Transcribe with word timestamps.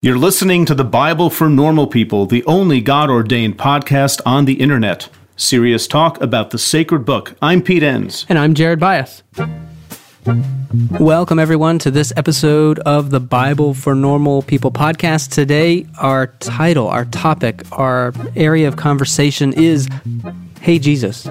You're 0.00 0.16
listening 0.16 0.64
to 0.66 0.76
the 0.76 0.84
Bible 0.84 1.28
for 1.28 1.50
Normal 1.50 1.88
People, 1.88 2.24
the 2.24 2.44
only 2.44 2.80
God 2.80 3.10
ordained 3.10 3.58
podcast 3.58 4.20
on 4.24 4.44
the 4.44 4.60
internet. 4.60 5.08
Serious 5.34 5.88
talk 5.88 6.20
about 6.20 6.50
the 6.50 6.58
sacred 6.58 7.00
book. 7.00 7.34
I'm 7.42 7.60
Pete 7.60 7.82
Enns. 7.82 8.24
And 8.28 8.38
I'm 8.38 8.54
Jared 8.54 8.78
Byas. 8.78 9.24
Welcome, 11.00 11.40
everyone, 11.40 11.80
to 11.80 11.90
this 11.90 12.12
episode 12.16 12.78
of 12.78 13.10
the 13.10 13.18
Bible 13.18 13.74
for 13.74 13.96
Normal 13.96 14.42
People 14.42 14.70
podcast. 14.70 15.32
Today, 15.32 15.84
our 15.98 16.28
title, 16.28 16.86
our 16.86 17.06
topic, 17.06 17.62
our 17.72 18.12
area 18.36 18.68
of 18.68 18.76
conversation 18.76 19.52
is 19.52 19.88
Hey 20.60 20.78
Jesus. 20.78 21.28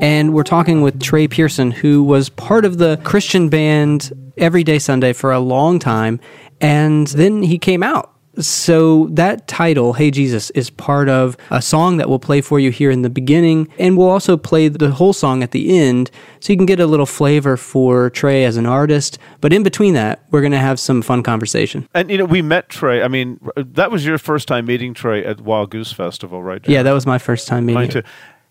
And 0.00 0.32
we're 0.32 0.44
talking 0.44 0.80
with 0.80 1.02
Trey 1.02 1.26
Pearson, 1.26 1.72
who 1.72 2.04
was 2.04 2.28
part 2.28 2.64
of 2.64 2.78
the 2.78 3.00
Christian 3.02 3.48
band 3.48 4.12
Everyday 4.36 4.78
Sunday 4.78 5.12
for 5.12 5.32
a 5.32 5.40
long 5.40 5.80
time 5.80 6.20
and 6.60 7.06
then 7.08 7.42
he 7.42 7.58
came 7.58 7.82
out. 7.82 8.12
So 8.38 9.06
that 9.12 9.48
title, 9.48 9.94
Hey 9.94 10.10
Jesus, 10.10 10.50
is 10.50 10.68
part 10.68 11.08
of 11.08 11.38
a 11.50 11.62
song 11.62 11.96
that 11.96 12.10
we'll 12.10 12.18
play 12.18 12.42
for 12.42 12.60
you 12.60 12.70
here 12.70 12.90
in 12.90 13.00
the 13.00 13.08
beginning, 13.08 13.68
and 13.78 13.96
we'll 13.96 14.10
also 14.10 14.36
play 14.36 14.68
the 14.68 14.90
whole 14.90 15.14
song 15.14 15.42
at 15.42 15.52
the 15.52 15.78
end 15.78 16.10
so 16.40 16.52
you 16.52 16.58
can 16.58 16.66
get 16.66 16.78
a 16.78 16.86
little 16.86 17.06
flavor 17.06 17.56
for 17.56 18.10
Trey 18.10 18.44
as 18.44 18.58
an 18.58 18.66
artist. 18.66 19.18
But 19.40 19.54
in 19.54 19.62
between 19.62 19.94
that, 19.94 20.22
we're 20.30 20.42
going 20.42 20.52
to 20.52 20.58
have 20.58 20.78
some 20.78 21.00
fun 21.00 21.22
conversation. 21.22 21.88
And 21.94 22.10
you 22.10 22.18
know, 22.18 22.26
we 22.26 22.42
met 22.42 22.68
Trey. 22.68 23.02
I 23.02 23.08
mean, 23.08 23.40
that 23.56 23.90
was 23.90 24.04
your 24.04 24.18
first 24.18 24.48
time 24.48 24.66
meeting 24.66 24.92
Trey 24.92 25.24
at 25.24 25.40
Wild 25.40 25.70
Goose 25.70 25.92
Festival, 25.92 26.42
right? 26.42 26.60
Yeah, 26.68 26.82
that 26.82 26.92
was 26.92 27.06
my 27.06 27.18
first 27.18 27.48
time 27.48 27.64
meeting. 27.64 27.80
Mine 27.80 27.90
too. 27.90 28.02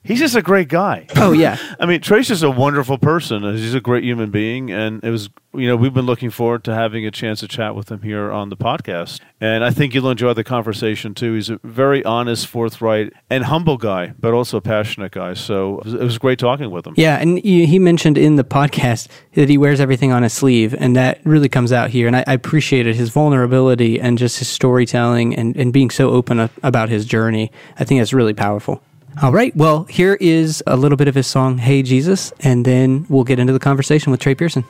He's 0.06 0.20
just 0.20 0.36
a 0.36 0.42
great 0.42 0.70
guy. 0.70 1.08
Oh 1.18 1.32
yeah. 1.32 1.58
I 1.80 1.88
mean, 1.88 2.02
Trey 2.02 2.20
is 2.20 2.44
a 2.44 2.52
wonderful 2.52 3.00
person. 3.00 3.42
He's 3.56 3.74
a 3.74 3.80
great 3.80 4.04
human 4.04 4.30
being, 4.30 4.70
and 4.70 5.04
it 5.04 5.10
was 5.10 5.30
you 5.56 5.68
know 5.68 5.76
we've 5.76 5.94
been 5.94 6.06
looking 6.06 6.30
forward 6.30 6.64
to 6.66 6.76
having 6.76 7.04
a 7.06 7.10
chance 7.10 7.40
to 7.40 7.48
chat 7.48 7.74
with 7.74 7.90
him 7.90 8.02
here 8.04 8.32
on 8.32 8.50
the 8.50 8.58
podcast. 8.58 9.22
And 9.42 9.64
I 9.64 9.72
think 9.72 9.96
you'll 9.96 10.10
enjoy 10.10 10.34
the 10.34 10.44
conversation 10.44 11.16
too. 11.16 11.34
He's 11.34 11.50
a 11.50 11.60
very 11.64 12.04
honest, 12.06 12.46
forthright, 12.46 13.14
and 13.30 13.46
humble 13.46 13.78
guy, 13.78 14.14
but 14.20 14.34
also 14.34 14.58
a 14.58 14.62
passionate 14.62 15.14
guy. 15.14 15.34
So 15.34 15.80
it 15.80 16.02
was 16.02 16.20
great 16.20 16.38
talking 16.38 16.70
with 16.70 16.86
him. 16.86 16.94
Yeah, 16.98 17.18
and 17.18 17.40
he 17.40 17.80
mentioned 17.80 18.18
in 18.18 18.36
the 18.36 18.44
podcast 18.44 19.08
that 19.34 19.50
he 19.50 19.58
wears 19.58 19.80
everything 19.80 20.12
on 20.12 20.22
his 20.22 20.34
sleeve, 20.34 20.76
and 20.78 20.96
that 20.96 21.22
really 21.26 21.50
comes 21.50 21.72
out 21.72 21.90
here. 21.90 22.06
And 22.06 22.16
I, 22.16 22.24
I 22.28 22.34
appreciated 22.34 22.96
his 22.96 23.10
vulnerability 23.10 24.00
and 24.00 24.18
just 24.18 24.38
his 24.40 24.48
storytelling 24.48 25.36
and, 25.36 25.56
and 25.56 25.74
being 25.74 25.90
so 25.90 26.12
open 26.12 26.50
about 26.62 26.90
his 26.90 27.06
journey. 27.06 27.52
I 27.80 27.84
think 27.84 28.02
that's 28.02 28.14
really 28.14 28.34
powerful. 28.34 28.84
All 29.22 29.32
right. 29.32 29.56
Well, 29.56 29.86
here 29.86 30.18
is 30.20 30.62
a 30.68 30.76
little 30.76 30.98
bit 30.98 31.08
of 31.08 31.16
his 31.16 31.26
song, 31.26 31.58
Hey 31.58 31.84
Jesus, 31.84 32.34
and 32.42 32.66
then 32.66 33.06
we'll 33.08 33.24
get 33.24 33.40
into 33.40 33.54
the 33.54 33.60
conversation 33.60 34.12
with 34.12 34.20
Trey 34.20 34.36
Pearson. 34.36 34.66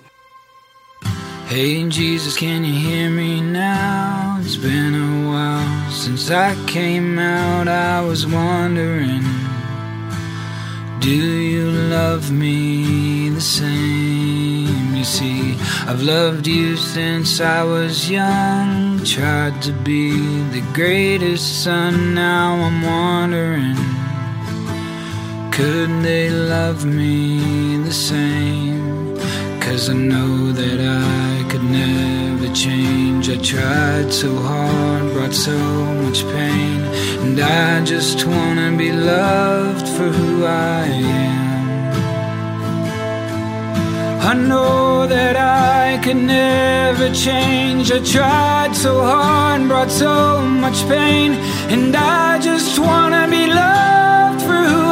Hey 1.48 1.88
Jesus, 1.90 2.38
can 2.38 2.64
you 2.64 2.74
hear 2.74 3.10
me 3.10 3.42
now? 3.42 4.40
It's 4.42 4.56
been 4.56 4.94
a 4.94 5.30
while 5.30 5.92
since 5.92 6.30
I 6.30 6.56
came 6.68 7.18
out. 7.18 7.68
I 7.68 8.02
was 8.02 8.28
wondering, 8.28 9.24
do 11.00 11.12
you 11.12 11.72
love 11.72 12.32
me 12.32 13.30
the 13.30 13.42
same? 13.42 14.96
You 14.96 15.04
see, 15.04 15.56
I've 15.88 16.02
loved 16.02 16.46
you 16.46 16.78
since 16.78 17.42
I 17.42 17.64
was 17.64 18.10
young. 18.10 19.04
Tried 19.04 19.60
to 19.64 19.72
be 19.72 20.12
the 20.50 20.62
greatest 20.74 21.64
son. 21.64 22.14
Now 22.14 22.54
I'm 22.56 22.82
wondering. 22.82 24.05
Could 25.56 26.04
they 26.04 26.30
love 26.30 26.84
me 26.84 27.78
the 27.78 27.94
same? 27.94 29.16
Cause 29.62 29.90
I 29.90 29.94
know 29.94 30.52
that 30.52 30.82
I 30.82 31.50
could 31.50 31.64
never 31.64 32.54
change. 32.54 33.30
I 33.30 33.38
tried 33.38 34.12
so 34.12 34.36
hard, 34.36 35.14
brought 35.14 35.34
so 35.34 35.58
much 36.04 36.24
pain. 36.34 36.82
And 37.24 37.40
I 37.40 37.86
just 37.86 38.26
wanna 38.26 38.76
be 38.78 38.92
loved 38.92 39.88
for 39.96 40.10
who 40.18 40.44
I 40.44 40.88
am. 40.88 41.46
I 44.32 44.34
know 44.34 45.08
that 45.08 45.38
I 45.38 46.04
could 46.04 46.18
never 46.18 47.08
change. 47.14 47.94
I 47.94 48.00
tried 48.00 48.76
so 48.76 49.02
hard, 49.02 49.70
brought 49.70 49.90
so 49.90 50.42
much 50.42 50.86
pain. 50.90 51.32
And 51.70 51.96
I 51.96 52.40
just 52.40 52.78
wanna 52.78 53.26
be 53.30 53.48
loved 53.48 54.42
for 54.42 54.62
who 54.72 54.85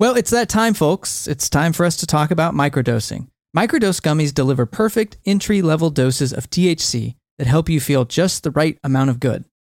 Well, 0.00 0.16
it's 0.16 0.30
that 0.30 0.48
time, 0.48 0.72
folks. 0.72 1.28
It's 1.28 1.50
time 1.50 1.74
for 1.74 1.84
us 1.84 1.96
to 1.98 2.06
talk 2.06 2.30
about 2.30 2.54
microdosing. 2.54 3.28
Microdose 3.54 4.00
gummies 4.00 4.32
deliver 4.32 4.64
perfect 4.64 5.18
entry 5.26 5.60
level 5.60 5.90
doses 5.90 6.32
of 6.32 6.48
THC 6.48 7.16
that 7.38 7.46
help 7.46 7.68
you 7.68 7.80
feel 7.80 8.06
just 8.06 8.42
the 8.42 8.50
right 8.50 8.78
amount 8.82 9.10
of 9.10 9.20
good. 9.20 9.44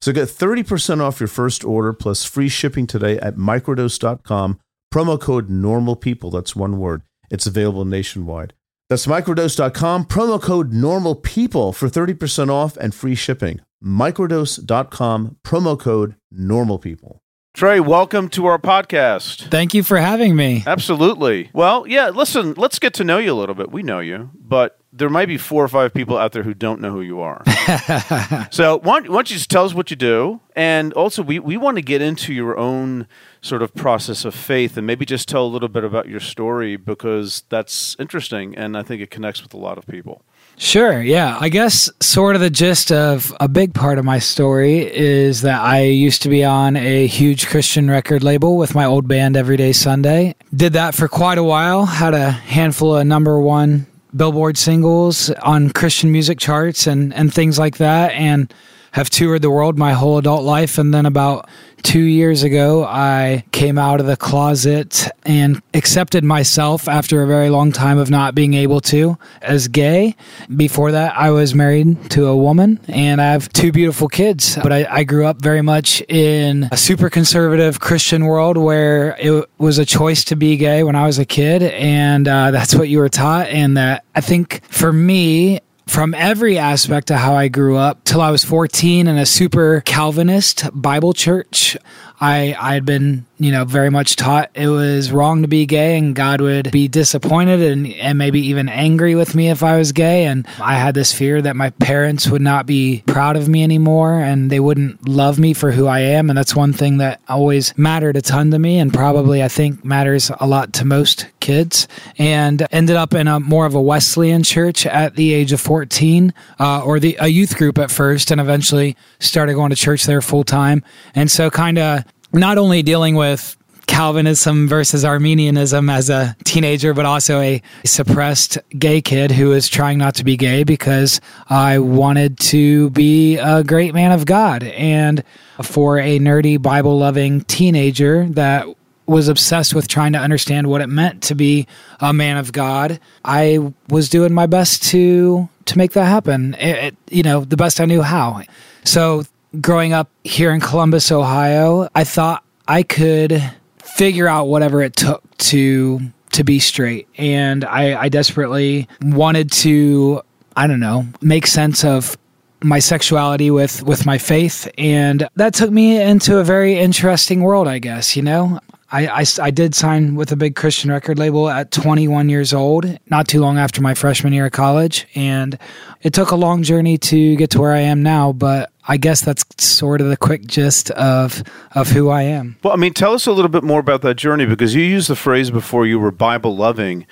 So 0.00 0.12
get 0.12 0.28
30% 0.28 1.00
off 1.00 1.20
your 1.20 1.28
first 1.28 1.64
order 1.64 1.92
plus 1.92 2.24
free 2.24 2.48
shipping 2.48 2.86
today 2.86 3.18
at 3.18 3.36
microdose.com. 3.36 4.60
Promo 4.92 5.20
code 5.20 5.50
normal 5.50 5.96
people. 5.96 6.30
That's 6.30 6.54
one 6.54 6.78
word. 6.78 7.02
It's 7.30 7.46
available 7.46 7.84
nationwide. 7.84 8.52
That's 8.88 9.06
microdose.com. 9.06 10.04
Promo 10.04 10.40
code 10.40 10.72
normal 10.72 11.16
people 11.16 11.72
for 11.72 11.88
30% 11.88 12.50
off 12.50 12.76
and 12.76 12.94
free 12.94 13.16
shipping. 13.16 13.60
Microdose.com. 13.82 15.36
Promo 15.44 15.78
code 15.78 16.14
normal 16.30 16.78
people. 16.78 17.22
Trey, 17.54 17.80
welcome 17.80 18.28
to 18.28 18.44
our 18.44 18.58
podcast. 18.58 19.50
Thank 19.50 19.72
you 19.72 19.82
for 19.82 19.96
having 19.96 20.36
me. 20.36 20.62
Absolutely. 20.66 21.48
Well, 21.54 21.86
yeah, 21.88 22.10
listen, 22.10 22.52
let's 22.58 22.78
get 22.78 22.92
to 22.94 23.04
know 23.04 23.16
you 23.16 23.32
a 23.32 23.34
little 23.34 23.54
bit. 23.54 23.72
We 23.72 23.82
know 23.82 24.00
you, 24.00 24.30
but 24.38 24.78
there 24.96 25.10
might 25.10 25.26
be 25.26 25.36
four 25.36 25.62
or 25.62 25.68
five 25.68 25.92
people 25.92 26.16
out 26.16 26.32
there 26.32 26.42
who 26.42 26.54
don't 26.54 26.80
know 26.80 26.90
who 26.90 27.02
you 27.02 27.20
are. 27.20 27.42
so 28.50 28.78
why 28.78 29.00
don't, 29.00 29.10
why 29.10 29.16
don't 29.16 29.30
you 29.30 29.36
just 29.36 29.50
tell 29.50 29.64
us 29.64 29.74
what 29.74 29.90
you 29.90 29.96
do? 29.96 30.40
And 30.54 30.92
also, 30.94 31.22
we, 31.22 31.38
we 31.38 31.56
want 31.56 31.76
to 31.76 31.82
get 31.82 32.00
into 32.00 32.32
your 32.32 32.56
own 32.56 33.06
sort 33.42 33.62
of 33.62 33.74
process 33.74 34.24
of 34.24 34.34
faith 34.34 34.76
and 34.76 34.86
maybe 34.86 35.04
just 35.04 35.28
tell 35.28 35.44
a 35.44 35.48
little 35.48 35.68
bit 35.68 35.84
about 35.84 36.08
your 36.08 36.20
story 36.20 36.76
because 36.76 37.44
that's 37.50 37.94
interesting 37.98 38.56
and 38.56 38.76
I 38.76 38.82
think 38.82 39.02
it 39.02 39.10
connects 39.10 39.42
with 39.42 39.52
a 39.52 39.58
lot 39.58 39.76
of 39.76 39.86
people. 39.86 40.22
Sure. 40.58 41.02
Yeah. 41.02 41.36
I 41.38 41.50
guess 41.50 41.90
sort 42.00 42.34
of 42.34 42.40
the 42.40 42.48
gist 42.48 42.90
of 42.90 43.34
a 43.40 43.48
big 43.48 43.74
part 43.74 43.98
of 43.98 44.06
my 44.06 44.18
story 44.18 44.78
is 44.78 45.42
that 45.42 45.60
I 45.60 45.82
used 45.82 46.22
to 46.22 46.30
be 46.30 46.44
on 46.44 46.76
a 46.76 47.06
huge 47.06 47.46
Christian 47.46 47.90
record 47.90 48.24
label 48.24 48.56
with 48.56 48.74
my 48.74 48.86
old 48.86 49.06
band 49.06 49.36
Everyday 49.36 49.72
Sunday. 49.72 50.34
Did 50.54 50.72
that 50.72 50.94
for 50.94 51.08
quite 51.08 51.36
a 51.36 51.44
while, 51.44 51.84
had 51.84 52.14
a 52.14 52.30
handful 52.30 52.96
of 52.96 53.06
number 53.06 53.38
one 53.38 53.86
Billboard 54.14 54.56
singles 54.56 55.30
on 55.30 55.70
Christian 55.70 56.12
music 56.12 56.38
charts 56.38 56.86
and, 56.86 57.12
and 57.14 57.32
things 57.32 57.58
like 57.58 57.78
that, 57.78 58.12
and 58.12 58.52
have 58.92 59.10
toured 59.10 59.42
the 59.42 59.50
world 59.50 59.78
my 59.78 59.92
whole 59.92 60.18
adult 60.18 60.42
life. 60.42 60.78
And 60.78 60.94
then 60.94 61.06
about 61.06 61.48
two 61.86 62.00
years 62.00 62.42
ago, 62.42 62.84
I 62.84 63.44
came 63.52 63.78
out 63.78 64.00
of 64.00 64.06
the 64.06 64.16
closet 64.16 65.08
and 65.24 65.62
accepted 65.72 66.24
myself 66.24 66.88
after 66.88 67.22
a 67.22 67.28
very 67.28 67.48
long 67.48 67.70
time 67.70 67.96
of 67.96 68.10
not 68.10 68.34
being 68.34 68.54
able 68.54 68.80
to 68.80 69.16
as 69.40 69.68
gay. 69.68 70.16
Before 70.54 70.90
that, 70.90 71.16
I 71.16 71.30
was 71.30 71.54
married 71.54 72.10
to 72.10 72.26
a 72.26 72.36
woman 72.36 72.80
and 72.88 73.20
I 73.20 73.30
have 73.30 73.52
two 73.52 73.70
beautiful 73.70 74.08
kids. 74.08 74.56
But 74.60 74.72
I, 74.72 74.86
I 74.90 75.04
grew 75.04 75.26
up 75.26 75.40
very 75.40 75.62
much 75.62 76.00
in 76.08 76.68
a 76.72 76.76
super 76.76 77.08
conservative 77.08 77.78
Christian 77.78 78.24
world 78.24 78.56
where 78.56 79.16
it 79.20 79.48
was 79.58 79.78
a 79.78 79.86
choice 79.86 80.24
to 80.24 80.34
be 80.34 80.56
gay 80.56 80.82
when 80.82 80.96
I 80.96 81.06
was 81.06 81.20
a 81.20 81.24
kid. 81.24 81.62
And 81.62 82.26
uh, 82.26 82.50
that's 82.56 82.74
what 82.74 82.88
you 82.88 82.98
were 82.98 83.08
taught. 83.08 83.46
And 83.46 83.76
that 83.76 84.04
I 84.12 84.22
think 84.22 84.60
for 84.70 84.92
me, 84.92 85.60
from 85.86 86.14
every 86.14 86.58
aspect 86.58 87.10
of 87.10 87.18
how 87.18 87.34
I 87.34 87.48
grew 87.48 87.76
up 87.76 88.02
till 88.04 88.20
I 88.20 88.30
was 88.30 88.44
14 88.44 89.06
in 89.06 89.16
a 89.16 89.26
super 89.26 89.82
Calvinist 89.82 90.68
Bible 90.74 91.12
church. 91.12 91.76
I 92.20 92.56
I 92.58 92.74
had 92.74 92.86
been 92.86 93.26
you 93.38 93.52
know 93.52 93.64
very 93.64 93.90
much 93.90 94.16
taught 94.16 94.50
it 94.54 94.68
was 94.68 95.12
wrong 95.12 95.42
to 95.42 95.48
be 95.48 95.66
gay 95.66 95.98
and 95.98 96.14
God 96.14 96.40
would 96.40 96.70
be 96.70 96.88
disappointed 96.88 97.60
and 97.60 97.92
and 97.94 98.18
maybe 98.18 98.40
even 98.48 98.68
angry 98.68 99.14
with 99.14 99.34
me 99.34 99.50
if 99.50 99.62
I 99.62 99.76
was 99.76 99.92
gay 99.92 100.24
and 100.24 100.46
I 100.58 100.74
had 100.74 100.94
this 100.94 101.12
fear 101.12 101.42
that 101.42 101.56
my 101.56 101.70
parents 101.70 102.28
would 102.28 102.42
not 102.42 102.66
be 102.66 103.02
proud 103.06 103.36
of 103.36 103.48
me 103.48 103.62
anymore 103.62 104.18
and 104.18 104.50
they 104.50 104.60
wouldn't 104.60 105.06
love 105.06 105.38
me 105.38 105.52
for 105.52 105.72
who 105.72 105.86
I 105.86 106.00
am 106.00 106.30
and 106.30 106.38
that's 106.38 106.56
one 106.56 106.72
thing 106.72 106.98
that 106.98 107.20
always 107.28 107.76
mattered 107.76 108.16
a 108.16 108.22
ton 108.22 108.50
to 108.50 108.58
me 108.58 108.78
and 108.78 108.92
probably 108.92 109.42
I 109.42 109.48
think 109.48 109.84
matters 109.84 110.30
a 110.40 110.46
lot 110.46 110.72
to 110.74 110.84
most 110.84 111.26
kids 111.46 111.86
and 112.18 112.66
ended 112.72 112.96
up 112.96 113.14
in 113.14 113.28
a 113.28 113.38
more 113.38 113.66
of 113.66 113.74
a 113.76 113.80
Wesleyan 113.80 114.42
church 114.42 114.84
at 114.84 115.14
the 115.14 115.32
age 115.32 115.52
of 115.52 115.60
14 115.60 116.34
uh, 116.58 116.82
or 116.82 116.98
the 116.98 117.16
a 117.20 117.28
youth 117.28 117.56
group 117.56 117.78
at 117.78 117.88
first 117.88 118.32
and 118.32 118.40
eventually 118.40 118.96
started 119.20 119.54
going 119.54 119.70
to 119.70 119.76
church 119.76 120.06
there 120.06 120.20
full 120.20 120.42
time 120.42 120.82
and 121.14 121.30
so 121.30 121.48
kind 121.48 121.78
of 121.78 122.02
not 122.32 122.58
only 122.58 122.82
dealing 122.82 123.14
with 123.14 123.56
Calvinism 123.86 124.66
versus 124.66 125.04
Arminianism 125.04 125.88
as 125.88 126.10
a 126.10 126.36
teenager, 126.44 126.92
but 126.92 127.06
also 127.06 127.40
a 127.40 127.62
suppressed 127.84 128.58
gay 128.76 129.00
kid 129.00 129.30
who 129.30 129.50
was 129.50 129.68
trying 129.68 129.98
not 129.98 130.16
to 130.16 130.24
be 130.24 130.36
gay 130.36 130.64
because 130.64 131.20
I 131.48 131.78
wanted 131.78 132.38
to 132.40 132.90
be 132.90 133.36
a 133.36 133.62
great 133.62 133.94
man 133.94 134.10
of 134.10 134.26
God. 134.26 134.64
And 134.64 135.22
for 135.62 135.98
a 135.98 136.18
nerdy, 136.18 136.60
Bible 136.60 136.98
loving 136.98 137.42
teenager 137.42 138.26
that 138.30 138.66
was 139.06 139.28
obsessed 139.28 139.74
with 139.74 139.88
trying 139.88 140.12
to 140.12 140.18
understand 140.18 140.66
what 140.66 140.80
it 140.80 140.88
meant 140.88 141.22
to 141.24 141.34
be 141.34 141.66
a 142.00 142.12
man 142.12 142.36
of 142.36 142.52
God, 142.52 143.00
I 143.24 143.72
was 143.88 144.08
doing 144.08 144.34
my 144.34 144.46
best 144.46 144.82
to 144.90 145.48
to 145.66 145.78
make 145.78 145.92
that 145.92 146.06
happen. 146.06 146.54
It, 146.54 146.84
it, 146.84 146.96
you 147.10 147.22
know, 147.22 147.44
the 147.44 147.56
best 147.56 147.80
I 147.80 147.86
knew 147.86 148.02
how. 148.02 148.42
So 148.84 149.24
growing 149.60 149.92
up 149.92 150.10
here 150.22 150.52
in 150.52 150.60
Columbus, 150.60 151.10
Ohio, 151.10 151.88
I 151.94 152.04
thought 152.04 152.44
I 152.68 152.82
could 152.82 153.42
figure 153.78 154.28
out 154.28 154.46
whatever 154.46 154.82
it 154.82 154.94
took 154.96 155.22
to 155.38 156.00
to 156.32 156.44
be 156.44 156.58
straight. 156.58 157.08
And 157.16 157.64
I, 157.64 158.02
I 158.02 158.08
desperately 158.08 158.88
wanted 159.02 159.50
to, 159.52 160.22
I 160.54 160.66
don't 160.66 160.80
know, 160.80 161.06
make 161.20 161.46
sense 161.46 161.84
of 161.84 162.16
my 162.62 162.78
sexuality 162.78 163.50
with 163.50 163.82
with 163.82 164.06
my 164.06 164.18
faith 164.18 164.68
and 164.78 165.28
that 165.36 165.54
took 165.54 165.70
me 165.70 166.00
into 166.00 166.38
a 166.38 166.44
very 166.44 166.78
interesting 166.78 167.42
world 167.42 167.68
i 167.68 167.78
guess 167.78 168.16
you 168.16 168.22
know 168.22 168.58
I, 168.90 169.06
I, 169.08 169.24
I, 169.42 169.50
did 169.50 169.74
sign 169.74 170.14
with 170.14 170.30
a 170.30 170.36
big 170.36 170.54
Christian 170.54 170.92
record 170.92 171.18
label 171.18 171.48
at 171.50 171.72
21 171.72 172.28
years 172.28 172.54
old, 172.54 172.86
not 173.10 173.26
too 173.26 173.40
long 173.40 173.58
after 173.58 173.82
my 173.82 173.94
freshman 173.94 174.32
year 174.32 174.46
of 174.46 174.52
college. 174.52 175.08
And 175.16 175.58
it 176.02 176.14
took 176.14 176.30
a 176.30 176.36
long 176.36 176.62
journey 176.62 176.96
to 176.98 177.34
get 177.34 177.50
to 177.50 177.60
where 177.60 177.72
I 177.72 177.80
am 177.80 178.04
now, 178.04 178.32
but 178.32 178.70
I 178.86 178.96
guess 178.96 179.22
that's 179.22 179.44
sort 179.62 180.00
of 180.00 180.08
the 180.08 180.16
quick 180.16 180.46
gist 180.46 180.92
of, 180.92 181.42
of 181.74 181.88
who 181.88 182.10
I 182.10 182.22
am. 182.22 182.56
Well, 182.62 182.72
I 182.72 182.76
mean, 182.76 182.94
tell 182.94 183.12
us 183.12 183.26
a 183.26 183.32
little 183.32 183.48
bit 183.48 183.64
more 183.64 183.80
about 183.80 184.02
that 184.02 184.14
journey 184.14 184.46
because 184.46 184.74
you 184.74 184.84
used 184.84 185.08
the 185.08 185.16
phrase 185.16 185.50
before 185.50 185.84
you 185.84 185.98
were 185.98 186.12
Bible 186.12 186.56
loving. 186.56 187.06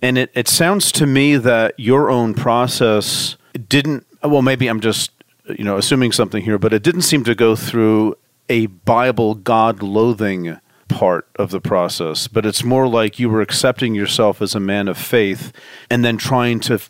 And 0.00 0.16
it, 0.16 0.30
it 0.32 0.48
sounds 0.48 0.90
to 0.92 1.06
me 1.06 1.36
that 1.36 1.74
your 1.78 2.10
own 2.10 2.32
process 2.32 3.36
didn't, 3.68 4.06
Uh, 4.22 4.28
well, 4.28 4.42
maybe 4.42 4.68
I'm 4.68 4.80
just, 4.80 5.10
uh, 5.48 5.54
you 5.58 5.64
know, 5.64 5.76
assuming 5.76 6.12
something 6.12 6.42
here, 6.42 6.58
but 6.58 6.72
it 6.72 6.82
didn't 6.82 7.02
seem 7.02 7.24
to 7.24 7.34
go 7.34 7.56
through 7.56 8.16
a 8.48 8.66
Bible 8.66 9.34
God 9.34 9.82
loathing 9.82 10.58
part 10.88 11.28
of 11.36 11.50
the 11.50 11.60
process, 11.60 12.26
but 12.26 12.44
it's 12.44 12.64
more 12.64 12.88
like 12.88 13.18
you 13.18 13.30
were 13.30 13.40
accepting 13.40 13.94
yourself 13.94 14.42
as 14.42 14.54
a 14.54 14.60
man 14.60 14.88
of 14.88 14.98
faith 14.98 15.52
and 15.88 16.04
then 16.04 16.16
trying 16.16 16.58
to 16.60 16.80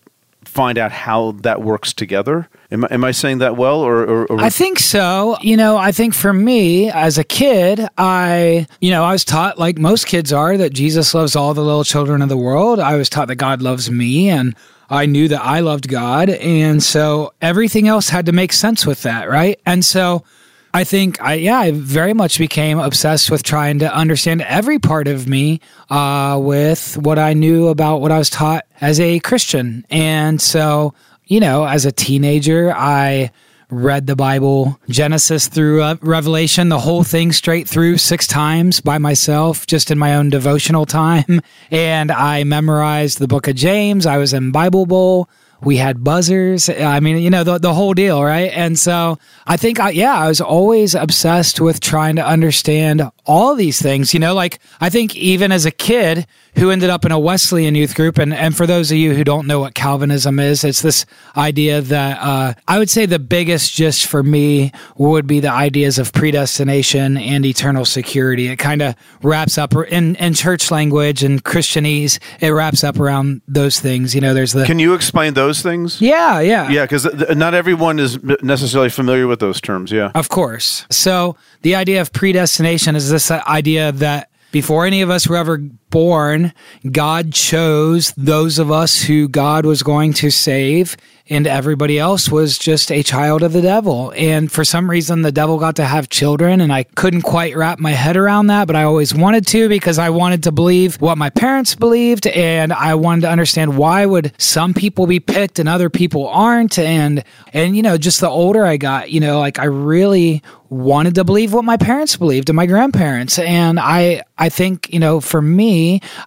find 0.51 0.79
out 0.79 0.91
how 0.91 1.33
that 1.43 1.63
works 1.63 1.93
together. 1.93 2.49
Am 2.73 2.85
I, 2.85 2.89
am 2.91 3.05
I 3.05 3.13
saying 3.13 3.39
that 3.39 3.57
well? 3.57 3.81
Or, 3.81 4.03
or, 4.03 4.27
or, 4.27 4.41
I 4.41 4.51
think 4.51 4.81
so. 4.81 5.37
You 5.41 5.57
know, 5.57 5.77
I 5.77 5.93
think 5.93 6.13
for 6.13 6.33
me 6.33 6.91
as 6.91 7.19
a 7.19 7.25
kid, 7.25 7.87
I, 7.97 8.67
you 8.81 8.91
know, 8.91 9.05
I 9.05 9.13
was 9.13 9.25
taught, 9.25 9.59
like 9.59 9.79
most 9.79 10.09
kids 10.09 10.33
are, 10.33 10.57
that 10.57 10.73
Jesus 10.73 11.15
loves 11.15 11.37
all 11.37 11.55
the 11.55 11.63
little 11.63 11.85
children 11.85 12.21
of 12.21 12.29
the 12.29 12.37
world. 12.37 12.81
I 12.81 12.97
was 12.97 13.09
taught 13.09 13.29
that 13.29 13.37
God 13.37 13.63
loves 13.63 13.93
me 13.93 14.29
and 14.29 14.57
I 14.91 15.07
knew 15.07 15.29
that 15.29 15.41
I 15.41 15.61
loved 15.61 15.89
God. 15.89 16.31
And 16.31 16.83
so 16.83 17.33
everything 17.41 17.87
else 17.87 18.09
had 18.09 18.27
to 18.27 18.33
make 18.33 18.53
sense 18.53 18.85
with 18.85 19.03
that, 19.03 19.31
right? 19.31 19.61
And 19.65 19.85
so 19.85 20.25
I 20.73 20.85
think 20.85 21.21
I 21.21 21.35
yeah 21.35 21.59
I 21.59 21.73
very 21.73 22.15
much 22.15 22.39
became 22.39 22.79
obsessed 22.79 23.31
with 23.31 23.43
trying 23.43 23.81
to 23.81 23.93
understand 23.93 24.43
every 24.43 24.79
part 24.79 25.09
of 25.09 25.29
me 25.29 25.61
uh, 25.89 26.39
with 26.41 26.97
what 26.97 27.19
I 27.19 27.33
knew 27.33 27.69
about 27.69 28.01
what 28.01 28.13
I 28.13 28.19
was 28.19 28.31
taught 28.31 28.67
as 28.81 29.01
a 29.01 29.19
Christian, 29.21 29.85
and 29.91 30.41
so 30.41 30.95
you 31.27 31.41
know 31.41 31.65
as 31.67 31.87
a 31.87 31.93
teenager 31.93 32.73
I 32.73 33.33
read 33.69 34.07
the 34.07 34.17
Bible 34.17 34.79
Genesis 34.89 35.49
through 35.49 35.83
uh, 35.83 35.97
Revelation 36.03 36.69
the 36.69 36.79
whole 36.79 37.05
thing 37.05 37.31
straight 37.31 37.69
through 37.69 37.99
six 37.99 38.27
times 38.27 38.81
by 38.81 38.99
myself 38.99 39.65
just 39.67 39.91
in 39.91 39.99
my 39.99 40.15
own 40.15 40.31
devotional 40.31 40.87
time, 40.87 41.41
and 41.73 42.13
I 42.13 42.45
memorized 42.45 43.19
the 43.19 43.29
book 43.29 43.49
of 43.49 43.57
James. 43.57 44.07
I 44.07 44.19
was 44.19 44.33
in 44.33 44.53
Bible 44.53 44.87
Bowl 44.87 45.29
we 45.63 45.77
had 45.77 46.03
buzzers. 46.03 46.69
I 46.69 47.01
mean, 47.01 47.19
you 47.19 47.31
know, 47.31 47.45
the, 47.45 47.59
the 47.59 47.75
whole 47.75 47.95
deal, 47.95 48.23
right? 48.23 48.51
And 48.53 48.79
so 48.79 49.19
I 49.47 49.57
think, 49.57 49.79
I, 49.81 49.91
yeah, 49.91 50.15
I 50.15 50.29
was 50.29 50.41
always 50.41 50.95
obsessed 50.95 51.61
with 51.61 51.81
trying 51.81 52.17
to 52.17 52.27
understand 52.27 53.11
all 53.31 53.55
these 53.55 53.81
things. 53.81 54.13
You 54.13 54.19
know, 54.19 54.35
like 54.35 54.59
I 54.81 54.91
think 54.91 55.15
even 55.15 55.53
as 55.53 55.65
a 55.65 55.71
kid 55.71 56.27
who 56.57 56.71
ended 56.71 56.91
up 56.91 57.05
in 57.05 57.13
a 57.13 57.19
Wesleyan 57.19 57.77
youth 57.77 57.95
group, 57.95 58.19
and, 58.19 58.35
and 58.35 58.57
for 58.57 58.67
those 58.67 58.91
of 58.91 58.99
you 58.99 59.15
who 59.15 59.23
don't 59.23 59.47
know 59.47 59.61
what 59.61 59.75
Calvinism 59.75 60.41
is, 60.41 60.65
it's 60.65 60.83
this 60.83 61.07
idea 61.37 61.81
that 61.81 62.19
uh, 62.21 62.55
I 62.67 62.79
would 62.79 62.91
say 62.91 63.07
the 63.07 63.21
biggest 63.21 63.73
just 63.73 64.07
for 64.07 64.25
me 64.25 64.73
would 64.97 65.29
be 65.29 65.39
the 65.39 65.53
ideas 65.53 66.01
of 66.01 66.13
predestination 66.13 67.17
and 67.17 67.47
eternal 67.47 67.85
security. 67.85 68.49
It 68.49 68.57
kind 68.57 68.83
of 68.83 68.97
wraps 69.23 69.59
up 69.59 69.75
in, 69.77 70.17
in 70.17 70.35
church 70.35 70.73
language 70.73 71.23
and 71.23 71.43
Christianese, 71.45 72.19
it 72.41 72.51
wraps 72.51 72.83
up 72.83 72.99
around 72.99 73.43
those 73.47 73.79
things. 73.79 74.13
You 74.13 74.21
know, 74.21 74.35
there's 74.35 74.53
the. 74.53 74.67
Can 74.67 74.81
you 74.81 74.95
explain 74.95 75.35
those 75.35 75.63
things? 75.63 76.01
Yeah, 76.01 76.41
yeah. 76.41 76.69
Yeah, 76.69 76.83
because 76.83 77.07
not 77.37 77.55
everyone 77.55 78.01
is 78.01 78.21
necessarily 78.43 78.91
familiar 78.91 79.29
with 79.29 79.39
those 79.39 79.61
terms. 79.61 79.93
Yeah. 79.93 80.11
Of 80.17 80.29
course. 80.29 80.85
So 80.91 81.37
the 81.63 81.77
idea 81.77 82.01
of 82.01 82.13
predestination 82.13 82.97
is 82.97 83.09
this 83.09 83.20
idea 83.31 83.93
that 83.93 84.31
before 84.53 84.87
any 84.87 85.03
of 85.03 85.11
us 85.11 85.27
were 85.27 85.37
ever 85.37 85.61
born, 85.91 86.53
God 86.91 87.33
chose 87.33 88.13
those 88.17 88.59
of 88.59 88.71
us 88.71 89.03
who 89.03 89.29
God 89.29 89.67
was 89.67 89.83
going 89.83 90.13
to 90.15 90.31
save 90.31 90.97
and 91.31 91.47
everybody 91.47 91.97
else 91.97 92.29
was 92.29 92.59
just 92.59 92.91
a 92.91 93.05
child 93.05 93.45
of 93.45 93.53
the 93.53 93.63
devil. 93.63 94.13
And 94.17 94.51
for 94.51 94.65
some 94.65 94.91
reason, 94.91 95.23
the 95.23 95.31
devil 95.31 95.59
got 95.59 95.77
to 95.77 95.85
have 95.85 96.09
children, 96.09 96.61
and 96.61 96.73
I 96.73 96.83
couldn't 96.83 97.23
quite 97.23 97.57
wrap 97.57 97.79
my 97.79 97.93
head 97.93 98.17
around 98.17 98.49
that, 98.49 98.67
but 98.67 98.75
I 98.75 98.83
always 98.83 99.15
wanted 99.15 99.47
to 99.49 99.69
because 99.69 99.97
I 99.97 100.11
wanted 100.11 100.43
to 100.43 100.53
believe 100.53 101.01
what 101.01 101.17
my 101.17 101.31
parents 101.31 101.77
believed, 101.77 102.27
and 102.27 102.73
I 102.73 102.97
wanted 102.97 103.23
to 103.23 103.31
understand 103.31 103.79
why 103.79 104.05
would 104.05 104.33
some 104.39 104.75
people 104.75 105.07
be 105.07 105.21
picked 105.21 105.61
and 105.61 105.69
other 105.69 105.89
people 105.89 106.27
aren't. 106.27 106.79
And 106.81 107.23
and 107.53 107.77
you 107.77 107.83
know, 107.83 107.97
just 107.97 108.21
the 108.21 108.29
older 108.29 108.67
I 108.67 108.77
got, 108.77 109.11
you 109.11 109.21
know, 109.21 109.39
like 109.39 109.61
I 109.61 109.67
really 109.67 110.43
wanted 110.71 111.17
to 111.17 111.25
believe 111.25 111.53
what 111.53 111.65
my 111.65 111.77
parents 111.77 112.17
believed 112.17 112.49
and 112.49 112.55
my 112.55 112.65
grandparents 112.65 113.41
and 113.41 113.81
i 113.81 114.23
i 114.39 114.49
think 114.49 114.89
you 114.93 115.01
know 115.01 115.21
for 115.21 115.43
me 115.43 115.80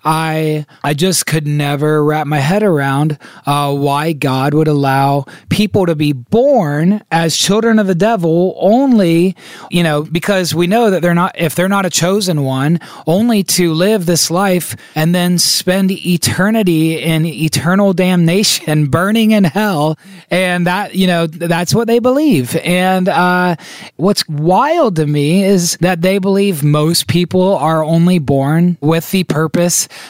i 0.03 0.65
i 0.83 0.93
just 0.93 1.25
could 1.25 1.47
never 1.47 2.03
wrap 2.03 2.27
my 2.27 2.39
head 2.39 2.63
around 2.63 3.17
uh, 3.45 3.73
why 3.73 4.13
god 4.13 4.53
would 4.53 4.67
allow 4.67 5.25
people 5.49 5.85
to 5.85 5.95
be 5.95 6.11
born 6.13 7.01
as 7.11 7.37
children 7.37 7.79
of 7.79 7.87
the 7.87 7.95
devil 7.95 8.55
only, 8.57 9.35
you 9.69 9.83
know, 9.83 10.03
because 10.03 10.55
we 10.55 10.67
know 10.67 10.89
that 10.89 11.01
they're 11.01 11.13
not, 11.13 11.37
if 11.37 11.55
they're 11.55 11.69
not 11.69 11.85
a 11.85 11.89
chosen 11.89 12.43
one, 12.43 12.79
only 13.05 13.43
to 13.43 13.73
live 13.73 14.05
this 14.05 14.31
life 14.31 14.75
and 14.95 15.13
then 15.13 15.37
spend 15.37 15.91
eternity 15.91 17.01
in 17.01 17.25
eternal 17.25 17.93
damnation, 17.93 18.87
burning 18.89 19.31
in 19.31 19.43
hell. 19.43 19.97
And 20.29 20.65
that, 20.67 20.95
you 20.95 21.07
know, 21.07 21.27
that's 21.27 21.75
what 21.75 21.87
they 21.87 21.99
believe. 21.99 22.55
And 22.57 23.07
uh, 23.09 23.55
what's 23.97 24.27
wild 24.27 24.95
to 24.97 25.05
me 25.05 25.43
is 25.43 25.77
that 25.77 26.01
they 26.01 26.17
believe 26.17 26.63
most 26.63 27.07
people 27.07 27.55
are 27.55 27.83
only 27.83 28.19
born 28.19 28.77
with 28.81 29.11
the 29.11 29.23
purpose 29.23 29.42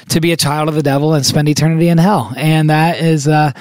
to 0.10 0.22
be 0.22 0.32
a 0.32 0.38
child 0.38 0.70
of 0.70 0.76
the 0.76 0.84
devil 0.84 1.14
and 1.14 1.26
spend 1.26 1.50
eternity 1.50 1.90
in 1.90 1.98
hell. 1.98 2.34
And 2.38 2.70
that 2.70 3.00
is, 3.00 3.28
uh, 3.28 3.52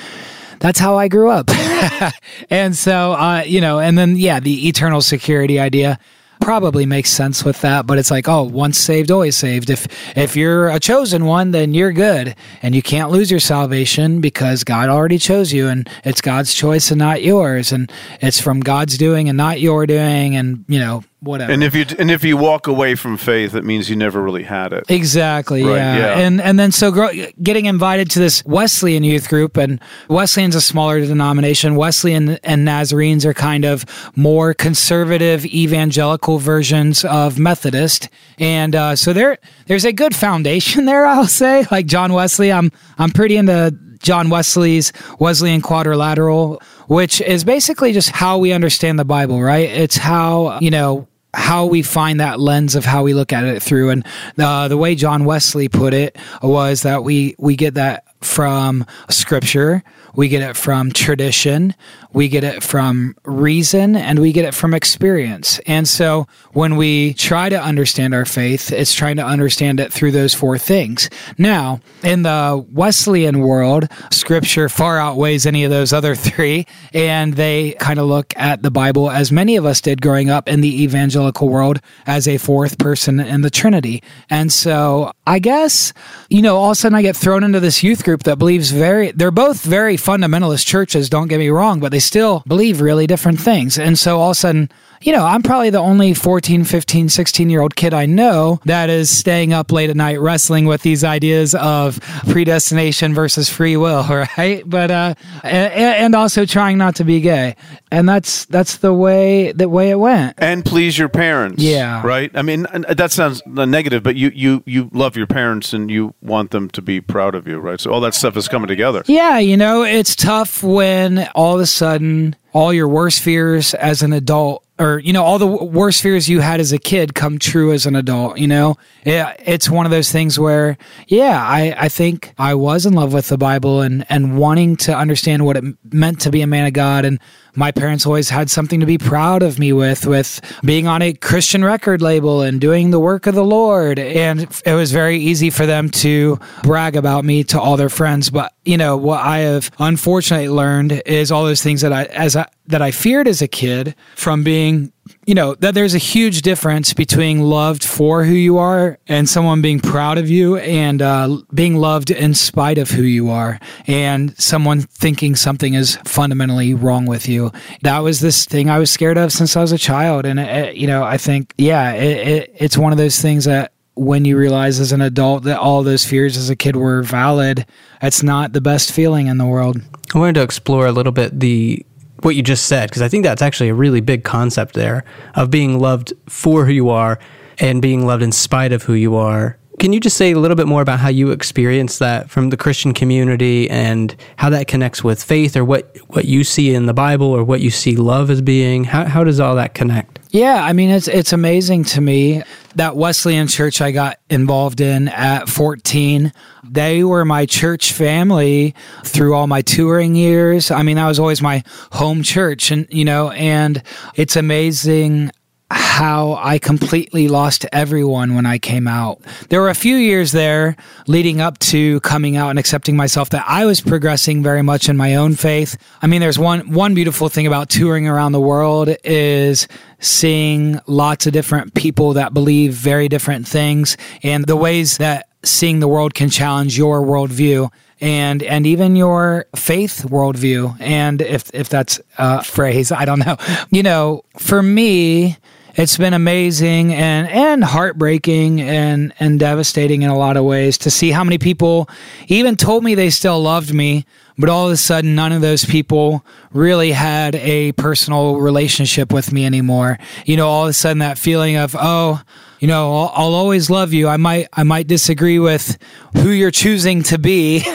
that's 0.58 0.78
how 0.78 0.96
I 0.96 1.08
grew 1.08 1.30
up. 1.30 1.50
and 2.50 2.76
so, 2.76 3.12
uh, 3.12 3.42
you 3.46 3.60
know, 3.60 3.80
and 3.80 3.98
then, 3.98 4.16
yeah, 4.16 4.40
the 4.40 4.68
eternal 4.68 5.00
security 5.00 5.58
idea 5.58 5.98
probably 6.42 6.84
makes 6.86 7.08
sense 7.08 7.44
with 7.44 7.60
that 7.60 7.86
but 7.86 7.98
it's 7.98 8.10
like 8.10 8.28
oh 8.28 8.42
once 8.42 8.76
saved 8.76 9.12
always 9.12 9.36
saved 9.36 9.70
if 9.70 9.86
if 10.16 10.34
you're 10.34 10.68
a 10.70 10.80
chosen 10.80 11.24
one 11.24 11.52
then 11.52 11.72
you're 11.72 11.92
good 11.92 12.34
and 12.62 12.74
you 12.74 12.82
can't 12.82 13.12
lose 13.12 13.30
your 13.30 13.38
salvation 13.38 14.20
because 14.20 14.64
god 14.64 14.88
already 14.88 15.18
chose 15.18 15.52
you 15.52 15.68
and 15.68 15.88
it's 16.04 16.20
god's 16.20 16.52
choice 16.52 16.90
and 16.90 16.98
not 16.98 17.22
yours 17.22 17.70
and 17.70 17.92
it's 18.20 18.40
from 18.40 18.58
god's 18.58 18.98
doing 18.98 19.28
and 19.28 19.38
not 19.38 19.60
your 19.60 19.86
doing 19.86 20.34
and 20.34 20.64
you 20.66 20.80
know 20.80 21.04
whatever. 21.22 21.52
And 21.52 21.62
if 21.62 21.74
you 21.74 21.86
and 21.98 22.10
if 22.10 22.24
you 22.24 22.36
walk 22.36 22.66
away 22.66 22.94
from 22.94 23.16
faith, 23.16 23.54
it 23.54 23.64
means 23.64 23.88
you 23.88 23.96
never 23.96 24.20
really 24.20 24.42
had 24.42 24.72
it. 24.72 24.84
Exactly. 24.88 25.62
Right, 25.62 25.76
yeah. 25.76 25.96
yeah. 25.96 26.18
And 26.18 26.40
and 26.40 26.58
then 26.58 26.72
so 26.72 26.90
grow, 26.90 27.10
getting 27.42 27.66
invited 27.66 28.10
to 28.10 28.18
this 28.18 28.44
Wesleyan 28.44 29.04
youth 29.04 29.28
group, 29.28 29.56
and 29.56 29.80
Wesleyan's 30.08 30.54
a 30.54 30.60
smaller 30.60 31.00
denomination. 31.00 31.76
Wesleyan 31.76 32.30
and 32.44 32.66
Nazarenes 32.66 33.24
are 33.24 33.34
kind 33.34 33.64
of 33.64 33.84
more 34.16 34.54
conservative 34.54 35.46
evangelical 35.46 36.38
versions 36.38 37.04
of 37.04 37.38
Methodist, 37.38 38.08
and 38.38 38.74
uh, 38.74 38.96
so 38.96 39.12
there 39.12 39.38
there's 39.66 39.84
a 39.84 39.92
good 39.92 40.14
foundation 40.14 40.84
there. 40.86 41.06
I'll 41.06 41.26
say, 41.26 41.66
like 41.70 41.86
John 41.86 42.12
Wesley, 42.12 42.52
I'm 42.52 42.72
I'm 42.98 43.10
pretty 43.10 43.36
into 43.36 43.76
John 44.02 44.30
Wesley's 44.30 44.92
Wesleyan 45.20 45.62
Quadrilateral, 45.62 46.60
which 46.88 47.20
is 47.20 47.44
basically 47.44 47.92
just 47.92 48.10
how 48.10 48.38
we 48.38 48.52
understand 48.52 48.98
the 48.98 49.04
Bible, 49.04 49.40
right? 49.40 49.70
It's 49.70 49.96
how, 49.96 50.58
you 50.60 50.70
know, 50.70 51.06
how 51.34 51.66
we 51.66 51.82
find 51.82 52.20
that 52.20 52.40
lens 52.40 52.74
of 52.74 52.84
how 52.84 53.02
we 53.02 53.14
look 53.14 53.32
at 53.32 53.44
it 53.44 53.62
through. 53.62 53.90
And 53.90 54.06
uh, 54.38 54.68
the 54.68 54.76
way 54.76 54.94
John 54.94 55.24
Wesley 55.24 55.68
put 55.68 55.94
it 55.94 56.16
was 56.42 56.82
that 56.82 57.04
we, 57.04 57.34
we 57.38 57.56
get 57.56 57.74
that 57.74 58.04
from 58.20 58.86
scripture, 59.08 59.82
we 60.14 60.28
get 60.28 60.42
it 60.42 60.56
from 60.56 60.92
tradition, 60.92 61.74
we 62.12 62.28
get 62.28 62.44
it 62.44 62.62
from 62.62 63.16
reason, 63.24 63.96
and 63.96 64.18
we 64.18 64.32
get 64.32 64.44
it 64.44 64.54
from 64.54 64.74
experience. 64.74 65.58
And 65.66 65.88
so 65.88 66.26
when 66.52 66.76
we 66.76 67.14
try 67.14 67.48
to 67.48 67.60
understand 67.60 68.14
our 68.14 68.24
faith, 68.24 68.70
it's 68.72 68.94
trying 68.94 69.16
to 69.16 69.24
understand 69.24 69.80
it 69.80 69.92
through 69.92 70.12
those 70.12 70.34
four 70.34 70.58
things. 70.58 71.08
Now, 71.38 71.80
in 72.02 72.22
the 72.22 72.64
Wesleyan 72.72 73.40
world, 73.40 73.88
scripture 74.10 74.68
far 74.68 74.98
outweighs 74.98 75.46
any 75.46 75.64
of 75.64 75.70
those 75.70 75.92
other 75.92 76.14
three, 76.14 76.66
and 76.92 77.34
they 77.34 77.72
kind 77.80 77.98
of 77.98 78.06
look 78.06 78.34
at 78.36 78.62
the 78.62 78.70
Bible 78.70 79.10
as 79.10 79.32
many 79.32 79.56
of 79.56 79.64
us 79.64 79.80
did 79.80 80.02
growing 80.02 80.28
up 80.28 80.48
in 80.48 80.60
the 80.60 80.82
evangelical 80.82 81.48
world 81.48 81.80
as 82.06 82.28
a 82.28 82.36
fourth 82.38 82.78
person 82.78 83.20
in 83.20 83.40
the 83.40 83.50
Trinity. 83.50 84.02
And 84.28 84.52
so 84.52 85.12
I 85.26 85.38
guess, 85.38 85.92
you 86.28 86.42
know, 86.42 86.56
all 86.56 86.70
of 86.70 86.72
a 86.72 86.74
sudden 86.74 86.96
I 86.96 87.02
get 87.02 87.16
thrown 87.16 87.44
into 87.44 87.60
this 87.60 87.82
youth 87.82 88.04
group 88.04 88.24
that 88.24 88.38
believes 88.38 88.70
very, 88.70 89.12
they're 89.12 89.30
both 89.30 89.62
very 89.62 89.96
fundamentalist 90.02 90.66
churches, 90.66 91.08
don't 91.08 91.28
get 91.28 91.38
me 91.38 91.48
wrong, 91.48 91.80
but 91.80 91.92
they 91.92 91.98
still 91.98 92.42
believe 92.46 92.80
really 92.80 93.06
different 93.06 93.40
things. 93.40 93.78
And 93.78 93.98
so 93.98 94.18
all 94.18 94.30
of 94.30 94.32
a 94.32 94.40
sudden, 94.40 94.70
you 95.02 95.12
know, 95.12 95.24
I'm 95.24 95.42
probably 95.42 95.70
the 95.70 95.78
only 95.78 96.14
14, 96.14 96.64
15, 96.64 97.08
16 97.08 97.50
year 97.50 97.60
old 97.60 97.76
kid 97.76 97.94
I 97.94 98.06
know 98.06 98.60
that 98.64 98.90
is 98.90 99.10
staying 99.10 99.52
up 99.52 99.72
late 99.72 99.90
at 99.90 99.96
night 99.96 100.20
wrestling 100.20 100.66
with 100.66 100.82
these 100.82 101.04
ideas 101.04 101.54
of 101.54 102.00
predestination 102.28 103.14
versus 103.14 103.48
free 103.48 103.76
will, 103.76 104.04
right? 104.38 104.62
But, 104.68 104.90
uh, 104.90 105.14
and, 105.42 105.72
and 105.72 106.14
also 106.14 106.44
trying 106.44 106.78
not 106.78 106.96
to 106.96 107.04
be 107.04 107.20
gay. 107.20 107.56
And 107.90 108.08
that's, 108.08 108.46
that's 108.46 108.78
the 108.78 108.92
way, 108.92 109.52
the 109.52 109.68
way 109.68 109.90
it 109.90 109.98
went. 109.98 110.34
And 110.38 110.64
please 110.64 110.98
your 110.98 111.08
parents. 111.08 111.62
Yeah. 111.62 112.04
Right. 112.04 112.30
I 112.34 112.42
mean, 112.42 112.66
that 112.88 113.12
sounds 113.12 113.42
negative, 113.46 114.02
but 114.02 114.16
you 114.16 114.30
you 114.34 114.62
you 114.66 114.90
love 114.92 115.16
your 115.16 115.26
parents 115.26 115.72
and 115.72 115.90
you 115.90 116.14
want 116.22 116.50
them 116.50 116.70
to 116.70 116.82
be 116.82 117.00
proud 117.00 117.34
of 117.34 117.46
you, 117.46 117.58
right? 117.58 117.80
So 117.80 117.90
all 117.90 118.00
that 118.00 118.14
stuff 118.14 118.36
is 118.36 118.48
coming 118.48 118.68
together. 118.68 119.02
Yeah, 119.06 119.38
you 119.38 119.56
know, 119.56 119.82
it's 119.82 120.16
tough 120.16 120.62
when 120.62 121.28
all 121.34 121.54
of 121.54 121.60
a 121.60 121.66
sudden 121.66 122.36
all 122.52 122.72
your 122.72 122.88
worst 122.88 123.20
fears 123.20 123.74
as 123.74 124.02
an 124.02 124.12
adult 124.12 124.64
or 124.82 124.98
you 124.98 125.12
know 125.12 125.24
all 125.24 125.38
the 125.38 125.46
worst 125.46 126.02
fears 126.02 126.28
you 126.28 126.40
had 126.40 126.60
as 126.60 126.72
a 126.72 126.78
kid 126.78 127.14
come 127.14 127.38
true 127.38 127.72
as 127.72 127.86
an 127.86 127.96
adult 127.96 128.38
you 128.38 128.48
know? 128.48 128.76
Yeah 129.04 129.34
it's 129.38 129.70
one 129.70 129.86
of 129.86 129.92
those 129.92 130.10
things 130.10 130.38
where 130.38 130.76
yeah 131.06 131.42
i 131.44 131.74
i 131.78 131.88
think 131.88 132.34
i 132.38 132.54
was 132.54 132.84
in 132.86 132.94
love 132.94 133.12
with 133.12 133.28
the 133.28 133.38
bible 133.38 133.80
and 133.80 134.04
and 134.08 134.36
wanting 134.36 134.76
to 134.76 134.96
understand 134.96 135.44
what 135.44 135.56
it 135.56 135.64
meant 135.92 136.20
to 136.22 136.30
be 136.30 136.42
a 136.42 136.46
man 136.46 136.66
of 136.66 136.72
god 136.72 137.04
and 137.04 137.18
my 137.54 137.70
parents 137.70 138.06
always 138.06 138.30
had 138.30 138.50
something 138.50 138.80
to 138.80 138.86
be 138.86 138.98
proud 138.98 139.42
of 139.42 139.58
me 139.58 139.72
with 139.72 140.06
with 140.06 140.40
being 140.64 140.86
on 140.86 141.02
a 141.02 141.12
christian 141.12 141.64
record 141.64 142.00
label 142.00 142.42
and 142.42 142.60
doing 142.60 142.90
the 142.90 143.00
work 143.00 143.26
of 143.26 143.34
the 143.34 143.44
lord. 143.44 143.98
And 143.98 144.48
it 144.64 144.74
was 144.74 144.92
very 144.92 145.18
easy 145.18 145.50
for 145.50 145.66
them 145.66 145.90
to 145.90 146.38
brag 146.62 146.96
about 146.96 147.24
me 147.24 147.44
to 147.44 147.60
all 147.60 147.76
their 147.76 147.88
friends. 147.88 148.30
But 148.30 148.52
you 148.64 148.76
know 148.76 148.96
what 148.96 149.20
i 149.20 149.38
have 149.38 149.70
unfortunately 149.78 150.48
learned 150.48 151.02
is 151.04 151.32
all 151.32 151.44
those 151.44 151.62
things 151.62 151.80
that 151.80 151.92
i 151.92 152.04
as 152.04 152.36
I, 152.36 152.46
that 152.66 152.82
I 152.82 152.90
feared 152.90 153.28
as 153.28 153.42
a 153.42 153.48
kid 153.48 153.94
from 154.14 154.42
being, 154.42 154.92
you 155.24 155.34
know, 155.34 155.54
that 155.56 155.74
there's 155.74 155.94
a 155.94 155.98
huge 155.98 156.42
difference 156.42 156.92
between 156.94 157.40
loved 157.40 157.84
for 157.84 158.24
who 158.24 158.32
you 158.32 158.58
are 158.58 158.98
and 159.06 159.28
someone 159.28 159.62
being 159.62 159.78
proud 159.78 160.18
of 160.18 160.28
you 160.28 160.56
and 160.56 161.00
uh, 161.00 161.38
being 161.54 161.76
loved 161.76 162.10
in 162.10 162.34
spite 162.34 162.78
of 162.78 162.90
who 162.90 163.02
you 163.02 163.30
are 163.30 163.60
and 163.86 164.36
someone 164.36 164.80
thinking 164.80 165.36
something 165.36 165.74
is 165.74 165.96
fundamentally 166.04 166.74
wrong 166.74 167.06
with 167.06 167.28
you. 167.28 167.52
That 167.82 168.00
was 168.00 168.20
this 168.20 168.44
thing 168.46 168.68
I 168.68 168.80
was 168.80 168.90
scared 168.90 169.16
of 169.16 169.32
since 169.32 169.56
I 169.56 169.60
was 169.60 169.70
a 169.70 169.78
child. 169.78 170.26
And, 170.26 170.40
it, 170.40 170.74
you 170.74 170.88
know, 170.88 171.04
I 171.04 171.18
think, 171.18 171.54
yeah, 171.56 171.92
it, 171.92 172.28
it, 172.28 172.54
it's 172.56 172.76
one 172.76 172.90
of 172.90 172.98
those 172.98 173.20
things 173.20 173.44
that 173.44 173.72
when 173.94 174.24
you 174.24 174.36
realize 174.36 174.80
as 174.80 174.90
an 174.90 175.02
adult 175.02 175.44
that 175.44 175.58
all 175.58 175.82
those 175.82 176.04
fears 176.04 176.36
as 176.36 176.50
a 176.50 176.56
kid 176.56 176.74
were 176.74 177.02
valid, 177.02 177.64
it's 178.00 178.22
not 178.22 178.54
the 178.54 178.60
best 178.60 178.90
feeling 178.90 179.28
in 179.28 179.38
the 179.38 179.46
world. 179.46 179.80
I 180.14 180.18
wanted 180.18 180.34
to 180.34 180.42
explore 180.42 180.86
a 180.86 180.92
little 180.92 181.12
bit 181.12 181.38
the 181.38 181.86
what 182.24 182.36
you 182.36 182.42
just 182.42 182.66
said 182.66 182.88
because 182.88 183.02
I 183.02 183.08
think 183.08 183.24
that's 183.24 183.42
actually 183.42 183.68
a 183.68 183.74
really 183.74 184.00
big 184.00 184.24
concept 184.24 184.74
there 184.74 185.04
of 185.34 185.50
being 185.50 185.78
loved 185.78 186.12
for 186.28 186.66
who 186.66 186.72
you 186.72 186.90
are 186.90 187.18
and 187.58 187.82
being 187.82 188.06
loved 188.06 188.22
in 188.22 188.32
spite 188.32 188.72
of 188.72 188.82
who 188.82 188.94
you 188.94 189.16
are. 189.16 189.58
Can 189.78 189.92
you 189.92 190.00
just 190.00 190.16
say 190.16 190.32
a 190.32 190.38
little 190.38 190.56
bit 190.56 190.66
more 190.66 190.82
about 190.82 191.00
how 191.00 191.08
you 191.08 191.30
experience 191.30 191.98
that 191.98 192.30
from 192.30 192.50
the 192.50 192.56
Christian 192.56 192.92
community 192.94 193.68
and 193.68 194.14
how 194.36 194.50
that 194.50 194.68
connects 194.68 195.02
with 195.02 195.22
faith 195.22 195.56
or 195.56 195.64
what, 195.64 195.96
what 196.08 196.26
you 196.26 196.44
see 196.44 196.74
in 196.74 196.86
the 196.86 196.94
Bible 196.94 197.26
or 197.26 197.42
what 197.42 197.60
you 197.60 197.70
see 197.70 197.96
love 197.96 198.30
as 198.30 198.42
being? 198.42 198.84
How, 198.84 199.06
how 199.06 199.24
does 199.24 199.40
all 199.40 199.56
that 199.56 199.74
connect? 199.74 200.20
Yeah, 200.30 200.64
I 200.64 200.72
mean 200.72 200.88
it's 200.88 201.08
it's 201.08 201.34
amazing 201.34 201.84
to 201.84 202.00
me 202.00 202.42
that 202.76 202.96
Wesleyan 202.96 203.48
church 203.48 203.80
I 203.80 203.90
got 203.90 204.18
involved 204.30 204.80
in 204.80 205.08
at 205.08 205.48
14. 205.48 206.32
They 206.64 207.04
were 207.04 207.24
my 207.24 207.46
church 207.46 207.92
family 207.92 208.74
through 209.04 209.34
all 209.34 209.46
my 209.46 209.62
touring 209.62 210.14
years. 210.14 210.70
I 210.70 210.82
mean, 210.82 210.96
that 210.96 211.06
was 211.06 211.18
always 211.18 211.42
my 211.42 211.62
home 211.92 212.22
church 212.22 212.70
and 212.70 212.86
you 212.90 213.04
know, 213.04 213.30
and 213.30 213.82
it's 214.14 214.36
amazing 214.36 215.32
how 215.72 216.34
I 216.34 216.58
completely 216.58 217.28
lost 217.28 217.66
everyone 217.72 218.34
when 218.34 218.46
I 218.46 218.58
came 218.58 218.86
out. 218.86 219.20
There 219.48 219.60
were 219.60 219.70
a 219.70 219.74
few 219.74 219.96
years 219.96 220.32
there 220.32 220.76
leading 221.06 221.40
up 221.40 221.58
to 221.60 222.00
coming 222.00 222.36
out 222.36 222.50
and 222.50 222.58
accepting 222.58 222.96
myself 222.96 223.30
that 223.30 223.44
I 223.46 223.64
was 223.64 223.80
progressing 223.80 224.42
very 224.42 224.62
much 224.62 224.88
in 224.88 224.96
my 224.96 225.14
own 225.16 225.34
faith. 225.34 225.76
I 226.02 226.06
mean, 226.06 226.20
there's 226.20 226.38
one 226.38 226.72
one 226.72 226.94
beautiful 226.94 227.28
thing 227.28 227.46
about 227.46 227.68
touring 227.68 228.06
around 228.06 228.32
the 228.32 228.40
world 228.40 228.94
is 229.04 229.66
seeing 229.98 230.80
lots 230.86 231.26
of 231.26 231.32
different 231.32 231.74
people 231.74 232.14
that 232.14 232.34
believe 232.34 232.74
very 232.74 233.08
different 233.08 233.46
things 233.46 233.96
and 234.22 234.44
the 234.46 234.56
ways 234.56 234.98
that 234.98 235.28
seeing 235.44 235.80
the 235.80 235.88
world 235.88 236.14
can 236.14 236.30
challenge 236.30 236.76
your 236.78 237.02
worldview 237.02 237.70
and 238.00 238.42
and 238.42 238.66
even 238.66 238.96
your 238.96 239.46
faith 239.54 240.04
worldview. 240.08 240.76
And 240.80 241.22
if 241.22 241.50
if 241.54 241.68
that's 241.68 242.00
a 242.18 242.42
phrase, 242.42 242.92
I 242.92 243.04
don't 243.04 243.20
know. 243.20 243.36
You 243.70 243.82
know, 243.82 244.24
for 244.38 244.62
me, 244.62 245.38
it's 245.74 245.96
been 245.96 246.14
amazing 246.14 246.92
and 246.92 247.28
and 247.28 247.64
heartbreaking 247.64 248.60
and 248.60 249.12
and 249.18 249.40
devastating 249.40 250.02
in 250.02 250.10
a 250.10 250.16
lot 250.16 250.36
of 250.36 250.44
ways 250.44 250.78
to 250.78 250.90
see 250.90 251.10
how 251.10 251.24
many 251.24 251.38
people 251.38 251.88
even 252.28 252.56
told 252.56 252.84
me 252.84 252.94
they 252.94 253.10
still 253.10 253.40
loved 253.40 253.72
me 253.72 254.04
but 254.38 254.48
all 254.48 254.66
of 254.66 254.72
a 254.72 254.76
sudden 254.76 255.14
none 255.14 255.32
of 255.32 255.40
those 255.40 255.64
people 255.64 256.24
really 256.52 256.92
had 256.92 257.34
a 257.36 257.72
personal 257.72 258.36
relationship 258.36 259.12
with 259.12 259.32
me 259.32 259.44
anymore. 259.44 259.98
You 260.24 260.36
know 260.36 260.48
all 260.48 260.64
of 260.64 260.70
a 260.70 260.72
sudden 260.72 260.98
that 260.98 261.18
feeling 261.18 261.56
of 261.56 261.76
oh 261.78 262.22
you 262.62 262.68
know 262.68 262.96
I'll, 262.96 263.12
I'll 263.14 263.34
always 263.34 263.68
love 263.68 263.92
you. 263.92 264.06
I 264.06 264.16
might 264.16 264.48
i 264.52 264.62
might 264.62 264.86
disagree 264.86 265.38
with 265.40 265.76
who 266.16 266.30
you're 266.30 266.50
choosing 266.52 267.02
to 267.04 267.18
be. 267.18 267.64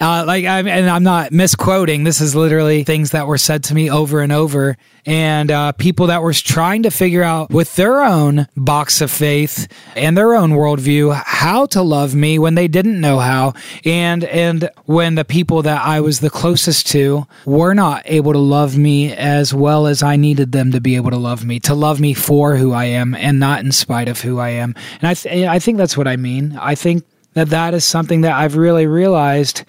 Uh, 0.00 0.24
like 0.24 0.44
I'm, 0.44 0.68
and 0.68 0.88
i'm 0.88 1.02
not 1.02 1.32
misquoting. 1.32 2.04
This 2.04 2.20
is 2.20 2.36
literally 2.36 2.84
things 2.84 3.10
that 3.10 3.26
were 3.26 3.36
said 3.36 3.64
to 3.64 3.74
me 3.74 3.90
over 3.90 4.20
and 4.20 4.30
over. 4.30 4.76
And 5.04 5.50
uh, 5.50 5.72
people 5.72 6.06
that 6.06 6.22
were 6.22 6.32
trying 6.32 6.84
to 6.84 6.90
figure 6.90 7.24
out 7.24 7.50
with 7.50 7.74
their 7.74 8.02
own 8.04 8.46
box 8.56 9.00
of 9.00 9.10
faith 9.10 9.66
and 9.96 10.16
their 10.16 10.34
own 10.34 10.52
worldview 10.52 11.20
how 11.24 11.66
to 11.66 11.82
love 11.82 12.14
me 12.14 12.38
when 12.38 12.54
they 12.54 12.68
didn't 12.68 13.00
know 13.00 13.18
how. 13.18 13.54
And 13.84 14.22
and 14.24 14.70
when 14.84 15.16
the 15.16 15.24
people 15.24 15.62
that 15.62 15.84
i 15.84 16.00
was 16.00 16.20
the 16.20 16.30
closest 16.30 16.86
to 16.88 17.26
were 17.44 17.74
not 17.74 18.02
able 18.06 18.32
to 18.32 18.38
love 18.38 18.76
me 18.78 19.12
as 19.12 19.52
well 19.52 19.86
as 19.86 20.02
i 20.02 20.16
needed 20.16 20.52
them 20.52 20.72
to 20.72 20.80
be 20.80 20.96
able 20.96 21.10
to 21.10 21.16
love 21.16 21.44
me 21.44 21.60
to 21.60 21.74
love 21.74 22.00
me 22.00 22.14
for 22.14 22.56
who 22.56 22.72
i 22.72 22.84
am 22.84 23.14
and 23.14 23.38
not 23.38 23.60
in 23.64 23.70
spite 23.72 24.08
of 24.08 24.20
who 24.20 24.27
i 24.36 24.50
am. 24.50 24.74
And 25.00 25.08
i, 25.08 25.14
th- 25.14 25.48
I 25.48 25.58
think 25.58 25.78
that's 25.78 25.96
what 25.96 26.06
i 26.06 26.16
mean. 26.16 26.58
I 26.60 26.74
think 26.74 27.04
that 27.34 27.50
that 27.50 27.72
is 27.72 27.84
something 27.84 28.22
that 28.22 28.32
i've 28.32 28.56
really 28.56 28.86
realized 28.86 29.64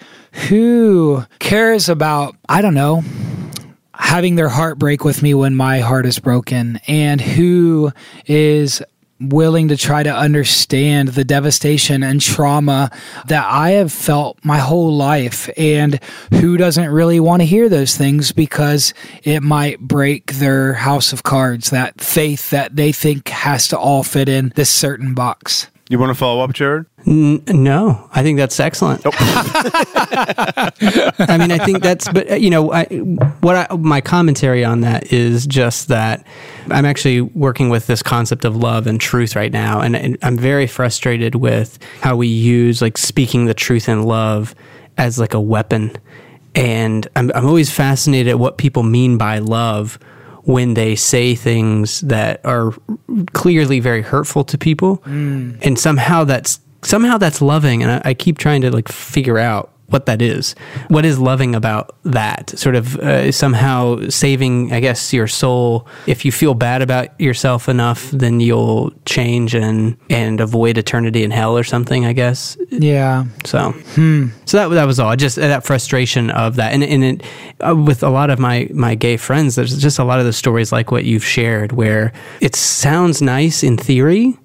who 0.48 1.24
cares 1.40 1.88
about 1.88 2.36
i 2.48 2.62
don't 2.62 2.74
know 2.74 3.04
having 3.94 4.36
their 4.36 4.50
heart 4.50 4.80
break 4.80 5.04
with 5.04 5.22
me 5.22 5.34
when 5.34 5.56
my 5.56 5.80
heart 5.80 6.06
is 6.06 6.20
broken 6.20 6.80
and 6.88 7.22
who 7.22 7.92
is 8.26 8.82
willing 9.20 9.68
to 9.68 9.78
try 9.78 10.04
to 10.04 10.14
understand 10.14 11.10
the 11.10 11.24
devastation 11.24 12.04
and 12.04 12.22
trauma 12.22 12.92
that 13.28 13.46
I 13.46 13.72
have 13.72 13.92
felt 13.92 14.44
my 14.44 14.58
whole 14.58 14.96
life. 14.96 15.50
And 15.58 16.00
who 16.34 16.58
doesn't 16.58 16.90
really 16.90 17.20
want 17.20 17.42
to 17.42 17.46
hear 17.46 17.70
those 17.70 17.96
things 17.96 18.32
because 18.32 18.94
it 19.24 19.42
might 19.42 19.80
break 19.80 20.34
their 20.34 20.74
house 20.74 21.14
of 21.14 21.24
cards, 21.24 21.70
that 21.70 22.02
faith 22.02 22.50
that 22.50 22.76
they 22.76 22.92
think 22.92 23.28
has 23.30 23.68
to 23.70 23.78
all 23.78 24.04
fit 24.04 24.30
in 24.30 24.54
this 24.56 24.70
certain 24.70 25.14
box. 25.14 25.68
You 25.90 25.98
want 25.98 26.12
to 26.12 26.16
follow 26.16 26.44
up, 26.44 26.54
Jared? 26.54 26.86
N- 27.08 27.44
no, 27.48 28.08
I 28.14 28.22
think 28.22 28.38
that's 28.38 28.60
excellent. 28.60 29.02
I 29.06 30.72
mean, 31.40 31.52
I 31.52 31.58
think 31.66 31.82
that's, 31.82 32.08
but 32.10 32.30
uh, 32.30 32.36
you 32.36 32.52
know, 32.52 32.72
I, 32.72 32.84
what 33.42 33.56
I, 33.56 33.76
my 33.76 34.00
commentary 34.00 34.64
on 34.64 34.82
that 34.82 35.12
is 35.12 35.48
just 35.48 35.88
that 35.88 36.28
I'm 36.70 36.86
actually 36.86 37.22
working 37.22 37.70
with 37.70 37.88
this 37.88 38.04
concept 38.04 38.46
of 38.46 38.56
love 38.56 38.86
and 38.86 39.02
truth 39.02 39.36
right 39.36 39.52
now, 39.52 39.82
and, 39.82 39.96
and 39.96 40.16
I'm 40.22 40.38
very 40.38 40.68
frustrated 40.68 41.34
with 41.34 41.80
how 42.02 42.16
we 42.16 42.28
use 42.28 42.84
like 42.84 42.96
speaking 42.96 43.46
the 43.46 43.56
truth 43.56 43.90
in 43.90 44.04
love 44.04 44.54
as 45.00 45.18
like 45.18 45.34
a 45.34 45.42
weapon, 45.42 45.92
and 46.54 47.08
I'm 47.16 47.32
I'm 47.34 47.48
always 47.48 47.72
fascinated 47.72 48.28
at 48.30 48.38
what 48.38 48.60
people 48.60 48.84
mean 48.84 49.18
by 49.18 49.40
love 49.40 49.98
when 50.44 50.74
they 50.74 50.96
say 50.96 51.36
things 51.36 52.02
that 52.02 52.44
are 52.46 52.74
clearly 53.34 53.80
very 53.80 54.02
hurtful 54.02 54.44
to 54.46 54.58
people. 54.58 54.98
Mm. 55.00 55.60
And 55.66 55.78
somehow 55.78 56.24
that's 56.24 56.60
somehow 56.82 57.18
that's 57.18 57.42
loving. 57.42 57.84
And 57.84 57.92
I, 57.92 58.02
I 58.06 58.14
keep 58.14 58.38
trying 58.38 58.62
to 58.62 58.72
like 58.72 58.88
figure 58.88 59.38
out 59.38 59.72
what 59.92 60.06
that 60.06 60.22
is 60.22 60.56
what 60.90 61.06
is 61.06 61.20
loving 61.20 61.56
about 61.56 61.96
that 62.04 62.50
sort 62.58 62.76
of 62.76 62.96
uh, 63.00 63.32
somehow 63.32 64.00
saving 64.10 64.72
i 64.74 64.80
guess 64.80 65.14
your 65.14 65.28
soul 65.28 65.88
if 66.08 66.24
you 66.26 66.32
feel 66.32 66.54
bad 66.54 66.82
about 66.82 67.08
yourself 67.20 67.68
enough 67.70 68.10
then 68.12 68.40
you'll 68.40 68.92
change 69.06 69.54
and 69.56 69.96
and 70.10 70.40
avoid 70.42 70.78
eternity 70.78 71.24
in 71.24 71.32
hell 71.32 71.58
or 71.58 71.64
something 71.64 72.06
i 72.06 72.14
guess 72.14 72.58
Yeah. 72.72 73.26
so, 73.46 73.72
Hmm. 73.96 74.28
so 74.46 74.58
that 74.58 74.68
that 74.76 74.86
was 74.86 75.00
all. 75.00 75.16
Just 75.16 75.36
that 75.38 75.66
frustration 75.66 76.30
of 76.32 76.56
that, 76.58 76.74
and 76.74 76.84
and 76.84 77.04
it, 77.04 77.24
uh, 77.60 77.76
with 77.76 78.04
a 78.04 78.10
lot 78.10 78.30
of 78.30 78.40
my 78.40 78.68
my 78.74 78.96
gay 78.96 79.18
friends, 79.18 79.56
there's 79.56 79.78
just 79.82 80.00
a 80.00 80.04
lot 80.04 80.20
of 80.20 80.26
the 80.26 80.34
stories 80.34 80.72
like 80.72 80.92
what 80.92 81.04
you've 81.04 81.26
shared, 81.26 81.72
where 81.72 82.14
it 82.42 82.56
sounds 82.56 83.22
nice 83.22 83.64
in 83.64 83.76
theory. 83.78 84.38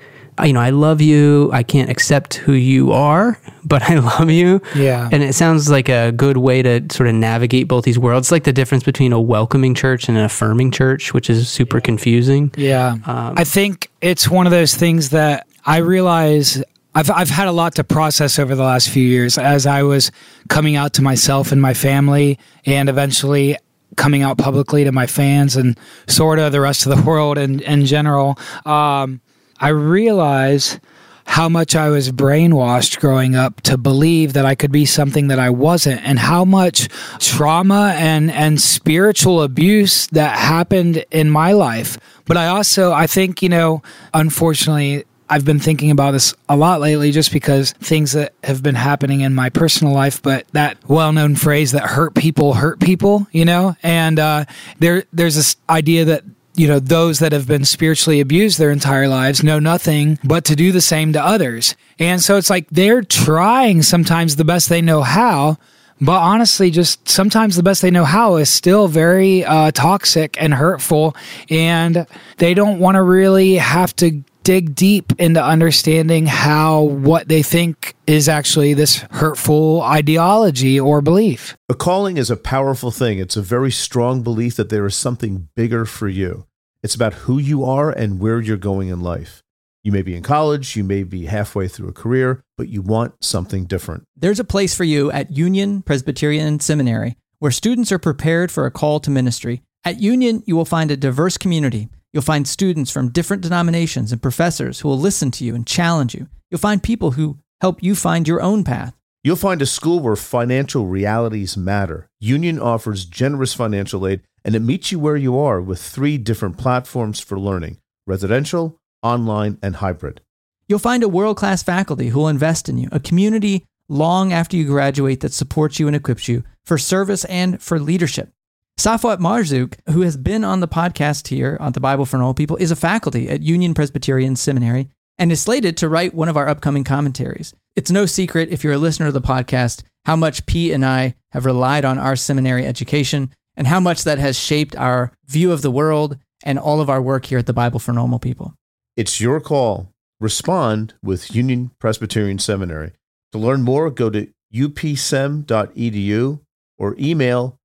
You 0.43 0.53
know, 0.53 0.61
I 0.61 0.71
love 0.71 1.01
you. 1.01 1.51
I 1.53 1.63
can't 1.63 1.91
accept 1.91 2.35
who 2.35 2.53
you 2.53 2.93
are, 2.93 3.39
but 3.65 3.83
I 3.83 3.97
love 3.97 4.31
you. 4.31 4.61
Yeah. 4.75 5.09
And 5.11 5.23
it 5.23 5.35
sounds 5.35 5.71
like 5.71 5.89
a 5.89 6.13
good 6.13 6.37
way 6.37 6.63
to 6.63 6.83
sort 6.91 7.09
of 7.09 7.15
navigate 7.15 7.69
both 7.69 7.85
these 7.85 7.99
worlds. 7.99 8.27
It's 8.27 8.33
like 8.33 8.45
the 8.45 8.53
difference 8.53 8.85
between 8.85 9.13
a 9.13 9.21
welcoming 9.21 9.75
church 9.75 10.09
and 10.09 10.19
an 10.19 10.25
affirming 10.25 10.71
church, 10.71 11.15
which 11.15 11.31
is 11.31 11.49
super 11.49 11.81
confusing. 11.81 12.53
Yeah. 12.57 12.97
I 13.07 13.45
think 13.45 13.91
it's 14.01 14.29
one 14.29 14.47
of 14.47 14.51
those 14.51 14.75
things 14.75 15.11
that 15.11 15.47
I 15.65 15.79
realize 15.79 16.63
I've, 16.95 17.11
I've 17.11 17.31
had 17.31 17.49
a 17.49 17.53
lot 17.53 17.75
to 17.77 17.85
process 17.85 18.39
over 18.39 18.55
the 18.55 18.63
last 18.63 18.89
few 18.89 19.03
years 19.03 19.37
as 19.37 19.67
I 19.67 19.83
was 19.83 20.13
coming 20.49 20.77
out 20.77 20.95
to 20.95 21.03
myself 21.03 21.51
and 21.51 21.61
my 21.61 21.75
family 21.75 22.39
and 22.67 22.89
eventually 22.89 23.57
coming 23.97 24.23
out 24.23 24.39
publicly 24.39 24.85
to 24.85 24.93
my 24.93 25.07
fans 25.07 25.57
and 25.57 25.79
sort 26.07 26.39
of 26.39 26.53
the 26.53 26.61
rest 26.61 26.87
of 26.87 26.97
the 26.97 27.03
world 27.09 27.39
in, 27.39 27.61
in 27.61 27.87
general. 27.87 28.39
Um, 28.65 29.21
I 29.61 29.69
realize 29.69 30.79
how 31.27 31.49
much 31.49 31.75
I 31.75 31.89
was 31.89 32.13
brainwashed 32.13 33.01
growing 33.01 33.35
up 33.35 33.61
to 33.63 33.79
believe 33.79 34.35
that 34.35 34.45
I 34.45 34.55
could 34.55 34.71
be 34.71 34.85
something 34.85 35.29
that 35.29 35.39
I 35.39 35.51
wasn't 35.51 36.03
and 36.07 36.19
how 36.19 36.45
much 36.45 36.89
trauma 37.19 37.95
and 37.97 38.31
and 38.31 38.61
spiritual 38.61 39.43
abuse 39.43 40.07
that 40.09 40.39
happened 40.39 41.05
in 41.11 41.31
my 41.31 41.53
life. 41.53 41.99
But 42.27 42.37
I 42.37 42.49
also 42.49 42.93
I 42.93 43.07
think, 43.07 43.43
you 43.43 43.49
know, 43.49 43.83
unfortunately 44.13 45.05
I've 45.29 45.45
been 45.45 45.59
thinking 45.59 45.91
about 45.91 46.11
this 46.11 46.35
a 46.49 46.57
lot 46.57 46.81
lately 46.81 47.11
just 47.11 47.33
because 47.33 47.73
things 47.73 48.13
that 48.13 48.35
have 48.45 48.63
been 48.63 48.75
happening 48.75 49.23
in 49.23 49.35
my 49.35 49.49
personal 49.49 49.95
life, 49.95 50.21
but 50.21 50.47
that 50.53 50.77
well 50.87 51.13
known 51.13 51.35
phrase 51.35 51.73
that 51.73 51.83
hurt 51.83 52.15
people 52.15 52.55
hurt 52.55 52.79
people, 52.79 53.27
you 53.33 53.47
know? 53.47 53.77
And 53.83 54.19
uh, 54.19 54.45
there 54.79 55.05
there's 55.13 55.35
this 55.35 55.57
idea 55.69 56.05
that 56.05 56.25
you 56.57 56.69
know 56.69 56.79
those 56.79 57.19
that 57.19 57.33
have 57.33 57.47
been 57.47 57.65
spiritually 57.65 58.21
abused 58.21 58.59
their 58.59 58.71
entire 58.71 59.09
lives 59.09 59.43
know 59.43 59.59
nothing 59.59 60.19
but 60.25 60.45
to 60.47 60.57
do 60.57 60.73
the 60.73 60.81
same 60.81 61.13
to 61.13 61.25
others. 61.25 61.77
And 61.99 62.23
so 62.23 62.37
it's 62.37 62.51
like 62.51 62.69
they're 62.71 63.03
trying 63.03 63.83
sometimes 63.83 64.37
the 64.37 64.45
best 64.45 64.69
they 64.69 64.83
know 64.83 65.03
how 65.03 65.59
but 66.01 66.21
honestly 66.21 66.71
just 66.71 67.09
sometimes 67.09 67.57
the 67.57 67.63
best 67.63 67.81
they 67.81 67.91
know 67.91 68.05
how 68.05 68.37
is 68.37 68.51
still 68.51 68.89
very 68.89 69.45
uh, 69.45 69.71
toxic 69.71 70.37
and 70.41 70.53
hurtful 70.53 71.17
and 71.51 72.07
they 72.39 72.53
don't 72.53 72.79
want 72.79 72.97
to 72.97 73.03
really 73.03 73.55
have 73.55 73.95
to 73.97 74.23
dig 74.45 74.75
deep 74.75 75.13
into 75.19 75.43
understanding 75.43 76.27
how 76.27 76.83
what 76.83 77.27
they 77.27 77.43
think 77.43 77.95
is 78.07 78.29
actually 78.29 78.75
this 78.75 78.99
hurtful 79.11 79.83
ideology 79.83 80.79
or 80.79 81.01
belief 81.01 81.57
A 81.69 81.75
calling 81.75 82.19
is 82.19 82.31
a 82.31 82.37
powerful 82.37 82.91
thing. 82.91 83.19
It's 83.19 83.37
a 83.37 83.43
very 83.43 83.73
strong 83.73 84.23
belief 84.23 84.55
that 84.57 84.69
there 84.69 84.87
is 84.87 84.95
something 84.95 85.49
bigger 85.57 85.85
for 85.87 86.09
you. 86.09 86.47
It's 86.83 86.95
about 86.95 87.15
who 87.25 87.39
you 87.39 87.65
are 87.65 87.91
and 87.91 88.21
where 88.21 88.41
you're 88.41 88.57
going 88.59 88.89
in 88.89 89.01
life. 89.01 89.43
You 89.83 89.91
may 89.91 90.03
be 90.03 90.15
in 90.15 90.23
college, 90.23 90.77
you 90.77 90.85
may 90.85 91.03
be 91.03 91.27
halfway 91.27 91.67
through 91.69 91.89
a 91.89 91.93
career, 91.93 92.43
but 92.57 92.69
you 92.69 92.83
want 92.83 93.25
something 93.25 93.65
different. 93.65 94.05
There's 94.17 94.41
a 94.41 94.45
place 94.45 94.75
for 94.75 94.85
you 94.85 95.11
at 95.11 95.31
Union 95.31 95.83
Presbyterian 95.83 96.61
Seminary 96.61 97.17
where 97.39 97.51
students 97.51 97.91
are 97.93 97.99
prepared 97.99 98.51
for 98.51 98.67
a 98.67 98.71
call 98.71 99.01
to 99.01 99.11
ministry. 99.11 99.63
At 99.85 100.01
Union, 100.01 100.43
you 100.47 100.57
will 100.57 100.65
find 100.65 100.91
a 100.91 100.97
diverse 100.97 101.37
community. 101.37 101.89
You'll 102.15 102.23
find 102.23 102.47
students 102.47 102.93
from 102.93 103.11
different 103.11 103.43
denominations 103.43 104.13
and 104.13 104.23
professors 104.23 104.79
who 104.79 104.89
will 104.89 104.99
listen 104.99 105.33
to 105.33 105.45
you 105.45 105.57
and 105.57 105.67
challenge 105.67 106.15
you. 106.15 106.29
You'll 106.49 106.61
find 106.61 106.81
people 106.81 107.11
who 107.11 107.39
help 107.61 107.83
you 107.83 107.97
find 107.97 108.29
your 108.29 108.41
own 108.41 108.63
path. 108.63 108.95
You'll 109.25 109.35
find 109.35 109.61
a 109.61 109.67
school 109.67 109.99
where 109.99 110.15
financial 110.15 110.87
realities 110.87 111.57
matter. 111.57 112.09
Union 112.21 112.61
offers 112.61 113.05
generous 113.05 113.53
financial 113.53 114.07
aid 114.07 114.21
and 114.45 114.55
it 114.55 114.61
meets 114.61 114.93
you 114.93 115.01
where 115.01 115.17
you 115.17 115.37
are 115.37 115.61
with 115.61 115.83
three 115.83 116.17
different 116.17 116.57
platforms 116.57 117.19
for 117.19 117.37
learning 117.37 117.79
residential, 118.07 118.79
online, 119.03 119.59
and 119.61 119.77
hybrid. 119.77 120.21
You'll 120.69 120.79
find 120.79 121.03
a 121.03 121.09
world 121.09 121.37
class 121.37 121.65
faculty 121.65 122.09
who 122.11 122.21
will 122.21 122.29
invest 122.29 122.69
in 122.69 122.79
you, 122.79 122.89
a 122.93 123.01
community 123.01 123.65
long 123.89 124.33
after 124.33 124.57
you 124.57 124.67
graduate 124.67 125.19
that 125.21 125.33
supports 125.33 125.81
you 125.81 125.89
and 125.89 125.97
equips 125.97 126.29
you 126.29 126.45
for 126.65 126.79
service 126.79 127.25
and 127.25 127.61
for 127.61 127.81
leadership. 127.81 128.34
Safwat 128.79 129.19
Marzouk, 129.19 129.75
who 129.91 130.01
has 130.03 130.17
been 130.17 130.43
on 130.43 130.59
the 130.61 130.67
podcast 130.69 131.29
here 131.29 131.57
on 131.61 131.73
the 131.73 131.81
Bible 131.81 132.05
for 132.05 132.17
Normal 132.17 132.35
People, 132.35 132.57
is 132.57 132.73
a 132.73 132.77
faculty 132.77 133.29
at 133.29 133.41
Union 133.41 133.73
Presbyterian 133.73 134.35
Seminary 134.35 134.89
and 135.17 135.31
is 135.31 135.41
slated 135.41 135.77
to 135.77 135.89
write 135.89 136.13
one 136.13 136.29
of 136.29 136.37
our 136.37 136.49
upcoming 136.49 136.83
commentaries. 136.83 137.55
It's 137.77 137.91
no 137.93 138.05
secret, 138.05 138.51
if 138.51 138.65
you're 138.65 138.73
a 138.73 138.79
listener 138.79 139.07
of 139.07 139.15
the 139.15 139.21
podcast, 139.21 139.85
how 140.05 140.17
much 140.17 140.45
Pete 140.47 140.73
and 140.73 140.85
I 140.85 141.15
have 141.31 141.47
relied 141.47 141.85
on 141.85 141.99
our 141.99 142.17
seminary 142.17 142.67
education 142.67 143.31
and 143.57 143.69
how 143.69 143.79
much 143.79 144.03
that 144.03 144.19
has 144.19 144.37
shaped 144.37 144.75
our 144.77 145.13
view 145.27 145.53
of 145.53 145.63
the 145.63 145.71
world 145.71 146.19
and 146.43 146.59
all 146.59 146.81
of 146.81 146.91
our 146.91 147.01
work 147.01 147.27
here 147.27 147.39
at 147.39 147.47
the 147.47 147.53
Bible 147.53 147.79
for 147.79 147.93
Normal 147.93 148.19
People. 148.19 148.55
It's 148.97 149.21
your 149.21 149.41
call. 149.41 149.93
Respond 150.21 150.95
with 151.03 151.35
Union 151.35 151.71
Presbyterian 151.79 152.41
Seminary. 152.41 152.93
To 153.33 153.39
learn 153.39 153.63
more, 153.63 153.89
go 153.91 154.11
to 154.11 154.29
upsem.edu 154.53 156.41
or 156.77 156.97
email 156.99 157.59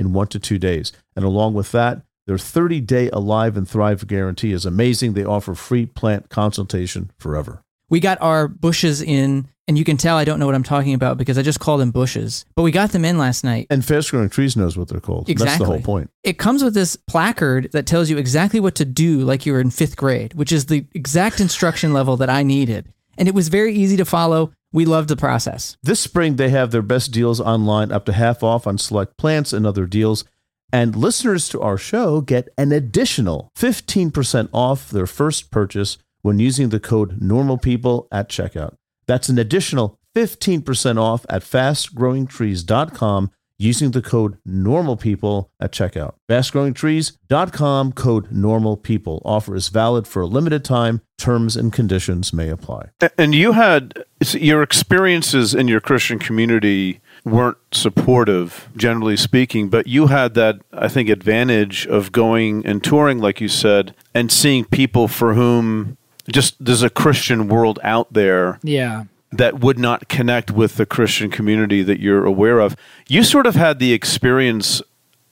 in 0.00 0.14
one 0.14 0.26
to 0.28 0.40
two 0.40 0.58
days. 0.58 0.92
And 1.14 1.24
along 1.24 1.52
with 1.54 1.70
that, 1.72 2.02
their 2.26 2.38
30 2.38 2.80
day 2.80 3.10
Alive 3.10 3.56
and 3.56 3.68
Thrive 3.68 4.06
guarantee 4.06 4.52
is 4.52 4.64
amazing. 4.64 5.12
They 5.12 5.24
offer 5.24 5.54
free 5.54 5.84
plant 5.84 6.30
consultation 6.30 7.10
forever. 7.18 7.62
We 7.90 8.00
got 8.00 8.18
our 8.22 8.46
bushes 8.46 9.02
in, 9.02 9.48
and 9.66 9.76
you 9.76 9.84
can 9.84 9.96
tell 9.96 10.16
I 10.16 10.24
don't 10.24 10.38
know 10.38 10.46
what 10.46 10.54
I'm 10.54 10.62
talking 10.62 10.94
about 10.94 11.18
because 11.18 11.36
I 11.36 11.42
just 11.42 11.58
called 11.58 11.80
them 11.80 11.90
bushes. 11.90 12.46
But 12.54 12.62
we 12.62 12.70
got 12.70 12.92
them 12.92 13.04
in 13.04 13.18
last 13.18 13.42
night. 13.42 13.66
And 13.68 13.84
Fast 13.84 14.12
Growing 14.12 14.30
Trees 14.30 14.56
knows 14.56 14.78
what 14.78 14.88
they're 14.88 15.00
called. 15.00 15.26
That's 15.26 15.58
the 15.58 15.64
whole 15.64 15.80
point. 15.80 16.10
It 16.22 16.38
comes 16.38 16.62
with 16.62 16.72
this 16.72 16.94
placard 16.94 17.70
that 17.72 17.86
tells 17.86 18.08
you 18.08 18.16
exactly 18.16 18.60
what 18.60 18.76
to 18.76 18.84
do, 18.84 19.20
like 19.20 19.44
you 19.44 19.52
were 19.52 19.60
in 19.60 19.70
fifth 19.70 19.96
grade, 19.96 20.34
which 20.34 20.52
is 20.52 20.66
the 20.66 20.86
exact 20.94 21.40
instruction 21.40 21.92
level 21.92 22.16
that 22.18 22.30
I 22.30 22.44
needed. 22.44 22.92
And 23.20 23.28
it 23.28 23.34
was 23.34 23.48
very 23.48 23.74
easy 23.74 23.98
to 23.98 24.04
follow. 24.06 24.52
We 24.72 24.86
loved 24.86 25.08
the 25.08 25.16
process. 25.16 25.76
This 25.82 26.00
spring, 26.00 26.36
they 26.36 26.48
have 26.48 26.70
their 26.70 26.80
best 26.80 27.12
deals 27.12 27.38
online, 27.38 27.92
up 27.92 28.06
to 28.06 28.12
half 28.12 28.42
off 28.42 28.66
on 28.66 28.78
select 28.78 29.18
plants 29.18 29.52
and 29.52 29.66
other 29.66 29.84
deals. 29.86 30.24
And 30.72 30.96
listeners 30.96 31.48
to 31.50 31.60
our 31.60 31.76
show 31.76 32.22
get 32.22 32.48
an 32.56 32.72
additional 32.72 33.50
15% 33.58 34.48
off 34.54 34.88
their 34.88 35.06
first 35.06 35.50
purchase 35.50 35.98
when 36.22 36.38
using 36.38 36.70
the 36.70 36.80
code 36.80 37.20
NORMALPEOPLE 37.20 38.08
at 38.10 38.30
checkout. 38.30 38.76
That's 39.06 39.28
an 39.28 39.38
additional 39.38 39.98
15% 40.16 40.98
off 40.98 41.26
at 41.28 41.42
fastgrowingtrees.com 41.42 43.30
using 43.60 43.90
the 43.90 44.02
code 44.02 44.38
normal 44.44 44.96
people 44.96 45.50
at 45.60 45.72
checkout. 45.72 46.14
Fastgrowingtrees.com 46.28 47.92
code 47.92 48.32
normal 48.32 48.76
people. 48.76 49.20
Offer 49.24 49.54
is 49.54 49.68
valid 49.68 50.06
for 50.06 50.22
a 50.22 50.26
limited 50.26 50.64
time. 50.64 51.02
Terms 51.18 51.56
and 51.56 51.70
conditions 51.70 52.32
may 52.32 52.48
apply. 52.48 52.88
And 53.18 53.34
you 53.34 53.52
had 53.52 54.04
your 54.32 54.62
experiences 54.62 55.54
in 55.54 55.68
your 55.68 55.80
Christian 55.80 56.18
community 56.18 57.00
weren't 57.24 57.58
supportive, 57.72 58.70
generally 58.74 59.18
speaking, 59.18 59.68
but 59.68 59.86
you 59.86 60.06
had 60.06 60.32
that, 60.34 60.60
I 60.72 60.88
think, 60.88 61.10
advantage 61.10 61.86
of 61.86 62.12
going 62.12 62.64
and 62.64 62.82
touring, 62.82 63.18
like 63.18 63.40
you 63.42 63.48
said, 63.48 63.94
and 64.14 64.32
seeing 64.32 64.64
people 64.64 65.08
for 65.08 65.34
whom 65.34 65.98
just 66.32 66.56
there's 66.64 66.82
a 66.82 66.88
Christian 66.88 67.48
world 67.48 67.78
out 67.82 68.12
there. 68.12 68.58
Yeah. 68.62 69.04
That 69.32 69.60
would 69.60 69.78
not 69.78 70.08
connect 70.08 70.50
with 70.50 70.74
the 70.74 70.86
Christian 70.86 71.30
community 71.30 71.82
that 71.84 72.00
you're 72.00 72.24
aware 72.24 72.58
of. 72.58 72.74
You 73.08 73.22
sort 73.22 73.46
of 73.46 73.54
had 73.54 73.78
the 73.78 73.92
experience 73.92 74.82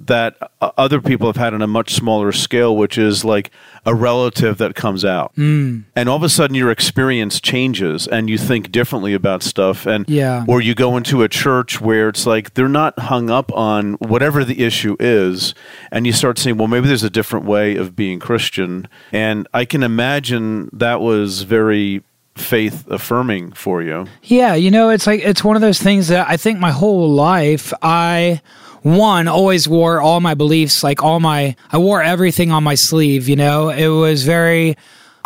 that 0.01 0.37
uh, 0.61 0.71
other 0.77 1.01
people 1.01 1.27
have 1.27 1.37
had 1.37 1.53
on 1.53 1.61
a 1.61 1.67
much 1.67 1.93
smaller 1.93 2.31
scale, 2.31 2.77
which 2.77 2.97
is 2.97 3.25
like 3.25 3.51
a 3.85 3.95
relative 3.95 4.59
that 4.59 4.75
comes 4.75 5.05
out, 5.05 5.35
mm. 5.35 5.83
and 5.97 6.09
all 6.09 6.17
of 6.17 6.23
a 6.23 6.29
sudden 6.29 6.55
your 6.55 6.71
experience 6.71 7.41
changes, 7.41 8.07
and 8.07 8.31
you 8.31 8.39
think 8.39 8.71
differently 8.71 9.13
about 9.13 9.43
stuff, 9.43 9.87
and 9.87 10.09
yeah, 10.09 10.45
or 10.47 10.61
you 10.61 10.75
go 10.75 10.97
into 10.97 11.23
a 11.23 11.29
church 11.29 11.81
where 11.81 12.09
it's 12.09 12.27
like 12.27 12.55
they're 12.55 12.69
not 12.69 12.97
hung 12.99 13.29
up 13.29 13.53
on 13.53 13.95
whatever 13.95 14.45
the 14.45 14.65
issue 14.65 14.97
is, 15.01 15.55
and 15.91 16.07
you 16.07 16.13
start 16.13 16.39
saying, 16.39 16.57
well, 16.57 16.69
maybe 16.69 16.87
there's 16.87 17.03
a 17.03 17.11
different 17.11 17.45
way 17.45 17.75
of 17.75 17.97
being 17.97 18.21
Christian, 18.21 18.87
and 19.11 19.49
I 19.53 19.65
can 19.65 19.83
imagine 19.83 20.71
that 20.73 21.01
was 21.01 21.43
very 21.43 22.05
faith 22.41 22.87
affirming 22.89 23.53
for 23.53 23.83
you. 23.83 24.07
Yeah, 24.23 24.55
you 24.55 24.71
know, 24.71 24.91
it's 24.91 25.07
like 25.07 25.21
it's 25.21 25.45
one 25.45 25.57
of 25.57 25.63
those 25.63 25.81
things 25.81 26.09
that 26.09 26.29
I 26.29 26.37
think 26.37 26.59
my 26.59 26.73
whole 26.73 27.11
life 27.11 27.73
I 27.83 28.41
one 28.83 29.29
always 29.29 29.69
wore 29.69 30.01
all 30.01 30.21
my 30.21 30.35
beliefs 30.35 30.85
like 30.85 31.03
all 31.03 31.19
my 31.19 31.57
i 31.73 31.77
wore 31.79 32.01
everything 32.01 32.53
on 32.53 32.63
my 32.63 32.77
sleeve 32.77 33.29
you 33.29 33.35
know 33.35 33.71
it 33.71 33.89
was 33.89 34.25
very 34.25 34.77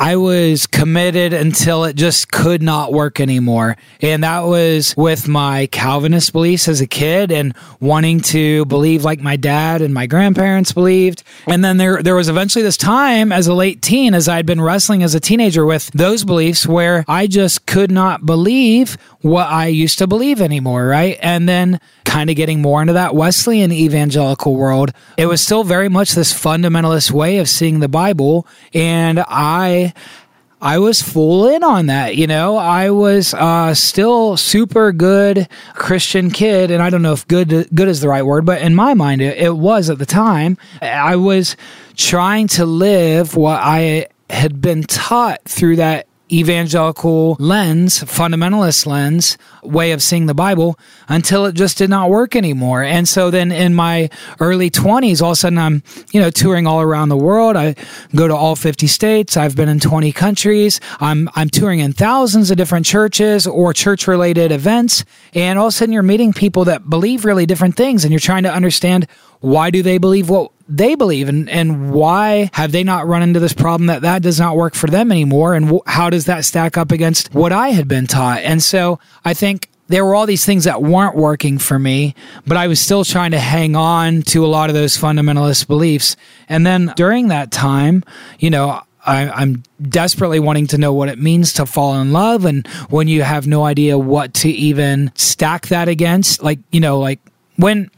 I 0.02 0.16
was 0.16 0.66
committed 0.66 1.32
until 1.32 1.84
it 1.84 1.94
just 1.94 2.32
could 2.32 2.60
not 2.60 2.92
work 2.92 3.20
anymore. 3.20 3.76
And 4.00 4.24
that 4.24 4.40
was 4.40 4.96
with 4.96 5.28
my 5.28 5.68
Calvinist 5.68 6.32
beliefs 6.32 6.66
as 6.66 6.80
a 6.80 6.88
kid 6.88 7.30
and 7.30 7.54
wanting 7.78 8.18
to 8.22 8.64
believe 8.64 9.04
like 9.04 9.20
my 9.20 9.36
dad 9.36 9.80
and 9.80 9.94
my 9.94 10.08
grandparents 10.08 10.72
believed. 10.72 11.22
And 11.46 11.64
then 11.64 11.76
there 11.76 12.02
there 12.02 12.16
was 12.16 12.28
eventually 12.28 12.64
this 12.64 12.76
time 12.76 13.30
as 13.30 13.46
a 13.46 13.54
late 13.54 13.80
teen 13.80 14.12
as 14.12 14.28
I'd 14.28 14.44
been 14.44 14.60
wrestling 14.60 15.04
as 15.04 15.14
a 15.14 15.20
teenager 15.20 15.64
with 15.64 15.88
those 15.92 16.24
beliefs 16.24 16.66
where 16.66 17.04
I 17.06 17.28
just 17.28 17.66
could 17.66 17.92
not 17.92 18.26
believe 18.26 18.98
what 19.20 19.46
I 19.46 19.68
used 19.68 19.98
to 19.98 20.08
believe 20.08 20.40
anymore, 20.40 20.84
right? 20.88 21.16
And 21.22 21.48
then 21.48 21.78
kind 22.04 22.28
of 22.28 22.34
getting 22.34 22.60
more 22.60 22.80
into 22.80 22.92
that 22.94 23.14
Wesleyan 23.14 23.70
evangelical 23.70 24.56
world, 24.56 24.92
it 25.16 25.26
was 25.26 25.40
still 25.40 25.62
very 25.62 25.88
much 25.88 26.12
this 26.12 26.32
fundamentalist 26.32 27.12
way 27.12 27.38
of 27.38 27.48
seeing 27.48 27.78
the 27.78 27.88
Bible. 27.88 28.48
And 28.74 29.24
I 29.28 29.91
I 30.62 30.78
was 30.78 31.02
full 31.02 31.48
in 31.48 31.64
on 31.64 31.86
that. 31.86 32.16
You 32.16 32.28
know, 32.28 32.56
I 32.56 32.90
was 32.90 33.34
uh, 33.34 33.74
still 33.74 34.36
super 34.36 34.92
good 34.92 35.48
Christian 35.74 36.30
kid, 36.30 36.70
and 36.70 36.80
I 36.80 36.88
don't 36.88 37.02
know 37.02 37.12
if 37.12 37.26
good 37.26 37.68
good 37.74 37.88
is 37.88 38.00
the 38.00 38.08
right 38.08 38.22
word, 38.22 38.46
but 38.46 38.62
in 38.62 38.74
my 38.74 38.94
mind, 38.94 39.22
it, 39.22 39.38
it 39.38 39.56
was 39.56 39.90
at 39.90 39.98
the 39.98 40.06
time. 40.06 40.56
I 40.80 41.16
was 41.16 41.56
trying 41.96 42.46
to 42.48 42.64
live 42.64 43.34
what 43.34 43.60
I 43.60 44.06
had 44.30 44.60
been 44.60 44.84
taught 44.84 45.40
through 45.44 45.76
that 45.76 46.06
evangelical 46.32 47.36
lens, 47.38 48.00
fundamentalist 48.00 48.86
lens, 48.86 49.36
way 49.62 49.92
of 49.92 50.02
seeing 50.02 50.26
the 50.26 50.34
Bible 50.34 50.78
until 51.08 51.44
it 51.46 51.54
just 51.54 51.76
did 51.78 51.90
not 51.90 52.08
work 52.08 52.34
anymore. 52.34 52.82
And 52.82 53.06
so 53.06 53.30
then 53.30 53.52
in 53.52 53.74
my 53.74 54.08
early 54.40 54.70
20s, 54.70 55.20
all 55.20 55.30
of 55.30 55.34
a 55.34 55.36
sudden 55.36 55.58
I'm, 55.58 55.82
you 56.12 56.20
know, 56.20 56.30
touring 56.30 56.66
all 56.66 56.80
around 56.80 57.10
the 57.10 57.16
world. 57.16 57.56
I 57.56 57.74
go 58.14 58.26
to 58.26 58.34
all 58.34 58.56
50 58.56 58.86
states. 58.86 59.36
I've 59.36 59.54
been 59.56 59.68
in 59.68 59.78
20 59.80 60.12
countries. 60.12 60.80
I'm, 61.00 61.28
I'm 61.34 61.50
touring 61.50 61.80
in 61.80 61.92
thousands 61.92 62.50
of 62.50 62.56
different 62.56 62.86
churches 62.86 63.46
or 63.46 63.74
church 63.74 64.06
related 64.08 64.52
events. 64.52 65.04
And 65.34 65.58
all 65.58 65.66
of 65.66 65.70
a 65.70 65.72
sudden 65.72 65.92
you're 65.92 66.02
meeting 66.02 66.32
people 66.32 66.64
that 66.64 66.88
believe 66.88 67.24
really 67.24 67.46
different 67.46 67.76
things 67.76 68.04
and 68.04 68.12
you're 68.12 68.20
trying 68.20 68.44
to 68.44 68.52
understand 68.52 69.06
why 69.40 69.70
do 69.70 69.82
they 69.82 69.98
believe 69.98 70.30
what 70.30 70.51
they 70.68 70.94
believe 70.94 71.28
and, 71.28 71.48
and 71.48 71.92
why 71.92 72.50
have 72.52 72.72
they 72.72 72.84
not 72.84 73.06
run 73.06 73.22
into 73.22 73.40
this 73.40 73.52
problem 73.52 73.86
that 73.86 74.02
that 74.02 74.22
does 74.22 74.38
not 74.38 74.56
work 74.56 74.74
for 74.74 74.86
them 74.86 75.10
anymore 75.12 75.54
and 75.54 75.80
how 75.86 76.10
does 76.10 76.26
that 76.26 76.44
stack 76.44 76.76
up 76.76 76.92
against 76.92 77.34
what 77.34 77.52
i 77.52 77.68
had 77.68 77.88
been 77.88 78.06
taught 78.06 78.40
and 78.40 78.62
so 78.62 78.98
i 79.24 79.34
think 79.34 79.68
there 79.88 80.04
were 80.04 80.14
all 80.14 80.26
these 80.26 80.44
things 80.44 80.64
that 80.64 80.82
weren't 80.82 81.16
working 81.16 81.58
for 81.58 81.78
me, 81.78 82.14
but 82.46 82.56
I 82.56 82.66
was 82.66 82.80
still 82.80 83.04
trying 83.04 83.32
to 83.32 83.38
hang 83.38 83.76
on 83.76 84.22
to 84.22 84.44
a 84.44 84.48
lot 84.48 84.70
of 84.70 84.74
those 84.74 84.96
fundamentalist 84.96 85.66
beliefs. 85.66 86.16
And 86.48 86.64
then 86.64 86.92
during 86.96 87.28
that 87.28 87.50
time, 87.50 88.02
you 88.38 88.48
know, 88.48 88.80
I, 89.04 89.42
am 89.42 89.64
desperately 89.82 90.40
wanting 90.40 90.68
to 90.68 90.78
know 90.78 90.94
what 90.94 91.08
it 91.08 91.18
means 91.18 91.52
to 91.54 91.66
fall 91.66 92.00
in 92.00 92.12
love. 92.12 92.44
And 92.44 92.66
when 92.88 93.08
you 93.08 93.22
have 93.22 93.46
no 93.46 93.64
idea 93.64 93.98
what 93.98 94.32
to 94.34 94.48
even 94.48 95.12
stack 95.14 95.68
that 95.68 95.88
against, 95.88 96.42
like, 96.42 96.60
you 96.70 96.80
know, 96.80 96.98
like 96.98 97.20
when 97.56 97.90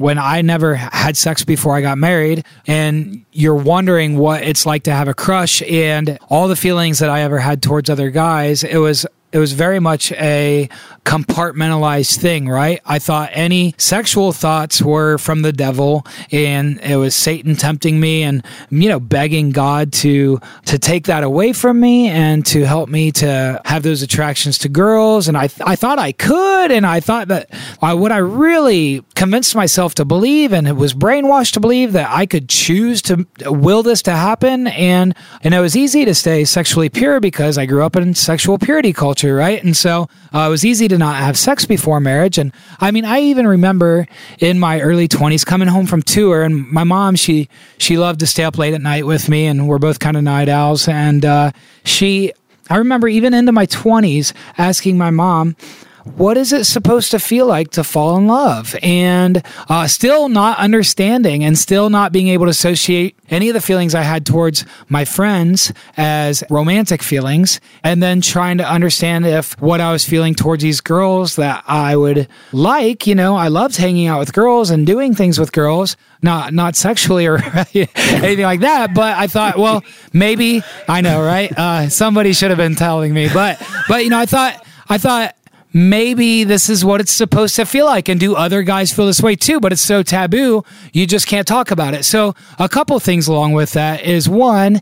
when 0.00 0.16
I 0.16 0.40
never 0.40 0.76
had 0.76 1.14
sex 1.14 1.44
before 1.44 1.76
I 1.76 1.82
got 1.82 1.98
married, 1.98 2.46
and 2.66 3.22
you're 3.32 3.54
wondering 3.54 4.16
what 4.16 4.42
it's 4.42 4.64
like 4.64 4.84
to 4.84 4.92
have 4.92 5.08
a 5.08 5.12
crush 5.14 5.60
and 5.60 6.18
all 6.30 6.48
the 6.48 6.56
feelings 6.56 7.00
that 7.00 7.10
I 7.10 7.20
ever 7.20 7.38
had 7.38 7.62
towards 7.62 7.90
other 7.90 8.08
guys, 8.08 8.64
it 8.64 8.78
was 8.78 9.04
it 9.32 9.38
was 9.38 9.52
very 9.52 9.78
much 9.78 10.12
a 10.12 10.68
compartmentalized 11.04 12.18
thing, 12.18 12.48
right? 12.48 12.80
I 12.84 12.98
thought 12.98 13.30
any 13.32 13.74
sexual 13.78 14.32
thoughts 14.32 14.82
were 14.82 15.18
from 15.18 15.42
the 15.42 15.52
devil 15.52 16.06
and 16.30 16.80
it 16.80 16.96
was 16.96 17.14
Satan 17.14 17.56
tempting 17.56 17.98
me 17.98 18.22
and 18.22 18.44
you 18.70 18.88
know 18.88 19.00
begging 19.00 19.50
God 19.50 19.92
to 19.94 20.40
to 20.66 20.78
take 20.78 21.06
that 21.06 21.22
away 21.22 21.52
from 21.52 21.80
me 21.80 22.08
and 22.08 22.44
to 22.46 22.64
help 22.64 22.88
me 22.88 23.12
to 23.12 23.60
have 23.64 23.82
those 23.82 24.02
attractions 24.02 24.58
to 24.58 24.68
girls. 24.68 25.28
And 25.28 25.36
I 25.36 25.48
I 25.64 25.76
thought 25.76 25.98
I 25.98 26.12
could 26.12 26.72
and 26.72 26.86
I 26.86 27.00
thought 27.00 27.28
that 27.28 27.50
I, 27.80 27.94
what 27.94 28.12
I 28.12 28.18
really 28.18 29.04
convinced 29.14 29.54
myself 29.54 29.94
to 29.96 30.04
believe 30.04 30.52
and 30.52 30.66
it 30.66 30.76
was 30.76 30.92
brainwashed 30.92 31.52
to 31.52 31.60
believe 31.60 31.92
that 31.92 32.10
I 32.10 32.26
could 32.26 32.48
choose 32.48 33.00
to 33.02 33.26
will 33.46 33.82
this 33.82 34.02
to 34.02 34.12
happen. 34.12 34.66
And 34.66 35.14
and 35.42 35.54
it 35.54 35.60
was 35.60 35.76
easy 35.76 36.04
to 36.04 36.14
stay 36.14 36.44
sexually 36.44 36.88
pure 36.88 37.20
because 37.20 37.58
I 37.58 37.66
grew 37.66 37.84
up 37.84 37.96
in 37.96 38.14
sexual 38.14 38.58
purity 38.58 38.92
culture 38.92 39.19
right? 39.28 39.62
And 39.62 39.76
so 39.76 40.08
uh, 40.34 40.46
it 40.46 40.48
was 40.48 40.64
easy 40.64 40.88
to 40.88 40.98
not 40.98 41.16
have 41.16 41.36
sex 41.36 41.64
before 41.64 42.00
marriage. 42.00 42.38
And 42.38 42.52
I 42.80 42.90
mean, 42.90 43.04
I 43.04 43.20
even 43.20 43.46
remember 43.46 44.06
in 44.38 44.58
my 44.58 44.80
early 44.80 45.08
20s 45.08 45.44
coming 45.44 45.68
home 45.68 45.86
from 45.86 46.02
tour, 46.02 46.42
and 46.42 46.70
my 46.70 46.84
mom, 46.84 47.16
she 47.16 47.48
she 47.78 47.98
loved 47.98 48.20
to 48.20 48.26
stay 48.26 48.44
up 48.44 48.56
late 48.58 48.74
at 48.74 48.80
night 48.80 49.06
with 49.06 49.28
me, 49.28 49.46
and 49.46 49.68
we're 49.68 49.78
both 49.78 49.98
kind 49.98 50.16
of 50.16 50.22
night 50.22 50.48
owls. 50.48 50.88
And 50.88 51.24
uh, 51.24 51.52
she, 51.84 52.32
I 52.68 52.76
remember 52.76 53.08
even 53.08 53.34
into 53.34 53.52
my 53.52 53.66
20s 53.66 54.32
asking 54.56 54.96
my 54.96 55.10
mom, 55.10 55.56
what 56.04 56.36
is 56.36 56.52
it 56.52 56.64
supposed 56.64 57.10
to 57.10 57.18
feel 57.18 57.46
like 57.46 57.70
to 57.72 57.84
fall 57.84 58.16
in 58.16 58.26
love? 58.26 58.76
And 58.82 59.42
uh, 59.68 59.86
still 59.86 60.28
not 60.28 60.58
understanding 60.58 61.44
and 61.44 61.58
still 61.58 61.90
not 61.90 62.12
being 62.12 62.28
able 62.28 62.46
to 62.46 62.50
associate 62.50 63.16
any 63.30 63.48
of 63.48 63.54
the 63.54 63.60
feelings 63.60 63.94
i 63.94 64.02
had 64.02 64.26
towards 64.26 64.64
my 64.88 65.04
friends 65.04 65.72
as 65.96 66.42
romantic 66.50 67.02
feelings 67.02 67.60
and 67.82 68.02
then 68.02 68.20
trying 68.20 68.58
to 68.58 68.68
understand 68.68 69.24
if 69.24 69.58
what 69.60 69.80
i 69.80 69.92
was 69.92 70.04
feeling 70.04 70.34
towards 70.34 70.62
these 70.62 70.80
girls 70.80 71.36
that 71.36 71.62
i 71.66 71.96
would 71.96 72.28
like 72.52 73.06
you 73.06 73.14
know 73.14 73.36
i 73.36 73.48
loved 73.48 73.76
hanging 73.76 74.06
out 74.06 74.18
with 74.18 74.32
girls 74.32 74.70
and 74.70 74.86
doing 74.86 75.14
things 75.14 75.38
with 75.38 75.52
girls 75.52 75.96
not 76.22 76.52
not 76.52 76.76
sexually 76.76 77.26
or 77.26 77.38
anything 77.74 78.44
like 78.44 78.60
that 78.60 78.92
but 78.94 79.16
i 79.16 79.26
thought 79.26 79.56
well 79.56 79.82
maybe 80.12 80.62
i 80.88 81.00
know 81.00 81.20
right? 81.24 81.56
Uh, 81.56 81.88
somebody 81.88 82.32
should 82.32 82.50
have 82.50 82.58
been 82.58 82.74
telling 82.74 83.14
me 83.14 83.28
but 83.32 83.62
but 83.88 84.04
you 84.04 84.10
know 84.10 84.18
i 84.18 84.26
thought 84.26 84.64
i 84.88 84.98
thought 84.98 85.34
maybe 85.72 86.44
this 86.44 86.68
is 86.68 86.84
what 86.84 87.00
it's 87.00 87.12
supposed 87.12 87.56
to 87.56 87.66
feel 87.66 87.86
like. 87.86 88.08
And 88.08 88.18
do 88.18 88.34
other 88.34 88.62
guys 88.62 88.92
feel 88.92 89.06
this 89.06 89.22
way 89.22 89.36
too? 89.36 89.60
But 89.60 89.72
it's 89.72 89.82
so 89.82 90.02
taboo, 90.02 90.64
you 90.92 91.06
just 91.06 91.26
can't 91.26 91.46
talk 91.46 91.70
about 91.70 91.94
it. 91.94 92.04
So, 92.04 92.34
a 92.58 92.68
couple 92.68 92.98
things 93.00 93.28
along 93.28 93.52
with 93.52 93.72
that 93.72 94.02
is 94.04 94.28
one, 94.28 94.80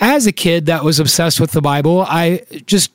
as 0.00 0.26
a 0.26 0.32
kid 0.32 0.66
that 0.66 0.84
was 0.84 0.98
obsessed 0.98 1.40
with 1.40 1.52
the 1.52 1.62
Bible, 1.62 2.02
I 2.02 2.42
just 2.66 2.90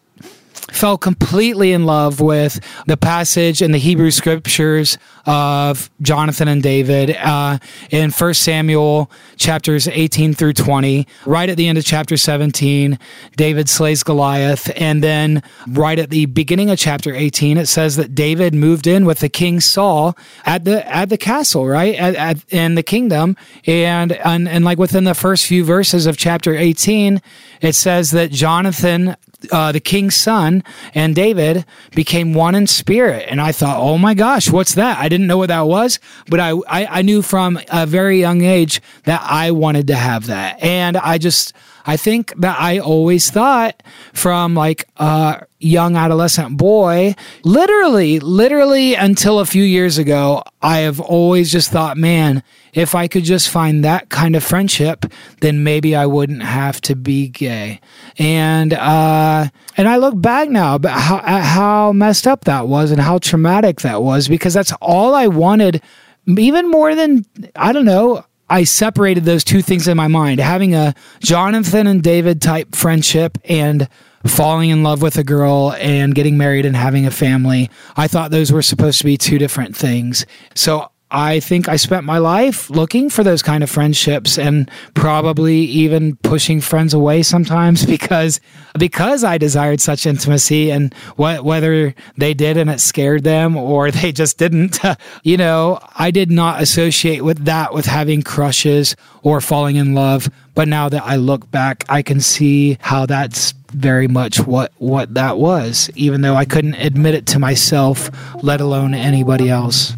fell 0.72 0.98
completely 0.98 1.72
in 1.72 1.86
love 1.86 2.20
with 2.20 2.60
the 2.88 2.98
passage 2.98 3.62
in 3.62 3.72
the 3.72 3.78
Hebrew 3.78 4.12
scriptures 4.12 4.98
of 5.26 5.90
Jonathan 6.02 6.48
and 6.48 6.64
David 6.64 7.16
uh, 7.18 7.60
in 7.92 8.12
1 8.12 8.34
Samuel 8.34 9.12
chapters 9.38 9.88
18 9.88 10.34
through 10.34 10.54
20. 10.54 11.08
Right 11.26 11.50
at 11.50 11.58
the 11.58 11.68
end 11.68 11.78
of 11.78 11.86
chapter 11.86 12.18
17, 12.18 12.98
David 13.36 13.70
slays 13.70 14.04
Goliath. 14.04 14.72
And 14.76 15.04
then 15.04 15.44
right 15.68 16.00
at 16.00 16.10
the 16.10 16.26
beginning 16.26 16.70
of 16.70 16.80
chapter 16.80 17.14
18, 17.14 17.58
it 17.58 17.68
says 17.68 17.96
that 17.98 18.16
David 18.16 18.54
moved 18.54 18.88
in 18.88 19.06
with 19.06 19.20
the 19.20 19.30
king 19.30 19.60
Saul 19.60 20.18
at 20.46 20.66
the 20.66 20.88
at 20.94 21.10
the 21.10 21.18
castle, 21.18 21.68
right? 21.68 21.96
At, 21.96 22.16
at, 22.16 22.54
in 22.54 22.76
the 22.76 22.84
kingdom. 22.84 23.36
And, 23.66 24.14
and, 24.14 24.48
and 24.48 24.66
like 24.66 24.78
within 24.78 25.04
the 25.04 25.14
first 25.14 25.46
few 25.46 25.64
verses 25.64 26.06
of 26.06 26.18
chapter 26.18 26.56
18, 26.56 27.22
it 27.62 27.74
says 27.74 28.12
that 28.12 28.32
Jonathan 28.32 29.16
uh, 29.52 29.72
the 29.72 29.80
king's 29.80 30.16
son 30.16 30.64
and 30.94 31.16
David 31.16 31.66
became 31.96 32.34
one 32.34 32.56
in 32.56 32.68
spirit. 32.68 33.26
And 33.30 33.40
I 33.40 33.52
thought, 33.52 33.78
oh 33.80 33.98
my 33.98 34.14
gosh, 34.14 34.50
what's 34.50 34.76
that? 34.76 34.98
I 35.00 35.10
didn't 35.10 35.28
know 35.28 35.38
what 35.38 35.48
that 35.48 35.68
was, 35.68 36.00
but 36.28 36.40
I, 36.40 36.52
I, 36.68 37.00
I 37.00 37.02
knew 37.02 37.22
from 37.22 37.60
a 37.70 37.86
very 37.86 38.20
young 38.20 38.42
age 38.42 38.82
that 39.04 39.22
I 39.24 39.52
wanted 39.52 39.88
to 39.88 39.96
have 39.96 40.28
that. 40.28 40.62
And 40.62 40.98
I 40.98 41.18
just, 41.18 41.54
I 41.86 41.98
think 41.98 42.34
that 42.38 42.60
I 42.60 42.80
always 42.80 43.30
thought 43.30 43.82
from 44.14 44.56
like 44.56 44.88
a 44.98 45.46
young 45.60 45.96
adolescent 45.96 46.58
boy, 46.58 47.16
literally, 47.44 48.20
literally 48.20 48.96
until 48.96 49.40
a 49.40 49.46
few 49.46 49.64
years 49.64 49.98
ago, 49.98 50.44
I 50.62 50.80
have 50.80 51.00
always 51.00 51.52
just 51.52 51.72
thought, 51.72 51.98
man, 51.98 52.44
if 52.74 52.96
I 52.96 53.08
could 53.08 53.24
just 53.24 53.50
find 53.50 53.84
that 53.84 54.10
kind 54.10 54.36
of 54.36 54.44
friendship, 54.44 55.06
then 55.42 55.64
maybe 55.64 55.96
I 55.96 56.06
wouldn't 56.06 56.44
have 56.44 56.82
to 56.82 56.96
be 56.96 57.28
gay. 57.28 57.82
And 58.18 58.74
uh, 58.74 59.48
and 59.78 59.88
I 59.88 59.98
look 59.98 60.20
back 60.20 60.50
now 60.50 60.76
at 60.76 60.86
how, 60.86 61.18
at 61.18 61.44
how 61.44 61.92
messed 61.94 62.28
up 62.28 62.46
that 62.46 62.68
was 62.68 62.92
and 62.92 63.02
how 63.02 63.18
traumatic 63.18 63.82
that 63.82 64.04
was 64.04 64.28
because 64.28 64.54
that's 64.54 64.74
all 64.82 65.16
I 65.16 65.28
wanted, 65.28 65.82
even 66.28 66.70
more 66.70 66.96
than 66.96 67.26
I 67.56 67.72
don't 67.72 67.86
know. 67.86 68.24
I 68.50 68.64
separated 68.64 69.26
those 69.26 69.44
two 69.44 69.62
things 69.62 69.88
in 69.88 69.96
my 69.96 70.08
mind 70.08 70.40
having 70.40 70.76
a 70.76 70.96
Jonathan 71.20 71.88
and 71.88 72.02
David 72.02 72.42
type 72.42 72.76
friendship 72.76 73.38
and 73.46 73.88
falling 74.26 74.70
in 74.70 74.84
love 74.84 75.02
with 75.02 75.18
a 75.18 75.24
girl 75.24 75.74
and 75.80 76.14
getting 76.14 76.38
married 76.38 76.66
and 76.66 76.76
having 76.76 77.06
a 77.06 77.12
family. 77.12 77.70
I 77.96 78.08
thought 78.08 78.32
those 78.32 78.52
were 78.52 78.62
supposed 78.62 79.00
to 79.00 79.06
be 79.06 79.18
two 79.18 79.38
different 79.38 79.76
things. 79.76 80.26
So 80.56 80.92
I 81.12 81.40
think 81.40 81.68
I 81.68 81.76
spent 81.78 82.06
my 82.06 82.20
life 82.20 82.70
looking 82.70 83.10
for 83.10 83.24
those 83.24 83.42
kind 83.42 83.64
of 83.64 83.70
friendships 83.70 84.38
and 84.38 84.70
probably 84.94 85.58
even 85.62 86.16
pushing 86.18 86.62
friends 86.62 86.94
away 86.94 87.24
sometimes 87.24 87.86
because 87.96 88.40
because 88.78 89.24
I 89.24 89.40
desired 89.40 89.82
such 89.82 90.06
intimacy 90.06 90.72
and 90.72 90.94
what 91.16 91.44
whether 91.44 91.96
they 92.18 92.36
did 92.36 92.58
and 92.58 92.70
it 92.70 92.80
scared 92.80 93.24
them 93.24 93.58
or 93.58 93.90
they 94.00 94.12
just 94.12 94.38
didn't. 94.38 94.80
You 95.24 95.38
know 95.38 95.80
I 95.96 96.12
did 96.12 96.32
not 96.32 96.62
associate 96.62 97.22
with 97.22 97.46
that 97.46 97.74
with 97.74 97.86
having 97.86 98.22
crushes 98.22 98.96
or 99.24 99.42
falling 99.42 99.76
in 99.76 99.94
love 99.94 100.30
but 100.56 100.68
now 100.68 100.90
that 100.90 101.04
I 101.04 101.16
look 101.16 101.50
back 101.52 101.84
I 101.90 102.02
can 102.02 102.20
see 102.20 102.78
how 102.82 103.06
that's 103.06 103.54
very 103.72 104.08
much 104.08 104.40
what 104.40 104.72
what 104.78 105.14
that 105.16 105.38
was 105.38 105.90
even 105.96 106.22
though 106.22 106.36
I 106.36 106.46
couldn't 106.46 106.76
admit 106.76 107.16
it 107.16 107.26
to 107.28 107.40
myself 107.40 108.10
let 108.44 108.62
alone 108.62 108.94
anybody 108.94 109.50
else 109.50 109.94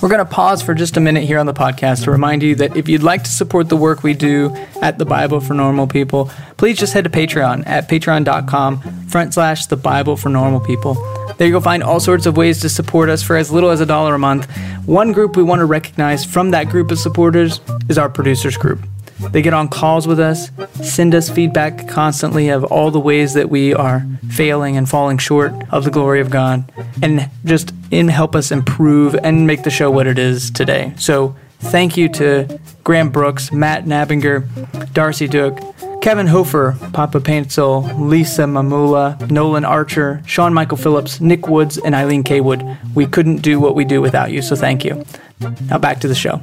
We're 0.00 0.08
going 0.08 0.24
to 0.24 0.32
pause 0.32 0.62
for 0.62 0.74
just 0.74 0.96
a 0.96 1.00
minute 1.00 1.24
here 1.24 1.40
on 1.40 1.46
the 1.46 1.54
podcast 1.54 2.04
to 2.04 2.12
remind 2.12 2.44
you 2.44 2.54
that 2.56 2.76
if 2.76 2.88
you'd 2.88 3.02
like 3.02 3.24
to 3.24 3.30
support 3.30 3.68
the 3.68 3.76
work 3.76 4.04
we 4.04 4.14
do 4.14 4.54
at 4.80 4.96
the 4.96 5.04
Bible 5.04 5.40
for 5.40 5.54
Normal 5.54 5.88
People, 5.88 6.30
please 6.56 6.78
just 6.78 6.92
head 6.92 7.02
to 7.02 7.10
Patreon 7.10 7.66
at 7.66 7.88
patreon.com 7.88 8.80
front 9.08 9.34
slash 9.34 9.66
the 9.66 9.76
Bible 9.76 10.16
for 10.16 10.28
Normal 10.28 10.60
People. 10.60 10.94
There 11.36 11.48
you'll 11.48 11.60
find 11.60 11.82
all 11.82 11.98
sorts 11.98 12.26
of 12.26 12.36
ways 12.36 12.60
to 12.60 12.68
support 12.68 13.08
us 13.08 13.24
for 13.24 13.36
as 13.36 13.50
little 13.50 13.70
as 13.70 13.80
a 13.80 13.86
dollar 13.86 14.14
a 14.14 14.18
month. 14.20 14.48
One 14.86 15.10
group 15.10 15.36
we 15.36 15.42
want 15.42 15.60
to 15.60 15.66
recognize 15.66 16.24
from 16.24 16.52
that 16.52 16.68
group 16.68 16.92
of 16.92 17.00
supporters 17.00 17.60
is 17.88 17.98
our 17.98 18.08
producers 18.08 18.56
group. 18.56 18.80
They 19.20 19.42
get 19.42 19.54
on 19.54 19.68
calls 19.68 20.06
with 20.06 20.20
us, 20.20 20.50
send 20.82 21.14
us 21.14 21.28
feedback 21.28 21.88
constantly 21.88 22.48
of 22.48 22.64
all 22.64 22.90
the 22.90 23.00
ways 23.00 23.34
that 23.34 23.50
we 23.50 23.74
are 23.74 24.06
failing 24.30 24.76
and 24.76 24.88
falling 24.88 25.18
short 25.18 25.52
of 25.70 25.84
the 25.84 25.90
glory 25.90 26.20
of 26.20 26.30
God, 26.30 26.70
and 27.02 27.28
just 27.44 27.74
in 27.90 28.08
help 28.08 28.36
us 28.36 28.50
improve 28.50 29.14
and 29.14 29.46
make 29.46 29.64
the 29.64 29.70
show 29.70 29.90
what 29.90 30.06
it 30.06 30.18
is 30.18 30.50
today. 30.50 30.92
So 30.96 31.36
thank 31.58 31.96
you 31.96 32.08
to 32.10 32.60
Graham 32.84 33.10
Brooks, 33.10 33.52
Matt 33.52 33.84
Nabinger, 33.84 34.92
Darcy 34.92 35.26
Duke, 35.26 35.58
Kevin 36.00 36.28
Hofer, 36.28 36.76
Papa 36.92 37.18
Paintsel, 37.20 37.82
Lisa 37.98 38.42
Mamula, 38.44 39.30
Nolan 39.30 39.64
Archer, 39.64 40.22
Sean 40.26 40.54
Michael 40.54 40.76
Phillips, 40.76 41.20
Nick 41.20 41.48
Woods, 41.48 41.76
and 41.76 41.94
Eileen 41.94 42.22
Kaywood. 42.22 42.94
We 42.94 43.04
couldn't 43.06 43.42
do 43.42 43.58
what 43.58 43.74
we 43.74 43.84
do 43.84 44.00
without 44.00 44.30
you, 44.30 44.40
so 44.40 44.54
thank 44.54 44.84
you. 44.84 45.04
Now 45.68 45.78
back 45.78 46.00
to 46.00 46.08
the 46.08 46.14
show. 46.14 46.40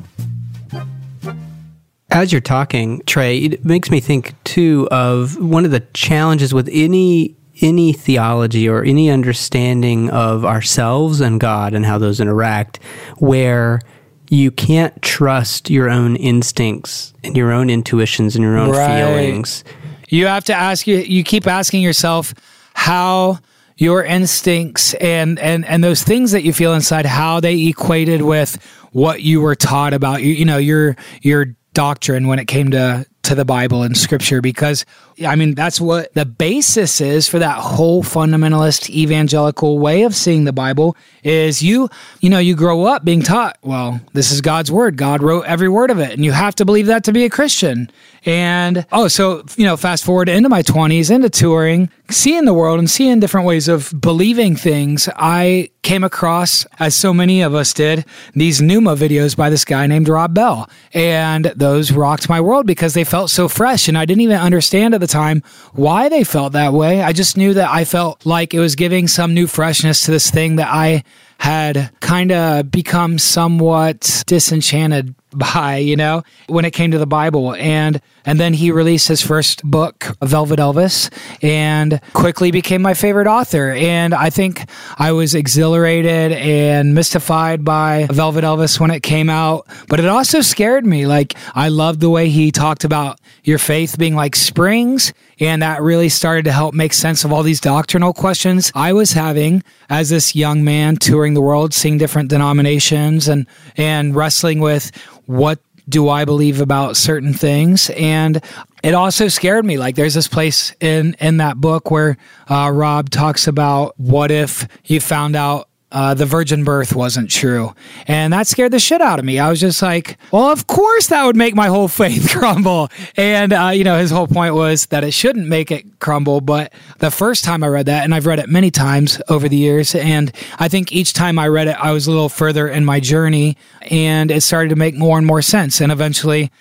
As 2.16 2.32
you're 2.32 2.40
talking, 2.40 3.02
Trey, 3.06 3.40
it 3.40 3.66
makes 3.66 3.92
me 3.92 4.00
think 4.00 4.42
too 4.46 4.88
of 4.90 5.38
one 5.38 5.66
of 5.66 5.72
the 5.72 5.82
challenges 5.94 6.54
with 6.54 6.70
any 6.72 7.36
any 7.60 7.92
theology 7.92 8.70
or 8.70 8.86
any 8.86 9.10
understanding 9.10 10.10
of 10.12 10.46
ourselves 10.46 11.20
and 11.20 11.42
God 11.42 11.74
and 11.74 11.86
how 11.86 11.98
those 11.98 12.22
interact, 12.22 12.82
where 13.18 13.82
you 14.30 14.50
can't 14.50 15.02
trust 15.02 15.70
your 15.70 15.90
own 15.90 16.16
instincts 16.16 17.14
and 17.22 17.36
your 17.36 17.52
own 17.52 17.70
intuitions 17.70 18.38
and 18.38 18.44
your 18.44 18.58
own 18.58 18.70
Right. 18.70 18.96
feelings. 18.96 19.66
You 20.08 20.28
have 20.28 20.46
to 20.46 20.54
ask 20.54 20.88
you 20.88 21.00
you 21.00 21.22
keep 21.22 21.46
asking 21.48 21.82
yourself 21.82 22.34
how 22.76 23.40
your 23.76 24.06
instincts 24.06 24.94
and 24.96 25.38
and 25.40 25.66
and 25.66 25.84
those 25.84 26.02
things 26.02 26.32
that 26.32 26.44
you 26.44 26.54
feel 26.54 26.74
inside 26.74 27.06
how 27.06 27.42
they 27.42 27.68
equated 27.68 28.22
with 28.22 28.56
what 28.94 29.22
you 29.22 29.42
were 29.42 29.56
taught 29.56 29.94
about 29.94 30.24
you, 30.24 30.32
you 30.32 30.46
know 30.46 30.58
your 30.58 30.96
your 31.22 31.48
doctrine 31.76 32.28
when 32.28 32.40
it 32.40 32.46
came 32.48 32.72
to 32.72 33.06
to 33.22 33.36
the 33.36 33.46
Bible 33.46 33.84
and 33.84 33.96
scripture 33.98 34.42
because 34.42 34.86
I 35.26 35.36
mean 35.36 35.56
that's 35.56 35.80
what 35.80 36.14
the 36.14 36.26
basis 36.26 37.00
is 37.00 37.28
for 37.28 37.40
that 37.40 37.58
whole 37.58 38.04
fundamentalist 38.04 38.90
evangelical 38.90 39.80
way 39.80 40.04
of 40.04 40.16
seeing 40.16 40.44
the 40.44 40.54
Bible 40.54 40.98
is 41.24 41.62
you 41.62 41.90
you 42.22 42.30
know 42.30 42.40
you 42.40 42.56
grow 42.56 42.86
up 42.86 43.06
being 43.06 43.22
taught 43.22 43.58
well 43.62 44.02
this 44.14 44.32
is 44.32 44.42
God's 44.42 44.72
word. 44.72 44.98
God 44.98 45.22
wrote 45.22 45.46
every 45.46 45.70
word 45.70 45.92
of 45.92 46.00
it. 46.00 46.12
And 46.12 46.26
you 46.26 46.32
have 46.32 46.56
to 46.56 46.66
believe 46.66 46.88
that 46.88 47.04
to 47.06 47.14
be 47.14 47.24
a 47.24 47.30
Christian. 47.30 47.90
And 48.26 48.86
oh 48.92 49.08
so 49.08 49.46
you 49.56 49.66
know 49.66 49.78
fast 49.78 50.04
forward 50.04 50.30
into 50.30 50.50
my 50.50 50.64
20s 50.64 51.12
into 51.12 51.30
touring 51.30 51.90
seeing 52.10 52.46
the 52.46 52.54
world 52.54 52.80
and 52.80 52.90
seeing 52.90 53.20
different 53.20 53.48
ways 53.48 53.68
of 53.68 53.94
believing 54.00 54.56
things 54.56 55.10
I 55.16 55.72
came 55.82 56.04
across 56.04 56.66
as 56.80 56.96
so 56.96 57.14
many 57.14 57.42
of 57.42 57.54
us 57.54 57.74
did 57.74 58.06
these 58.34 58.60
Nooma 58.60 58.98
videos 58.98 59.36
by 59.38 59.50
this 59.50 59.64
guy 59.64 59.86
named 59.86 60.10
Rob 60.10 60.34
Bell. 60.34 60.68
And 60.94 61.46
those 61.56 61.92
rocked 61.92 62.28
my 62.28 62.42
world 62.42 62.66
because 62.66 62.96
they 62.96 63.04
felt 63.04 63.30
so 63.30 63.48
fresh 63.48 63.88
and 63.88 63.98
I 63.98 64.06
didn't 64.06 64.22
even 64.22 64.38
understand 64.38 64.94
at 64.94 65.00
the 65.00 65.05
time 65.08 65.44
why 65.74 66.10
they 66.10 66.24
felt 66.24 66.54
that 66.54 66.74
way. 66.74 67.02
I 67.02 67.14
just 67.14 67.38
knew 67.38 67.54
that 67.54 67.70
I 67.70 67.86
felt 67.86 68.26
like 68.26 68.54
it 68.54 68.60
was 68.60 68.76
giving 68.76 69.08
some 69.08 69.34
new 69.34 69.48
freshness 69.48 70.06
to 70.06 70.12
this 70.12 70.30
thing 70.32 70.58
that 70.58 70.70
I 70.70 71.04
had 71.40 71.92
kind 72.00 72.32
of 72.32 72.72
become 72.72 73.20
somewhat 73.20 74.24
disenchanted 74.26 75.16
by, 75.38 75.78
you 75.78 75.96
know, 75.96 76.24
when 76.48 76.66
it 76.66 76.72
came 76.72 76.92
to 76.92 76.98
the 76.98 77.08
Bible. 77.08 77.56
And 77.56 78.02
and 78.26 78.40
then 78.40 78.54
he 78.54 78.72
released 78.72 79.08
his 79.08 79.22
first 79.22 79.64
book, 79.64 80.16
Velvet 80.24 80.60
Elvis, 80.60 81.12
and 81.44 82.02
quickly 82.14 82.50
became 82.52 82.82
my 82.82 82.96
favorite 82.96 83.28
author. 83.28 83.72
And 83.74 84.16
I 84.16 84.32
think 84.32 84.68
I 84.98 85.12
was 85.12 85.36
exhilarated 85.36 86.32
and 86.32 86.96
mystified 86.96 87.64
by 87.64 88.08
Velvet 88.10 88.44
Elvis 88.44 88.80
when 88.80 88.90
it 88.90 89.04
came 89.04 89.30
out, 89.30 89.68
but 89.88 90.00
it 90.00 90.08
also 90.08 90.42
scared 90.42 90.86
me. 90.86 91.06
Like 91.06 91.36
I 91.54 91.70
loved 91.70 92.00
the 92.00 92.10
way 92.10 92.30
he 92.30 92.52
talked 92.52 92.84
about 92.84 93.20
your 93.44 93.60
faith 93.60 93.98
being 93.98 94.16
like 94.16 94.36
springs 94.36 95.14
and 95.40 95.62
that 95.62 95.82
really 95.82 96.10
started 96.10 96.46
to 96.46 96.52
help 96.52 96.74
make 96.74 96.94
sense 96.94 97.24
of 97.24 97.34
all 97.34 97.44
these 97.44 97.60
doctrinal 97.60 98.14
questions 98.14 98.72
I 98.76 98.94
was 98.94 99.12
having 99.12 99.64
as 99.90 100.10
this 100.10 100.36
young 100.36 100.64
man 100.64 100.98
touring 100.98 101.34
the 101.34 101.42
world, 101.42 101.74
seeing 101.74 101.98
different 101.98 102.30
denominations 102.30 103.28
and, 103.28 103.48
and 103.78 104.16
wrestling 104.16 104.60
with 104.60 104.92
what 105.26 105.60
do 105.88 106.10
I 106.10 106.26
believe 106.26 106.62
about 106.62 106.98
certain 106.98 107.34
things? 107.34 107.90
And 107.92 108.42
it 108.84 108.94
also 108.94 109.28
scared 109.28 109.66
me. 109.66 109.78
Like 109.78 109.96
there's 109.96 110.14
this 110.14 110.28
place 110.28 110.74
in, 110.80 111.16
in 111.20 111.38
that 111.38 111.58
book 111.58 111.92
where 111.92 112.18
uh, 112.50 112.72
Rob 112.74 113.10
talks 113.10 113.48
about 113.48 114.00
what 114.00 114.32
if 114.32 114.68
you 114.86 115.00
found 115.00 115.36
out 115.36 115.68
uh, 115.92 116.14
the 116.14 116.26
virgin 116.26 116.64
birth 116.64 116.96
wasn't 116.96 117.30
true. 117.30 117.74
And 118.08 118.34
that 118.34 118.48
scared 118.48 118.74
the 118.74 118.80
shit 118.80 119.02
out 119.02 119.20
of 119.20 119.26
me. 119.26 119.40
I 119.40 119.50
was 119.50 119.60
just 119.60 119.82
like, 119.82 120.18
well, 120.32 120.50
of 120.50 120.68
course 120.68 121.08
that 121.08 121.26
would 121.26 121.36
make 121.36 121.56
my 121.56 121.68
whole 121.68 121.88
faith 121.88 122.30
crumble. 122.32 122.90
And, 123.16 123.54
uh, 123.54 123.70
you 123.70 123.84
know, 123.84 123.98
his 123.98 124.12
whole 124.12 124.28
point 124.28 124.56
was 124.56 124.88
that 124.88 125.04
it 125.04 125.12
shouldn't 125.12 125.48
make 125.48 125.72
it 125.72 126.00
crumble. 126.00 126.42
But 126.42 126.74
the 127.00 127.12
first 127.12 127.46
time 127.46 127.64
I 127.64 127.68
read 127.68 127.86
that, 127.86 128.04
and 128.04 128.14
I've 128.14 128.26
read 128.26 128.40
it 128.40 128.50
many 128.50 128.72
times 128.72 129.22
over 129.30 129.48
the 129.48 129.58
years, 129.58 129.96
and 129.96 130.32
I 130.60 130.68
think 130.68 130.92
each 130.92 131.14
time 131.14 131.40
I 131.40 131.48
read 131.48 131.68
it, 131.68 131.78
I 131.80 131.92
was 131.92 132.08
a 132.08 132.12
little 132.12 132.30
further 132.30 132.68
in 132.68 132.84
my 132.84 133.00
journey 133.00 133.56
and 133.84 134.32
it 134.32 134.42
started 134.42 134.70
to 134.70 134.76
make 134.76 134.96
more 134.96 135.18
and 135.18 135.26
more 135.26 135.42
sense. 135.42 135.80
And 135.80 135.92
eventually, 135.92 136.52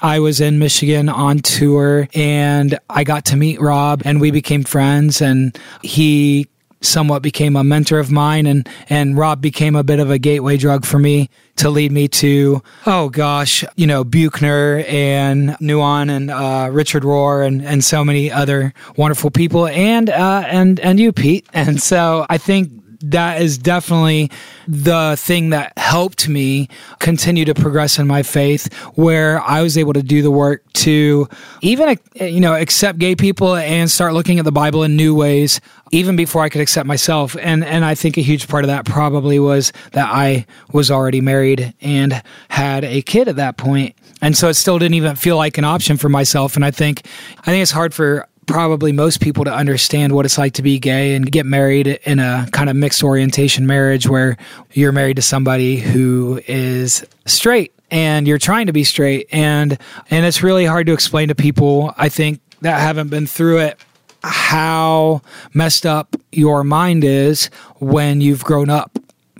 I 0.00 0.18
was 0.18 0.40
in 0.40 0.58
Michigan 0.58 1.08
on 1.08 1.38
tour 1.38 2.08
and 2.14 2.78
I 2.90 3.04
got 3.04 3.24
to 3.26 3.36
meet 3.36 3.60
Rob 3.60 4.02
and 4.04 4.20
we 4.20 4.30
became 4.30 4.62
friends 4.62 5.22
and 5.22 5.58
he 5.82 6.46
somewhat 6.84 7.22
became 7.22 7.56
a 7.56 7.64
mentor 7.64 7.98
of 7.98 8.10
mine 8.10 8.46
and 8.46 8.68
and 8.88 9.16
Rob 9.16 9.40
became 9.40 9.76
a 9.76 9.82
bit 9.82 10.00
of 10.00 10.10
a 10.10 10.18
gateway 10.18 10.56
drug 10.56 10.84
for 10.84 10.98
me 10.98 11.28
to 11.56 11.70
lead 11.70 11.92
me 11.92 12.08
to 12.08 12.62
oh 12.86 13.08
gosh 13.08 13.64
you 13.76 13.86
know 13.86 14.04
Buechner 14.04 14.84
and 14.86 15.50
Nouwen 15.60 16.10
and 16.10 16.30
uh, 16.30 16.68
Richard 16.70 17.02
Rohr 17.02 17.46
and 17.46 17.64
and 17.64 17.84
so 17.84 18.04
many 18.04 18.30
other 18.30 18.72
wonderful 18.96 19.30
people 19.30 19.66
and 19.66 20.10
uh, 20.10 20.44
and 20.46 20.80
and 20.80 21.00
you 21.00 21.12
Pete. 21.12 21.46
And 21.54 21.80
so 21.80 22.26
I 22.28 22.36
think 22.36 22.70
that 23.10 23.40
is 23.42 23.58
definitely 23.58 24.30
the 24.66 25.16
thing 25.18 25.50
that 25.50 25.76
helped 25.76 26.28
me 26.28 26.68
continue 26.98 27.44
to 27.44 27.54
progress 27.54 27.98
in 27.98 28.06
my 28.06 28.22
faith 28.22 28.72
where 28.94 29.40
I 29.42 29.62
was 29.62 29.76
able 29.76 29.92
to 29.92 30.02
do 30.02 30.22
the 30.22 30.30
work 30.30 30.62
to 30.72 31.28
even 31.60 31.98
you 32.14 32.40
know 32.40 32.54
accept 32.54 32.98
gay 32.98 33.14
people 33.14 33.56
and 33.56 33.90
start 33.90 34.14
looking 34.14 34.38
at 34.38 34.44
the 34.44 34.52
Bible 34.52 34.82
in 34.82 34.96
new 34.96 35.14
ways 35.14 35.60
even 35.90 36.16
before 36.16 36.42
I 36.42 36.48
could 36.48 36.60
accept 36.60 36.86
myself. 36.86 37.36
And 37.40 37.64
and 37.64 37.84
I 37.84 37.94
think 37.94 38.16
a 38.16 38.22
huge 38.22 38.48
part 38.48 38.64
of 38.64 38.68
that 38.68 38.84
probably 38.84 39.38
was 39.38 39.72
that 39.92 40.08
I 40.10 40.46
was 40.72 40.90
already 40.90 41.20
married 41.20 41.74
and 41.80 42.22
had 42.48 42.84
a 42.84 43.02
kid 43.02 43.28
at 43.28 43.36
that 43.36 43.56
point. 43.56 43.94
And 44.20 44.36
so 44.36 44.48
it 44.48 44.54
still 44.54 44.78
didn't 44.78 44.94
even 44.94 45.16
feel 45.16 45.36
like 45.36 45.58
an 45.58 45.64
option 45.64 45.96
for 45.96 46.08
myself. 46.08 46.56
And 46.56 46.64
I 46.64 46.70
think 46.70 47.06
I 47.40 47.44
think 47.44 47.62
it's 47.62 47.70
hard 47.70 47.92
for 47.94 48.26
probably 48.46 48.92
most 48.92 49.20
people 49.20 49.44
to 49.44 49.52
understand 49.52 50.12
what 50.12 50.24
it's 50.24 50.38
like 50.38 50.54
to 50.54 50.62
be 50.62 50.78
gay 50.78 51.14
and 51.14 51.30
get 51.30 51.46
married 51.46 51.86
in 51.86 52.18
a 52.18 52.46
kind 52.52 52.70
of 52.70 52.76
mixed 52.76 53.02
orientation 53.02 53.66
marriage 53.66 54.08
where 54.08 54.36
you're 54.72 54.92
married 54.92 55.16
to 55.16 55.22
somebody 55.22 55.76
who 55.76 56.40
is 56.46 57.04
straight 57.26 57.72
and 57.90 58.26
you're 58.26 58.38
trying 58.38 58.66
to 58.66 58.72
be 58.72 58.84
straight. 58.84 59.28
And 59.32 59.78
and 60.10 60.26
it's 60.26 60.42
really 60.42 60.64
hard 60.64 60.86
to 60.86 60.92
explain 60.92 61.28
to 61.28 61.34
people 61.34 61.94
I 61.96 62.08
think 62.08 62.40
that 62.60 62.80
haven't 62.80 63.08
been 63.08 63.26
through 63.26 63.58
it 63.58 63.78
how 64.22 65.20
messed 65.52 65.84
up 65.84 66.16
your 66.32 66.64
mind 66.64 67.04
is 67.04 67.46
when 67.76 68.20
you've 68.20 68.42
grown 68.42 68.70
up 68.70 68.98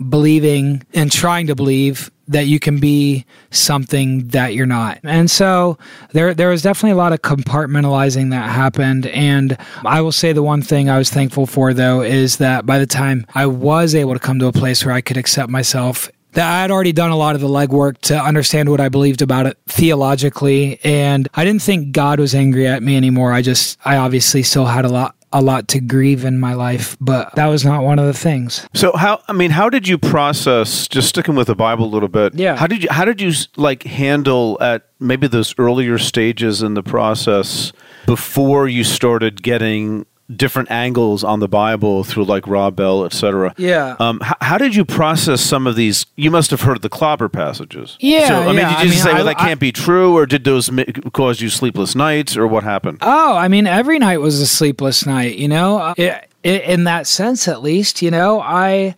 believing 0.08 0.84
and 0.92 1.10
trying 1.10 1.46
to 1.46 1.54
believe 1.54 2.10
that 2.28 2.46
you 2.46 2.58
can 2.58 2.78
be 2.78 3.26
something 3.50 4.28
that 4.28 4.54
you're 4.54 4.66
not. 4.66 4.98
And 5.04 5.30
so 5.30 5.78
there 6.12 6.34
there 6.34 6.48
was 6.48 6.62
definitely 6.62 6.92
a 6.92 6.96
lot 6.96 7.12
of 7.12 7.22
compartmentalizing 7.22 8.30
that 8.30 8.50
happened 8.50 9.06
and 9.06 9.56
I 9.84 10.00
will 10.00 10.12
say 10.12 10.32
the 10.32 10.42
one 10.42 10.62
thing 10.62 10.88
I 10.88 10.98
was 10.98 11.10
thankful 11.10 11.46
for 11.46 11.74
though 11.74 12.02
is 12.02 12.38
that 12.38 12.66
by 12.66 12.78
the 12.78 12.86
time 12.86 13.26
I 13.34 13.46
was 13.46 13.94
able 13.94 14.14
to 14.14 14.18
come 14.18 14.38
to 14.38 14.46
a 14.46 14.52
place 14.52 14.84
where 14.84 14.94
I 14.94 15.00
could 15.00 15.16
accept 15.16 15.50
myself 15.50 16.10
that 16.32 16.50
I 16.50 16.62
had 16.62 16.70
already 16.72 16.92
done 16.92 17.10
a 17.10 17.16
lot 17.16 17.36
of 17.36 17.40
the 17.40 17.48
legwork 17.48 17.98
to 18.02 18.20
understand 18.20 18.68
what 18.68 18.80
I 18.80 18.88
believed 18.88 19.22
about 19.22 19.46
it 19.46 19.58
theologically 19.66 20.80
and 20.82 21.28
I 21.34 21.44
didn't 21.44 21.62
think 21.62 21.92
God 21.92 22.18
was 22.20 22.34
angry 22.34 22.66
at 22.66 22.82
me 22.82 22.96
anymore. 22.96 23.32
I 23.32 23.42
just 23.42 23.78
I 23.84 23.96
obviously 23.96 24.42
still 24.42 24.66
had 24.66 24.84
a 24.84 24.88
lot 24.88 25.14
a 25.34 25.42
lot 25.42 25.66
to 25.68 25.80
grieve 25.80 26.24
in 26.24 26.38
my 26.38 26.54
life, 26.54 26.96
but 27.00 27.34
that 27.34 27.48
was 27.48 27.64
not 27.64 27.82
one 27.82 27.98
of 27.98 28.06
the 28.06 28.14
things. 28.14 28.66
So 28.72 28.96
how 28.96 29.20
I 29.28 29.32
mean, 29.32 29.50
how 29.50 29.68
did 29.68 29.86
you 29.88 29.98
process 29.98 30.86
just 30.86 31.08
sticking 31.08 31.34
with 31.34 31.48
the 31.48 31.56
Bible 31.56 31.84
a 31.84 31.92
little 31.92 32.08
bit? 32.08 32.34
Yeah. 32.34 32.56
How 32.56 32.68
did 32.68 32.84
you 32.84 32.88
how 32.90 33.04
did 33.04 33.20
you 33.20 33.32
like 33.56 33.82
handle 33.82 34.56
at 34.60 34.88
maybe 35.00 35.26
those 35.26 35.52
earlier 35.58 35.98
stages 35.98 36.62
in 36.62 36.74
the 36.74 36.84
process 36.84 37.72
before 38.06 38.68
you 38.68 38.84
started 38.84 39.42
getting 39.42 40.06
different 40.34 40.70
angles 40.70 41.22
on 41.22 41.40
the 41.40 41.48
Bible 41.48 42.02
through 42.04 42.24
like 42.24 42.46
Rob 42.46 42.76
Bell, 42.76 43.04
etc. 43.04 43.54
Yeah. 43.58 43.94
Um, 43.98 44.20
how, 44.20 44.36
how 44.40 44.58
did 44.58 44.74
you 44.74 44.84
process 44.84 45.40
some 45.40 45.66
of 45.66 45.76
these? 45.76 46.06
You 46.16 46.30
must 46.30 46.50
have 46.50 46.62
heard 46.62 46.80
the 46.82 46.88
clobber 46.88 47.28
passages. 47.28 47.96
Yeah, 48.00 48.28
So 48.28 48.34
I 48.42 48.46
mean, 48.46 48.56
yeah, 48.56 48.68
did 48.78 48.84
you 48.86 48.92
just 48.92 49.04
mean, 49.04 49.12
say, 49.12 49.18
"Well, 49.18 49.28
I- 49.28 49.34
that 49.34 49.38
can't 49.38 49.60
be 49.60 49.70
true," 49.72 50.16
or 50.16 50.24
did 50.26 50.44
those 50.44 50.70
ma- 50.70 50.84
cause 51.12 51.40
you 51.40 51.48
sleepless 51.50 51.94
nights, 51.94 52.36
or 52.36 52.46
what 52.46 52.64
happened? 52.64 52.98
Oh, 53.02 53.36
I 53.36 53.48
mean, 53.48 53.66
every 53.66 53.98
night 53.98 54.18
was 54.18 54.40
a 54.40 54.46
sleepless 54.46 55.04
night, 55.06 55.36
you 55.36 55.48
know, 55.48 55.78
Uh, 55.78 55.94
it, 55.98 56.28
it, 56.42 56.62
in 56.64 56.84
that 56.84 57.06
sense, 57.06 57.46
at 57.48 57.62
least, 57.62 58.00
you 58.02 58.10
know, 58.10 58.40
I, 58.40 58.94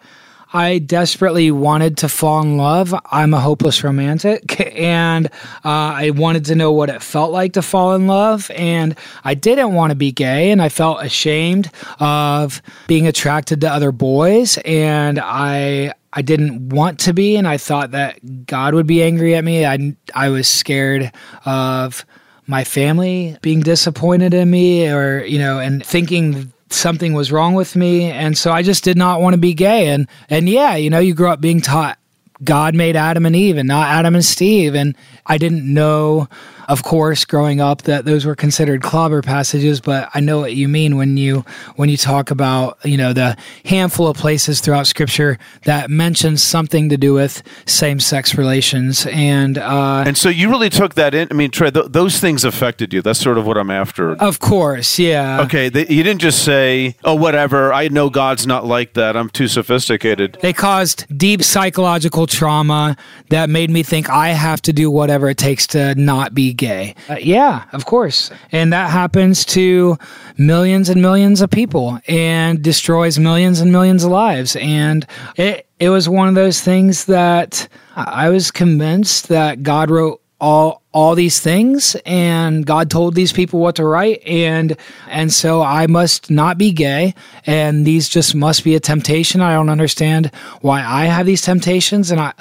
I 0.57 0.79
desperately 0.79 1.51
wanted 1.51 1.99
to 1.99 2.09
fall 2.09 2.41
in 2.41 2.57
love. 2.57 2.95
I'm 3.13 3.35
a 3.35 3.41
hopeless 3.41 3.85
romantic, 3.85 4.59
and 4.75 5.27
uh, 5.27 5.31
I 5.65 6.13
wanted 6.17 6.47
to 6.47 6.55
know 6.55 6.73
what 6.73 6.89
it 6.89 7.03
felt 7.03 7.31
like 7.31 7.53
to 7.53 7.63
fall 7.63 7.95
in 7.95 8.07
love. 8.07 8.51
And 8.55 8.97
I 9.23 9.35
didn't 9.35 9.75
want 9.75 9.91
to 9.91 9.95
be 9.95 10.13
gay, 10.13 10.51
and 10.51 10.63
I 10.63 10.71
felt 10.71 11.05
ashamed 11.05 11.71
of 12.01 12.63
being 12.87 13.07
attracted 13.07 13.61
to 13.61 13.71
other 13.71 13.93
boys. 13.93 14.59
And 14.65 15.19
I, 15.19 15.93
I 16.15 16.23
didn't 16.23 16.71
want 16.71 17.01
to 17.01 17.13
be, 17.13 17.37
and 17.37 17.47
I 17.47 17.59
thought 17.59 17.91
that 17.91 18.47
God 18.47 18.73
would 18.73 18.87
be 18.87 19.03
angry 19.03 19.35
at 19.35 19.45
me. 19.45 19.67
I, 19.67 19.95
I 20.15 20.31
was 20.31 20.49
scared 20.49 21.13
of 21.45 22.07
my 22.47 22.65
family 22.65 23.37
being 23.43 23.61
disappointed 23.61 24.33
in 24.33 24.49
me 24.49 24.89
or 24.89 25.23
you 25.25 25.37
know 25.37 25.59
and 25.59 25.85
thinking 25.85 26.53
something 26.71 27.15
was 27.15 27.31
wrong 27.31 27.55
with 27.55 27.77
me 27.77 28.05
and 28.05 28.37
so 28.37 28.53
I 28.53 28.63
just 28.63 28.85
did 28.85 28.97
not 28.97 29.21
want 29.21 29.35
to 29.35 29.39
be 29.39 29.55
gay. 29.55 29.89
And 29.89 30.09
and 30.29 30.49
yeah 30.49 30.77
you 30.77 30.91
know 30.91 30.99
you 30.99 31.15
grow 31.15 31.33
up 31.33 31.41
being 31.41 31.61
taught 31.61 31.99
God 32.45 32.75
made 32.75 32.97
Adam 32.97 33.25
and 33.25 33.35
Eve 33.35 33.57
and 33.57 33.69
not 33.69 33.89
Adam 33.89 34.15
and 34.15 34.25
Steve 34.25 34.75
and 34.75 34.97
I 35.27 35.39
didn't 35.39 35.73
know 35.73 36.29
of 36.69 36.83
course 36.83 37.25
growing 37.25 37.61
up 37.61 37.83
that 37.83 38.05
those 38.05 38.25
were 38.25 38.35
considered 38.35 38.83
clobber 38.83 39.23
passages 39.23 39.81
but 39.81 40.09
I 40.15 40.21
know 40.21 40.41
what 40.41 40.55
you 40.55 40.69
mean 40.69 40.97
when 40.97 41.17
you 41.17 41.45
when 41.77 41.89
you 41.89 41.97
talk 41.97 42.31
about 42.31 42.79
you 42.85 42.97
know 42.97 43.13
the 43.13 43.37
handful 43.65 44.09
of 44.09 44.17
places 44.17 44.61
throughout 44.61 44.87
scripture 44.87 45.39
that 45.65 45.91
mentions 45.91 46.43
something 46.43 46.89
to 46.89 46.97
do 46.97 47.13
with 47.15 47.43
same-sex 47.67 48.37
relations 48.37 49.07
and 49.07 49.59
uh 49.59 50.05
And 50.07 50.17
so 50.17 50.29
you 50.29 50.49
really 50.49 50.71
took 50.71 50.95
that 50.95 51.15
in. 51.15 51.29
I 51.31 51.35
mean, 51.35 51.51
Trey, 51.51 51.71
th- 51.71 51.87
those 51.91 52.19
things 52.21 52.45
affected 52.45 52.93
you. 52.93 53.03
That's 53.03 53.21
sort 53.21 53.39
of 53.39 53.47
what 53.47 53.57
I'm 53.57 53.71
after. 53.71 54.13
of 54.21 54.39
course 54.39 54.99
yeah 54.99 55.41
Okay, 55.43 55.69
they, 55.69 55.87
you 55.87 56.03
didn't 56.03 56.21
just 56.21 56.43
say, 56.45 56.97
"Oh, 57.05 57.15
whatever. 57.15 57.73
I 57.73 57.89
know 57.89 58.11
God's 58.11 58.47
not 58.47 58.65
like 58.67 58.95
that. 58.95 59.17
I'm 59.17 59.29
too 59.31 59.49
sophisticated." 59.49 60.39
They 60.41 60.53
caused 60.53 61.07
deep 61.17 61.43
psychological 61.43 62.27
trauma 62.27 62.97
that 63.31 63.51
made 63.51 63.71
me 63.71 63.83
think 63.83 64.09
I 64.09 64.29
have 64.31 64.61
to 64.63 64.73
do 64.73 64.91
whatever 64.91 65.29
it 65.29 65.37
takes 65.39 65.67
to 65.69 65.95
not 65.95 66.35
be 66.35 66.53
gay. 66.57 66.95
Uh, 67.09 67.17
yeah, 67.21 67.65
of 67.73 67.87
course. 67.87 68.31
And 68.53 68.73
that 68.73 68.91
happens 68.91 69.45
to 69.47 69.99
millions 70.39 70.89
and 70.89 71.01
millions 71.03 71.41
of 71.41 71.51
people 71.51 71.99
and 72.09 72.63
destroys 72.63 73.19
millions 73.19 73.61
and 73.61 73.73
millions 73.73 74.05
of 74.05 74.11
lives. 74.11 74.57
And 74.57 75.07
it, 75.37 75.67
it 75.79 75.91
was 75.91 76.09
one 76.09 76.29
of 76.29 76.35
those 76.35 76.61
things 76.61 77.07
that 77.07 77.69
I 77.95 78.29
was 78.29 78.51
convinced 78.51 79.29
that 79.29 79.63
God 79.63 79.91
wrote 79.91 80.21
all 80.41 80.83
all 80.93 81.15
these 81.15 81.41
things 81.41 81.97
and 82.05 82.65
God 82.65 82.91
told 82.91 83.15
these 83.15 83.33
people 83.33 83.61
what 83.61 83.77
to 83.77 83.87
write 83.87 84.23
and 84.27 84.77
and 85.09 85.33
so 85.33 85.63
I 85.63 85.87
must 85.87 86.31
not 86.31 86.59
be 86.59 86.73
gay 86.73 87.15
and 87.47 87.87
these 87.87 88.09
just 88.09 88.35
must 88.35 88.65
be 88.65 88.75
a 88.75 88.81
temptation. 88.81 89.41
I 89.41 89.55
don't 89.55 89.71
understand 89.71 90.31
why 90.61 90.85
I 90.85 91.07
have 91.07 91.27
these 91.27 91.43
temptations 91.43 92.11
and 92.11 92.21
I 92.21 92.35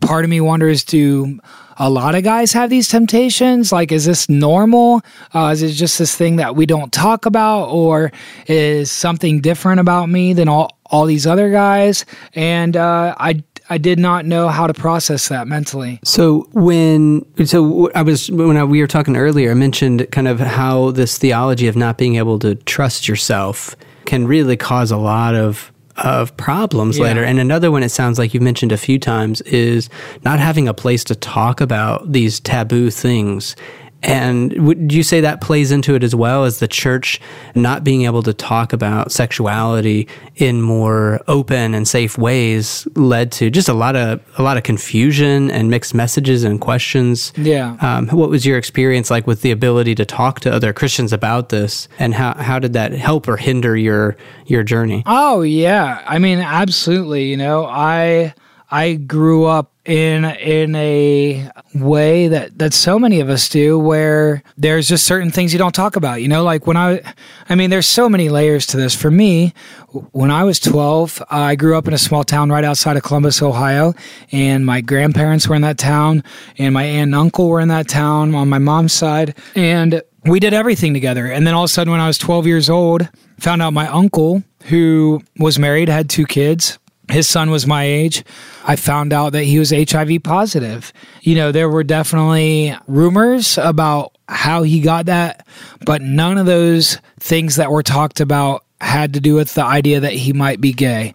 part 0.00 0.24
of 0.24 0.30
me 0.30 0.40
wonders 0.40 0.84
do 0.84 1.40
a 1.78 1.90
lot 1.90 2.14
of 2.14 2.24
guys 2.24 2.52
have 2.52 2.70
these 2.70 2.88
temptations? 2.88 3.72
Like 3.72 3.92
is 3.92 4.04
this 4.04 4.28
normal? 4.28 5.02
Uh, 5.34 5.50
is 5.52 5.62
it 5.62 5.72
just 5.72 5.98
this 5.98 6.14
thing 6.14 6.36
that 6.36 6.56
we 6.56 6.66
don't 6.66 6.92
talk 6.92 7.26
about 7.26 7.66
or 7.66 8.12
is 8.46 8.90
something 8.90 9.40
different 9.40 9.80
about 9.80 10.08
me 10.08 10.32
than 10.32 10.48
all 10.48 10.78
all 10.86 11.06
these 11.06 11.26
other 11.26 11.50
guys? 11.50 12.04
And 12.34 12.76
uh, 12.76 13.14
I 13.18 13.42
I 13.68 13.78
did 13.78 13.98
not 13.98 14.26
know 14.26 14.48
how 14.48 14.66
to 14.66 14.74
process 14.74 15.28
that 15.28 15.48
mentally. 15.48 15.98
So 16.04 16.48
when 16.52 17.24
so 17.46 17.90
I 17.94 18.02
was 18.02 18.30
when 18.30 18.56
I, 18.56 18.64
we 18.64 18.80
were 18.80 18.86
talking 18.86 19.16
earlier, 19.16 19.50
I 19.50 19.54
mentioned 19.54 20.06
kind 20.12 20.28
of 20.28 20.38
how 20.40 20.92
this 20.92 21.18
theology 21.18 21.66
of 21.66 21.76
not 21.76 21.98
being 21.98 22.16
able 22.16 22.38
to 22.40 22.54
trust 22.54 23.08
yourself 23.08 23.76
can 24.04 24.26
really 24.26 24.56
cause 24.56 24.90
a 24.90 24.96
lot 24.96 25.34
of 25.34 25.72
of 25.98 26.36
problems 26.36 26.98
Yeah. 26.98 27.04
later. 27.04 27.24
And 27.24 27.38
another 27.38 27.70
one 27.70 27.82
it 27.82 27.90
sounds 27.90 28.18
like 28.18 28.34
you've 28.34 28.42
mentioned 28.42 28.72
a 28.72 28.76
few 28.76 28.98
times 28.98 29.40
is 29.42 29.88
not 30.24 30.38
having 30.38 30.68
a 30.68 30.74
place 30.74 31.04
to 31.04 31.14
talk 31.14 31.60
about 31.60 32.12
these 32.12 32.40
taboo 32.40 32.90
things. 32.90 33.56
And 34.06 34.66
would 34.66 34.92
you 34.92 35.02
say 35.02 35.20
that 35.20 35.40
plays 35.40 35.72
into 35.72 35.94
it 35.94 36.02
as 36.02 36.14
well 36.14 36.44
as 36.44 36.58
the 36.58 36.68
church 36.68 37.20
not 37.54 37.84
being 37.84 38.02
able 38.02 38.22
to 38.22 38.32
talk 38.32 38.72
about 38.72 39.10
sexuality 39.10 40.08
in 40.36 40.62
more 40.62 41.20
open 41.28 41.74
and 41.74 41.88
safe 41.88 42.16
ways 42.16 42.86
led 42.94 43.32
to 43.32 43.50
just 43.50 43.68
a 43.68 43.74
lot 43.74 43.96
of 43.96 44.20
a 44.38 44.42
lot 44.42 44.56
of 44.56 44.62
confusion 44.62 45.50
and 45.50 45.70
mixed 45.70 45.94
messages 45.94 46.44
and 46.44 46.60
questions. 46.60 47.32
Yeah. 47.36 47.76
Um, 47.80 48.08
what 48.08 48.30
was 48.30 48.46
your 48.46 48.58
experience 48.58 49.10
like 49.10 49.26
with 49.26 49.42
the 49.42 49.50
ability 49.50 49.94
to 49.96 50.04
talk 50.04 50.40
to 50.40 50.52
other 50.52 50.72
Christians 50.72 51.12
about 51.12 51.48
this, 51.48 51.88
and 51.98 52.14
how 52.14 52.34
how 52.34 52.58
did 52.58 52.72
that 52.74 52.92
help 52.92 53.28
or 53.28 53.36
hinder 53.36 53.76
your 53.76 54.16
your 54.46 54.62
journey? 54.62 55.02
Oh 55.06 55.42
yeah, 55.42 56.02
I 56.06 56.18
mean 56.18 56.38
absolutely. 56.38 57.24
You 57.24 57.36
know, 57.36 57.66
I 57.66 58.34
I 58.70 58.94
grew 58.94 59.44
up 59.44 59.72
in 59.86 60.24
in 60.24 60.74
a 60.74 61.48
way 61.74 62.28
that 62.28 62.58
that 62.58 62.74
so 62.74 62.98
many 62.98 63.20
of 63.20 63.28
us 63.28 63.48
do, 63.48 63.78
where 63.78 64.42
there's 64.56 64.88
just 64.88 65.06
certain 65.06 65.30
things 65.30 65.52
you 65.52 65.58
don't 65.58 65.74
talk 65.74 65.96
about. 65.96 66.20
You 66.20 66.28
know, 66.28 66.42
like 66.42 66.66
when 66.66 66.76
I, 66.76 67.00
I 67.48 67.54
mean, 67.54 67.70
there's 67.70 67.86
so 67.86 68.08
many 68.08 68.28
layers 68.28 68.66
to 68.66 68.76
this. 68.76 68.94
For 68.94 69.10
me, 69.10 69.54
when 70.12 70.30
I 70.30 70.44
was 70.44 70.58
12, 70.60 71.22
I 71.30 71.54
grew 71.54 71.76
up 71.76 71.86
in 71.86 71.94
a 71.94 71.98
small 71.98 72.24
town 72.24 72.50
right 72.50 72.64
outside 72.64 72.96
of 72.96 73.02
Columbus, 73.02 73.40
Ohio, 73.40 73.94
and 74.32 74.66
my 74.66 74.80
grandparents 74.80 75.48
were 75.48 75.54
in 75.54 75.62
that 75.62 75.78
town, 75.78 76.24
and 76.58 76.74
my 76.74 76.84
aunt 76.84 77.08
and 77.08 77.14
uncle 77.14 77.48
were 77.48 77.60
in 77.60 77.68
that 77.68 77.88
town 77.88 78.34
on 78.34 78.48
my 78.48 78.58
mom's 78.58 78.92
side, 78.92 79.36
and 79.54 80.02
we 80.24 80.40
did 80.40 80.52
everything 80.52 80.92
together. 80.92 81.26
And 81.26 81.46
then 81.46 81.54
all 81.54 81.64
of 81.64 81.70
a 81.70 81.72
sudden, 81.72 81.90
when 81.92 82.00
I 82.00 82.08
was 82.08 82.18
12 82.18 82.46
years 82.46 82.68
old, 82.68 83.08
found 83.38 83.62
out 83.62 83.72
my 83.72 83.86
uncle 83.88 84.42
who 84.64 85.22
was 85.38 85.58
married, 85.58 85.88
had 85.88 86.10
two 86.10 86.26
kids. 86.26 86.78
His 87.10 87.28
son 87.28 87.50
was 87.50 87.66
my 87.66 87.84
age. 87.84 88.24
I 88.64 88.76
found 88.76 89.12
out 89.12 89.32
that 89.32 89.44
he 89.44 89.58
was 89.58 89.70
HIV 89.70 90.22
positive. 90.24 90.92
You 91.22 91.36
know, 91.36 91.52
there 91.52 91.68
were 91.68 91.84
definitely 91.84 92.76
rumors 92.86 93.58
about 93.58 94.12
how 94.28 94.64
he 94.64 94.80
got 94.80 95.06
that, 95.06 95.46
but 95.84 96.02
none 96.02 96.36
of 96.36 96.46
those 96.46 96.98
things 97.20 97.56
that 97.56 97.70
were 97.70 97.84
talked 97.84 98.20
about 98.20 98.64
had 98.80 99.14
to 99.14 99.20
do 99.20 99.34
with 99.34 99.54
the 99.54 99.64
idea 99.64 100.00
that 100.00 100.12
he 100.12 100.32
might 100.32 100.60
be 100.60 100.72
gay. 100.72 101.14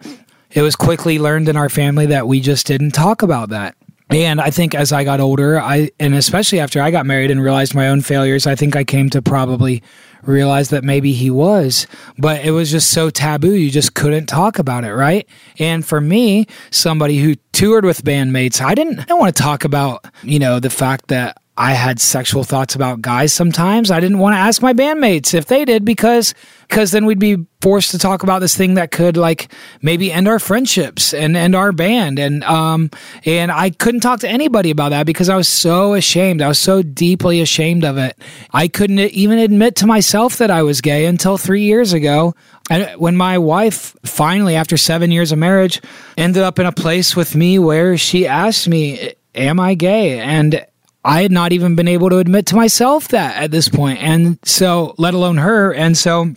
It 0.51 0.61
was 0.61 0.75
quickly 0.75 1.19
learned 1.19 1.49
in 1.49 1.57
our 1.57 1.69
family 1.69 2.07
that 2.07 2.27
we 2.27 2.39
just 2.39 2.67
didn't 2.67 2.91
talk 2.91 3.21
about 3.21 3.49
that. 3.49 3.75
And 4.09 4.41
I 4.41 4.49
think 4.49 4.75
as 4.75 4.91
I 4.91 5.05
got 5.05 5.21
older, 5.21 5.59
I 5.59 5.89
and 5.97 6.13
especially 6.13 6.59
after 6.59 6.81
I 6.81 6.91
got 6.91 7.05
married 7.05 7.31
and 7.31 7.41
realized 7.41 7.73
my 7.73 7.87
own 7.87 8.01
failures, 8.01 8.45
I 8.45 8.55
think 8.55 8.75
I 8.75 8.83
came 8.83 9.09
to 9.11 9.21
probably 9.21 9.81
realize 10.23 10.69
that 10.69 10.83
maybe 10.83 11.13
he 11.13 11.29
was, 11.29 11.87
but 12.17 12.43
it 12.45 12.51
was 12.51 12.71
just 12.71 12.91
so 12.91 13.09
taboo. 13.09 13.53
You 13.53 13.71
just 13.71 13.93
couldn't 13.93 14.27
talk 14.27 14.59
about 14.59 14.83
it, 14.83 14.93
right? 14.93 15.27
And 15.59 15.85
for 15.85 16.01
me, 16.01 16.47
somebody 16.69 17.19
who 17.19 17.35
toured 17.51 17.85
with 17.85 18.03
bandmates, 18.03 18.61
I 18.61 18.75
didn't 18.75 19.09
I 19.09 19.13
want 19.13 19.35
to 19.35 19.41
talk 19.41 19.63
about, 19.63 20.05
you 20.23 20.39
know, 20.39 20.59
the 20.59 20.69
fact 20.69 21.07
that 21.07 21.40
I 21.57 21.73
had 21.73 21.99
sexual 21.99 22.45
thoughts 22.45 22.75
about 22.75 23.01
guys 23.01 23.33
sometimes. 23.33 23.91
I 23.91 23.99
didn't 23.99 24.19
want 24.19 24.35
to 24.35 24.39
ask 24.39 24.61
my 24.61 24.73
bandmates 24.73 25.33
if 25.33 25.47
they 25.47 25.65
did 25.65 25.83
because 25.83 26.33
because 26.69 26.91
then 26.91 27.05
we'd 27.05 27.19
be 27.19 27.45
forced 27.61 27.91
to 27.91 27.97
talk 27.97 28.23
about 28.23 28.39
this 28.39 28.55
thing 28.55 28.75
that 28.75 28.91
could 28.91 29.17
like 29.17 29.51
maybe 29.81 30.13
end 30.13 30.29
our 30.29 30.39
friendships 30.39 31.13
and 31.13 31.35
end 31.35 31.53
our 31.53 31.73
band 31.73 32.19
and 32.19 32.45
um 32.45 32.89
and 33.25 33.51
I 33.51 33.69
couldn't 33.69 33.99
talk 33.99 34.21
to 34.21 34.29
anybody 34.29 34.71
about 34.71 34.89
that 34.89 35.05
because 35.05 35.27
I 35.27 35.35
was 35.35 35.49
so 35.49 35.93
ashamed. 35.93 36.41
I 36.41 36.47
was 36.47 36.57
so 36.59 36.81
deeply 36.81 37.41
ashamed 37.41 37.83
of 37.83 37.97
it. 37.97 38.17
I 38.51 38.69
couldn't 38.69 38.99
even 38.99 39.37
admit 39.37 39.75
to 39.77 39.85
myself 39.85 40.37
that 40.37 40.51
I 40.51 40.63
was 40.63 40.79
gay 40.79 41.05
until 41.05 41.37
3 41.37 41.63
years 41.63 41.91
ago. 41.91 42.33
And 42.69 42.89
when 42.97 43.17
my 43.17 43.37
wife 43.37 43.93
finally 44.05 44.55
after 44.55 44.77
7 44.77 45.11
years 45.11 45.33
of 45.33 45.37
marriage 45.37 45.81
ended 46.17 46.43
up 46.43 46.59
in 46.59 46.65
a 46.65 46.71
place 46.71 47.13
with 47.13 47.35
me 47.35 47.59
where 47.59 47.97
she 47.97 48.25
asked 48.25 48.69
me 48.69 49.15
am 49.35 49.59
I 49.59 49.75
gay? 49.75 50.19
And 50.19 50.65
I 51.03 51.23
had 51.23 51.31
not 51.31 51.51
even 51.51 51.75
been 51.75 51.87
able 51.87 52.09
to 52.09 52.19
admit 52.19 52.45
to 52.47 52.55
myself 52.55 53.07
that 53.09 53.35
at 53.35 53.51
this 53.51 53.67
point. 53.67 53.99
And 54.01 54.37
so, 54.43 54.93
let 54.97 55.13
alone 55.13 55.37
her. 55.37 55.73
And 55.73 55.97
so, 55.97 56.35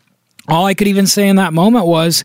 all 0.49 0.67
I 0.67 0.75
could 0.75 0.89
even 0.89 1.07
say 1.07 1.29
in 1.29 1.37
that 1.37 1.53
moment 1.53 1.87
was, 1.87 2.25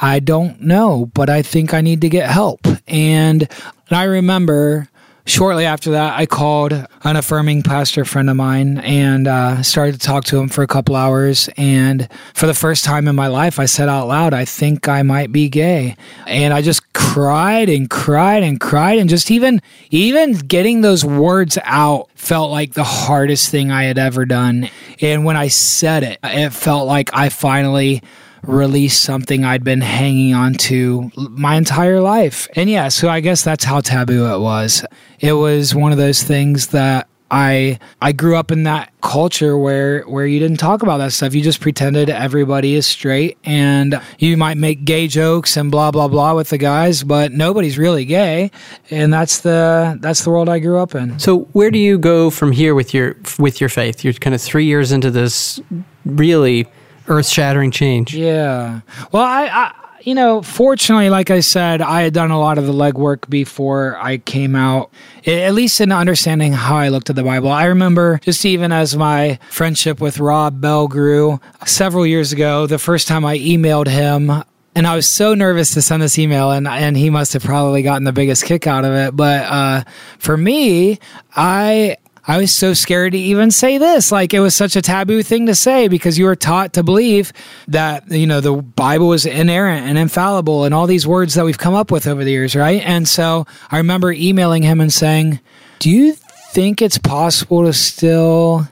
I 0.00 0.18
don't 0.18 0.60
know, 0.60 1.10
but 1.14 1.30
I 1.30 1.42
think 1.42 1.72
I 1.72 1.80
need 1.80 2.00
to 2.00 2.08
get 2.08 2.30
help. 2.30 2.66
And, 2.86 3.42
and 3.42 3.48
I 3.90 4.04
remember 4.04 4.88
shortly 5.26 5.64
after 5.64 5.92
that, 5.92 6.18
I 6.18 6.26
called 6.26 6.72
an 6.72 7.16
affirming 7.16 7.62
pastor 7.62 8.04
friend 8.04 8.28
of 8.30 8.36
mine 8.36 8.78
and 8.78 9.26
uh, 9.26 9.62
started 9.62 9.92
to 9.92 9.98
talk 9.98 10.24
to 10.24 10.38
him 10.38 10.48
for 10.48 10.62
a 10.62 10.66
couple 10.66 10.96
hours. 10.96 11.48
And 11.56 12.08
for 12.34 12.46
the 12.46 12.54
first 12.54 12.84
time 12.84 13.08
in 13.08 13.16
my 13.16 13.28
life, 13.28 13.58
I 13.58 13.66
said 13.66 13.88
out 13.88 14.08
loud, 14.08 14.34
I 14.34 14.44
think 14.44 14.88
I 14.88 15.02
might 15.02 15.32
be 15.32 15.48
gay. 15.48 15.96
And 16.26 16.52
I 16.52 16.62
just 16.62 16.92
cried 16.92 17.68
and 17.68 17.88
cried 17.88 18.42
and 18.42 18.60
cried. 18.60 18.98
And 18.98 19.08
just 19.08 19.30
even, 19.30 19.60
even 19.90 20.32
getting 20.32 20.80
those 20.80 21.04
words 21.04 21.58
out 21.64 22.08
felt 22.14 22.50
like 22.50 22.74
the 22.74 22.84
hardest 22.84 23.50
thing 23.50 23.70
I 23.70 23.84
had 23.84 23.98
ever 23.98 24.24
done. 24.24 24.68
And 25.00 25.24
when 25.24 25.36
I 25.36 25.48
said 25.48 26.02
it, 26.02 26.18
it 26.22 26.50
felt 26.50 26.86
like 26.86 27.10
I 27.12 27.28
finally 27.28 28.02
release 28.46 28.98
something 28.98 29.44
I'd 29.44 29.64
been 29.64 29.80
hanging 29.80 30.34
on 30.34 30.54
to 30.54 31.10
my 31.16 31.56
entire 31.56 32.00
life. 32.00 32.48
And 32.56 32.70
yeah, 32.70 32.88
so 32.88 33.08
I 33.08 33.20
guess 33.20 33.42
that's 33.42 33.64
how 33.64 33.80
taboo 33.80 34.26
it 34.26 34.38
was. 34.38 34.84
It 35.20 35.32
was 35.32 35.74
one 35.74 35.92
of 35.92 35.98
those 35.98 36.22
things 36.22 36.68
that 36.68 37.08
I 37.30 37.80
I 38.00 38.12
grew 38.12 38.36
up 38.36 38.52
in 38.52 38.64
that 38.64 38.92
culture 39.00 39.56
where 39.56 40.02
where 40.02 40.26
you 40.26 40.38
didn't 40.38 40.58
talk 40.58 40.82
about 40.82 40.98
that 40.98 41.12
stuff. 41.12 41.34
You 41.34 41.40
just 41.40 41.60
pretended 41.60 42.08
everybody 42.10 42.74
is 42.74 42.86
straight 42.86 43.38
and 43.44 44.00
you 44.18 44.36
might 44.36 44.56
make 44.56 44.84
gay 44.84 45.08
jokes 45.08 45.56
and 45.56 45.70
blah 45.70 45.90
blah 45.90 46.06
blah 46.06 46.34
with 46.34 46.50
the 46.50 46.58
guys, 46.58 47.02
but 47.02 47.32
nobody's 47.32 47.76
really 47.78 48.04
gay. 48.04 48.50
And 48.90 49.12
that's 49.12 49.40
the 49.40 49.98
that's 50.00 50.22
the 50.22 50.30
world 50.30 50.48
I 50.48 50.60
grew 50.60 50.78
up 50.78 50.94
in. 50.94 51.18
So 51.18 51.40
where 51.54 51.70
do 51.70 51.78
you 51.78 51.98
go 51.98 52.30
from 52.30 52.52
here 52.52 52.74
with 52.74 52.94
your 52.94 53.16
with 53.38 53.58
your 53.60 53.70
faith? 53.70 54.04
You're 54.04 54.12
kind 54.12 54.34
of 54.34 54.40
3 54.40 54.64
years 54.64 54.92
into 54.92 55.10
this 55.10 55.60
really 56.04 56.68
earth 57.08 57.26
shattering 57.28 57.70
change. 57.70 58.14
Yeah. 58.14 58.80
Well, 59.12 59.22
I, 59.22 59.46
I, 59.46 59.74
you 60.04 60.14
know, 60.14 60.42
fortunately, 60.42 61.08
like 61.08 61.30
I 61.30 61.40
said, 61.40 61.80
I 61.80 62.02
had 62.02 62.12
done 62.12 62.30
a 62.30 62.38
lot 62.38 62.58
of 62.58 62.66
the 62.66 62.72
legwork 62.72 63.28
before 63.30 63.96
I 63.98 64.18
came 64.18 64.54
out, 64.54 64.90
at 65.26 65.54
least 65.54 65.80
in 65.80 65.92
understanding 65.92 66.52
how 66.52 66.76
I 66.76 66.88
looked 66.88 67.08
at 67.08 67.16
the 67.16 67.22
Bible. 67.22 67.50
I 67.50 67.64
remember 67.64 68.20
just 68.22 68.44
even 68.44 68.70
as 68.70 68.96
my 68.96 69.38
friendship 69.50 70.00
with 70.00 70.18
Rob 70.18 70.60
Bell 70.60 70.88
grew 70.88 71.40
several 71.66 72.06
years 72.06 72.32
ago, 72.32 72.66
the 72.66 72.78
first 72.78 73.08
time 73.08 73.24
I 73.24 73.38
emailed 73.38 73.88
him, 73.88 74.30
and 74.76 74.86
I 74.86 74.94
was 74.94 75.08
so 75.08 75.34
nervous 75.34 75.72
to 75.74 75.82
send 75.82 76.02
this 76.02 76.18
email, 76.18 76.50
and 76.50 76.68
and 76.68 76.96
he 76.96 77.08
must 77.08 77.32
have 77.32 77.42
probably 77.42 77.82
gotten 77.82 78.04
the 78.04 78.12
biggest 78.12 78.44
kick 78.44 78.66
out 78.66 78.84
of 78.84 78.92
it. 78.92 79.16
But 79.16 79.44
uh, 79.44 79.84
for 80.18 80.36
me, 80.36 80.98
I 81.34 81.96
I 82.26 82.38
was 82.38 82.52
so 82.52 82.72
scared 82.72 83.12
to 83.12 83.18
even 83.18 83.50
say 83.50 83.76
this. 83.76 84.10
Like 84.10 84.32
it 84.32 84.40
was 84.40 84.56
such 84.56 84.76
a 84.76 84.82
taboo 84.82 85.22
thing 85.22 85.46
to 85.46 85.54
say 85.54 85.88
because 85.88 86.18
you 86.18 86.24
were 86.24 86.36
taught 86.36 86.72
to 86.74 86.82
believe 86.82 87.32
that, 87.68 88.10
you 88.10 88.26
know, 88.26 88.40
the 88.40 88.54
Bible 88.54 89.08
was 89.08 89.26
inerrant 89.26 89.86
and 89.86 89.98
infallible 89.98 90.64
and 90.64 90.74
all 90.74 90.86
these 90.86 91.06
words 91.06 91.34
that 91.34 91.44
we've 91.44 91.58
come 91.58 91.74
up 91.74 91.90
with 91.90 92.06
over 92.06 92.24
the 92.24 92.30
years, 92.30 92.56
right? 92.56 92.82
And 92.82 93.06
so 93.06 93.46
I 93.70 93.76
remember 93.76 94.10
emailing 94.10 94.62
him 94.62 94.80
and 94.80 94.92
saying, 94.92 95.40
Do 95.80 95.90
you 95.90 96.14
think 96.14 96.80
it's 96.80 96.98
possible 96.98 97.64
to 97.64 97.72
still 97.72 98.68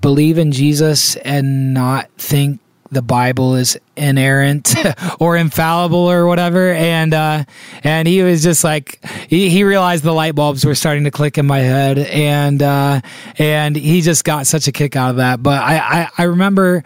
believe 0.00 0.38
in 0.38 0.52
Jesus 0.52 1.16
and 1.16 1.74
not 1.74 2.10
think 2.18 2.60
the 2.90 3.02
Bible 3.02 3.56
is 3.56 3.78
inerrant 3.96 4.74
or 5.20 5.36
infallible 5.36 6.10
or 6.10 6.26
whatever. 6.26 6.72
And 6.72 7.14
uh, 7.14 7.44
and 7.84 8.08
he 8.08 8.22
was 8.22 8.42
just 8.42 8.64
like 8.64 9.04
he, 9.28 9.48
he 9.48 9.64
realized 9.64 10.04
the 10.04 10.12
light 10.12 10.34
bulbs 10.34 10.64
were 10.64 10.74
starting 10.74 11.04
to 11.04 11.10
click 11.10 11.38
in 11.38 11.46
my 11.46 11.60
head, 11.60 11.98
and 11.98 12.62
uh, 12.62 13.00
and 13.38 13.76
he 13.76 14.00
just 14.00 14.24
got 14.24 14.46
such 14.46 14.68
a 14.68 14.72
kick 14.72 14.96
out 14.96 15.10
of 15.10 15.16
that. 15.16 15.42
But 15.42 15.62
I 15.62 15.78
I, 15.78 16.08
I 16.18 16.22
remember 16.24 16.84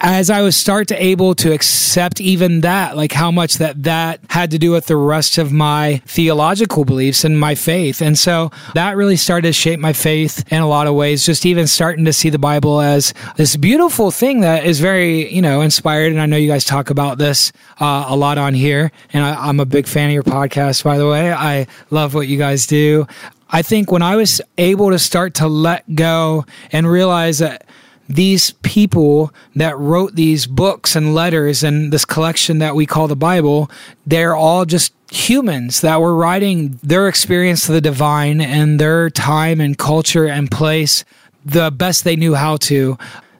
as 0.00 0.30
I 0.30 0.42
was 0.42 0.56
start 0.56 0.88
to 0.88 1.02
able 1.02 1.34
to 1.36 1.52
accept 1.52 2.20
even 2.20 2.60
that, 2.60 2.96
like 2.96 3.12
how 3.12 3.30
much 3.30 3.54
that 3.54 3.82
that 3.84 4.20
had 4.28 4.50
to 4.50 4.58
do 4.58 4.70
with 4.70 4.86
the 4.86 4.96
rest 4.96 5.38
of 5.38 5.52
my 5.52 6.02
theological 6.06 6.84
beliefs 6.84 7.24
and 7.24 7.38
my 7.38 7.54
faith. 7.54 8.02
And 8.02 8.18
so 8.18 8.50
that 8.74 8.96
really 8.96 9.16
started 9.16 9.48
to 9.48 9.52
shape 9.52 9.80
my 9.80 9.92
faith 9.92 10.44
in 10.52 10.60
a 10.60 10.68
lot 10.68 10.86
of 10.86 10.94
ways, 10.94 11.24
just 11.24 11.46
even 11.46 11.66
starting 11.66 12.04
to 12.04 12.12
see 12.12 12.28
the 12.28 12.38
Bible 12.38 12.80
as 12.80 13.14
this 13.36 13.56
beautiful 13.56 14.10
thing 14.10 14.40
that 14.40 14.64
is 14.64 14.80
very, 14.80 15.32
you 15.32 15.42
know, 15.42 15.60
inspired. 15.60 16.12
And 16.12 16.20
I 16.22 16.26
know 16.26 16.36
you 16.36 16.48
guys 16.48 16.64
talk 16.64 16.90
about 16.90 17.18
this 17.18 17.52
uh, 17.80 18.06
a 18.08 18.16
lot 18.16 18.38
on 18.38 18.54
here. 18.54 18.92
And 19.12 19.24
I, 19.24 19.48
I'm 19.48 19.58
a 19.58 19.66
big 19.66 19.88
fan 19.88 20.08
of 20.08 20.14
your 20.14 20.22
podcast, 20.22 20.84
by 20.84 20.96
the 20.96 21.08
way. 21.08 21.32
I 21.32 21.66
love 21.90 22.14
what 22.14 22.28
you 22.28 22.38
guys 22.38 22.66
do. 22.66 23.06
I 23.50 23.62
think 23.62 23.90
when 23.90 24.02
I 24.02 24.16
was 24.16 24.40
able 24.56 24.90
to 24.90 24.98
start 24.98 25.34
to 25.34 25.48
let 25.48 25.94
go 25.94 26.46
and 26.70 26.88
realize 26.88 27.40
that 27.40 27.66
these 28.08 28.52
people 28.62 29.32
that 29.56 29.76
wrote 29.78 30.14
these 30.14 30.46
books 30.46 30.94
and 30.94 31.14
letters 31.14 31.64
and 31.64 31.92
this 31.92 32.04
collection 32.04 32.58
that 32.58 32.74
we 32.74 32.86
call 32.86 33.08
the 33.08 33.16
Bible, 33.16 33.70
they're 34.06 34.36
all 34.36 34.64
just 34.64 34.94
humans 35.10 35.80
that 35.80 36.00
were 36.00 36.14
writing 36.14 36.78
their 36.82 37.08
experience 37.08 37.66
to 37.66 37.72
the 37.72 37.80
divine 37.80 38.40
and 38.40 38.78
their 38.78 39.10
time 39.10 39.60
and 39.60 39.76
culture 39.76 40.26
and 40.26 40.50
place 40.50 41.04
the 41.44 41.70
best 41.70 42.04
they 42.04 42.16
knew 42.16 42.34
how 42.34 42.56
to. 42.56 42.96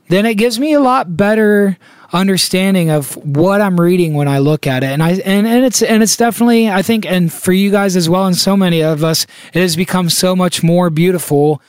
Then 0.08 0.26
it 0.26 0.34
gives 0.34 0.58
me 0.58 0.72
a 0.72 0.80
lot 0.80 1.16
better 1.16 1.78
understanding 2.12 2.90
of 2.90 3.16
what 3.24 3.60
I'm 3.60 3.80
reading 3.80 4.14
when 4.14 4.28
I 4.28 4.38
look 4.38 4.66
at 4.66 4.82
it. 4.82 4.90
And 4.90 5.02
I 5.02 5.12
and, 5.12 5.46
and 5.46 5.64
it's 5.64 5.82
and 5.82 6.02
it's 6.02 6.16
definitely 6.16 6.70
I 6.70 6.82
think 6.82 7.06
and 7.06 7.32
for 7.32 7.52
you 7.52 7.70
guys 7.70 7.96
as 7.96 8.08
well 8.08 8.26
and 8.26 8.36
so 8.36 8.56
many 8.56 8.82
of 8.82 9.02
us, 9.02 9.26
it 9.52 9.60
has 9.60 9.76
become 9.76 10.10
so 10.10 10.36
much 10.36 10.62
more 10.62 10.90
beautiful 10.90 11.62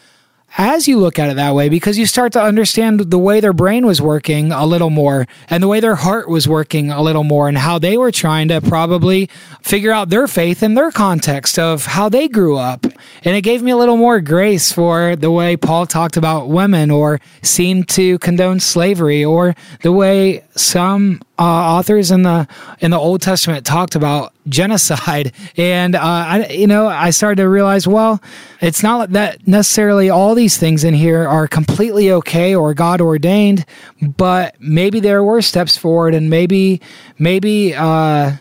as 0.57 0.87
you 0.87 0.99
look 0.99 1.17
at 1.17 1.29
it 1.29 1.35
that 1.35 1.55
way 1.55 1.67
because 1.67 1.97
you 1.97 2.05
start 2.05 2.31
to 2.33 2.41
understand 2.41 2.99
the 2.99 3.17
way 3.17 3.39
their 3.39 3.53
brain 3.53 3.85
was 3.85 4.01
working 4.01 4.51
a 4.51 4.65
little 4.65 4.91
more 4.91 5.25
and 5.49 5.63
the 5.63 5.67
way 5.67 5.79
their 5.79 5.95
heart 5.95 6.29
was 6.29 6.47
working 6.47 6.91
a 6.91 7.01
little 7.01 7.23
more 7.23 7.47
and 7.47 7.57
how 7.57 7.79
they 7.79 7.97
were 7.97 8.11
trying 8.11 8.47
to 8.47 8.61
probably 8.61 9.27
figure 9.61 9.91
out 9.91 10.09
their 10.09 10.27
faith 10.27 10.61
in 10.61 10.75
their 10.75 10.91
context 10.91 11.57
of 11.57 11.85
how 11.85 12.07
they 12.07 12.27
grew 12.27 12.55
up. 12.55 12.85
And 13.25 13.35
it 13.35 13.41
gave 13.41 13.61
me 13.61 13.71
a 13.71 13.77
little 13.77 13.97
more 13.97 14.19
grace 14.19 14.71
for 14.71 15.15
the 15.15 15.31
way 15.31 15.55
Paul 15.55 15.85
talked 15.85 16.17
about 16.17 16.49
women 16.49 16.91
or 16.91 17.21
seemed 17.41 17.87
to 17.89 18.19
condone 18.19 18.59
slavery 18.59 19.23
or 19.23 19.55
the 19.81 19.93
way 19.93 20.43
some 20.55 21.21
uh, 21.39 21.43
authors 21.43 22.11
in 22.11 22.23
the 22.23 22.47
in 22.79 22.91
the 22.91 22.97
Old 22.97 23.21
Testament 23.21 23.65
talked 23.65 23.95
about 23.95 24.33
genocide, 24.47 25.33
and 25.57 25.95
uh, 25.95 25.99
I, 26.01 26.47
you 26.47 26.67
know, 26.67 26.87
I 26.87 27.09
started 27.09 27.41
to 27.41 27.49
realize, 27.49 27.87
well, 27.87 28.21
it's 28.61 28.83
not 28.83 29.11
that 29.13 29.47
necessarily 29.47 30.09
all 30.09 30.35
these 30.35 30.57
things 30.57 30.83
in 30.83 30.93
here 30.93 31.27
are 31.27 31.47
completely 31.47 32.11
okay 32.11 32.53
or 32.55 32.73
God 32.73 33.01
ordained, 33.01 33.65
but 34.01 34.55
maybe 34.59 34.99
there 34.99 35.23
were 35.23 35.41
steps 35.41 35.75
forward, 35.75 36.13
and 36.13 36.29
maybe 36.29 36.81
maybe 37.17 37.73
uh, 37.73 38.33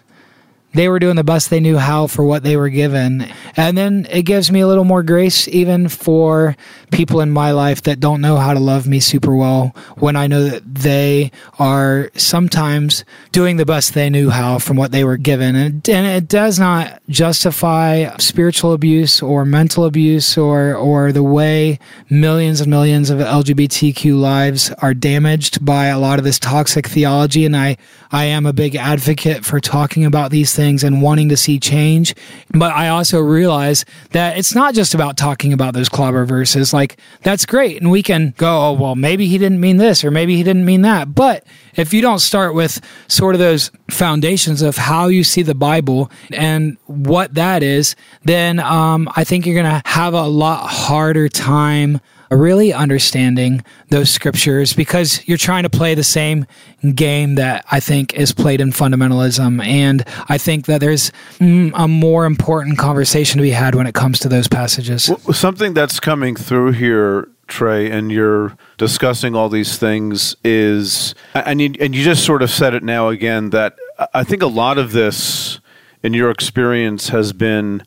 they 0.74 0.88
were 0.88 0.98
doing 0.98 1.16
the 1.16 1.24
best 1.24 1.50
they 1.50 1.60
knew 1.60 1.76
how 1.76 2.06
for 2.06 2.24
what 2.24 2.42
they 2.42 2.56
were 2.56 2.68
given. 2.68 3.26
And 3.56 3.76
then 3.76 4.06
it 4.10 4.22
gives 4.22 4.50
me 4.50 4.60
a 4.60 4.66
little 4.66 4.84
more 4.84 5.02
grace, 5.02 5.46
even 5.48 5.88
for 5.88 6.56
people 6.90 7.20
in 7.20 7.30
my 7.30 7.52
life 7.52 7.82
that 7.82 8.00
don't 8.00 8.20
know 8.20 8.36
how 8.36 8.54
to 8.54 8.60
love 8.60 8.86
me 8.86 9.00
super 9.00 9.34
well, 9.34 9.74
when 9.96 10.16
I 10.16 10.26
know 10.26 10.44
that 10.44 10.74
they 10.74 11.30
are 11.58 12.10
sometimes 12.14 13.04
doing 13.32 13.56
the 13.56 13.66
best 13.66 13.94
they 13.94 14.08
knew 14.08 14.30
how 14.30 14.58
from 14.58 14.76
what 14.76 14.92
they 14.92 15.04
were 15.04 15.16
given. 15.16 15.56
And, 15.56 15.88
and 15.88 16.06
it 16.06 16.28
does 16.28 16.58
not 16.58 17.02
justify 17.08 18.16
spiritual 18.16 18.72
abuse 18.72 19.22
or 19.22 19.44
mental 19.44 19.84
abuse 19.84 20.38
or, 20.38 20.74
or 20.74 21.12
the 21.12 21.22
way 21.22 21.78
millions 22.08 22.60
and 22.60 22.70
millions 22.70 23.10
of 23.10 23.18
LGBTQ 23.18 24.18
lives 24.18 24.70
are 24.78 24.94
damaged 24.94 25.64
by 25.64 25.86
a 25.86 25.98
lot 25.98 26.18
of 26.18 26.24
this 26.24 26.38
toxic 26.38 26.86
theology. 26.86 27.44
And 27.44 27.56
I, 27.56 27.76
I 28.10 28.24
am 28.24 28.46
a 28.46 28.52
big 28.52 28.74
advocate 28.74 29.44
for 29.44 29.60
talking 29.60 30.04
about 30.04 30.30
these 30.30 30.54
things 30.54 30.61
and 30.62 31.02
wanting 31.02 31.28
to 31.28 31.36
see 31.36 31.58
change. 31.58 32.14
But 32.50 32.72
I 32.72 32.88
also 32.88 33.20
realize 33.20 33.84
that 34.10 34.38
it's 34.38 34.54
not 34.54 34.74
just 34.74 34.94
about 34.94 35.16
talking 35.16 35.52
about 35.52 35.74
those 35.74 35.88
clobber 35.88 36.24
verses. 36.24 36.72
Like, 36.72 36.98
that's 37.22 37.44
great. 37.46 37.80
And 37.80 37.90
we 37.90 38.02
can 38.02 38.34
go, 38.36 38.68
oh, 38.68 38.72
well, 38.72 38.94
maybe 38.94 39.26
he 39.26 39.38
didn't 39.38 39.60
mean 39.60 39.76
this 39.76 40.04
or 40.04 40.10
maybe 40.10 40.36
he 40.36 40.42
didn't 40.42 40.64
mean 40.64 40.82
that. 40.82 41.14
But 41.14 41.44
if 41.74 41.92
you 41.92 42.02
don't 42.02 42.20
start 42.20 42.54
with 42.54 42.80
sort 43.08 43.34
of 43.34 43.38
those 43.38 43.70
foundations 43.90 44.62
of 44.62 44.76
how 44.76 45.08
you 45.08 45.24
see 45.24 45.42
the 45.42 45.54
Bible 45.54 46.10
and 46.32 46.76
what 46.86 47.34
that 47.34 47.62
is, 47.62 47.96
then 48.24 48.60
um, 48.60 49.08
I 49.16 49.24
think 49.24 49.46
you're 49.46 49.60
going 49.60 49.82
to 49.82 49.82
have 49.88 50.14
a 50.14 50.26
lot 50.26 50.68
harder 50.68 51.28
time 51.28 52.00
really 52.36 52.72
understanding 52.72 53.64
those 53.88 54.10
scriptures 54.10 54.72
because 54.72 55.26
you're 55.28 55.38
trying 55.38 55.64
to 55.64 55.70
play 55.70 55.94
the 55.94 56.04
same 56.04 56.46
game 56.94 57.36
that 57.36 57.64
I 57.70 57.80
think 57.80 58.14
is 58.14 58.32
played 58.32 58.60
in 58.60 58.70
fundamentalism. 58.70 59.64
And 59.64 60.04
I 60.28 60.38
think 60.38 60.66
that 60.66 60.80
there's 60.80 61.10
mm, 61.38 61.72
a 61.74 61.86
more 61.88 62.24
important 62.24 62.78
conversation 62.78 63.38
to 63.38 63.42
be 63.42 63.50
had 63.50 63.74
when 63.74 63.86
it 63.86 63.94
comes 63.94 64.18
to 64.20 64.28
those 64.28 64.48
passages. 64.48 65.08
Well, 65.08 65.34
something 65.34 65.74
that's 65.74 66.00
coming 66.00 66.36
through 66.36 66.72
here, 66.72 67.28
Trey, 67.46 67.90
and 67.90 68.10
you're 68.10 68.56
discussing 68.78 69.34
all 69.34 69.48
these 69.48 69.76
things 69.78 70.36
is, 70.42 71.14
and 71.34 71.60
you, 71.60 71.74
and 71.80 71.94
you 71.94 72.02
just 72.02 72.24
sort 72.24 72.42
of 72.42 72.50
said 72.50 72.74
it 72.74 72.82
now 72.82 73.08
again, 73.08 73.50
that 73.50 73.76
I 74.14 74.24
think 74.24 74.42
a 74.42 74.46
lot 74.46 74.78
of 74.78 74.92
this 74.92 75.60
in 76.02 76.14
your 76.14 76.30
experience 76.30 77.10
has 77.10 77.32
been 77.32 77.84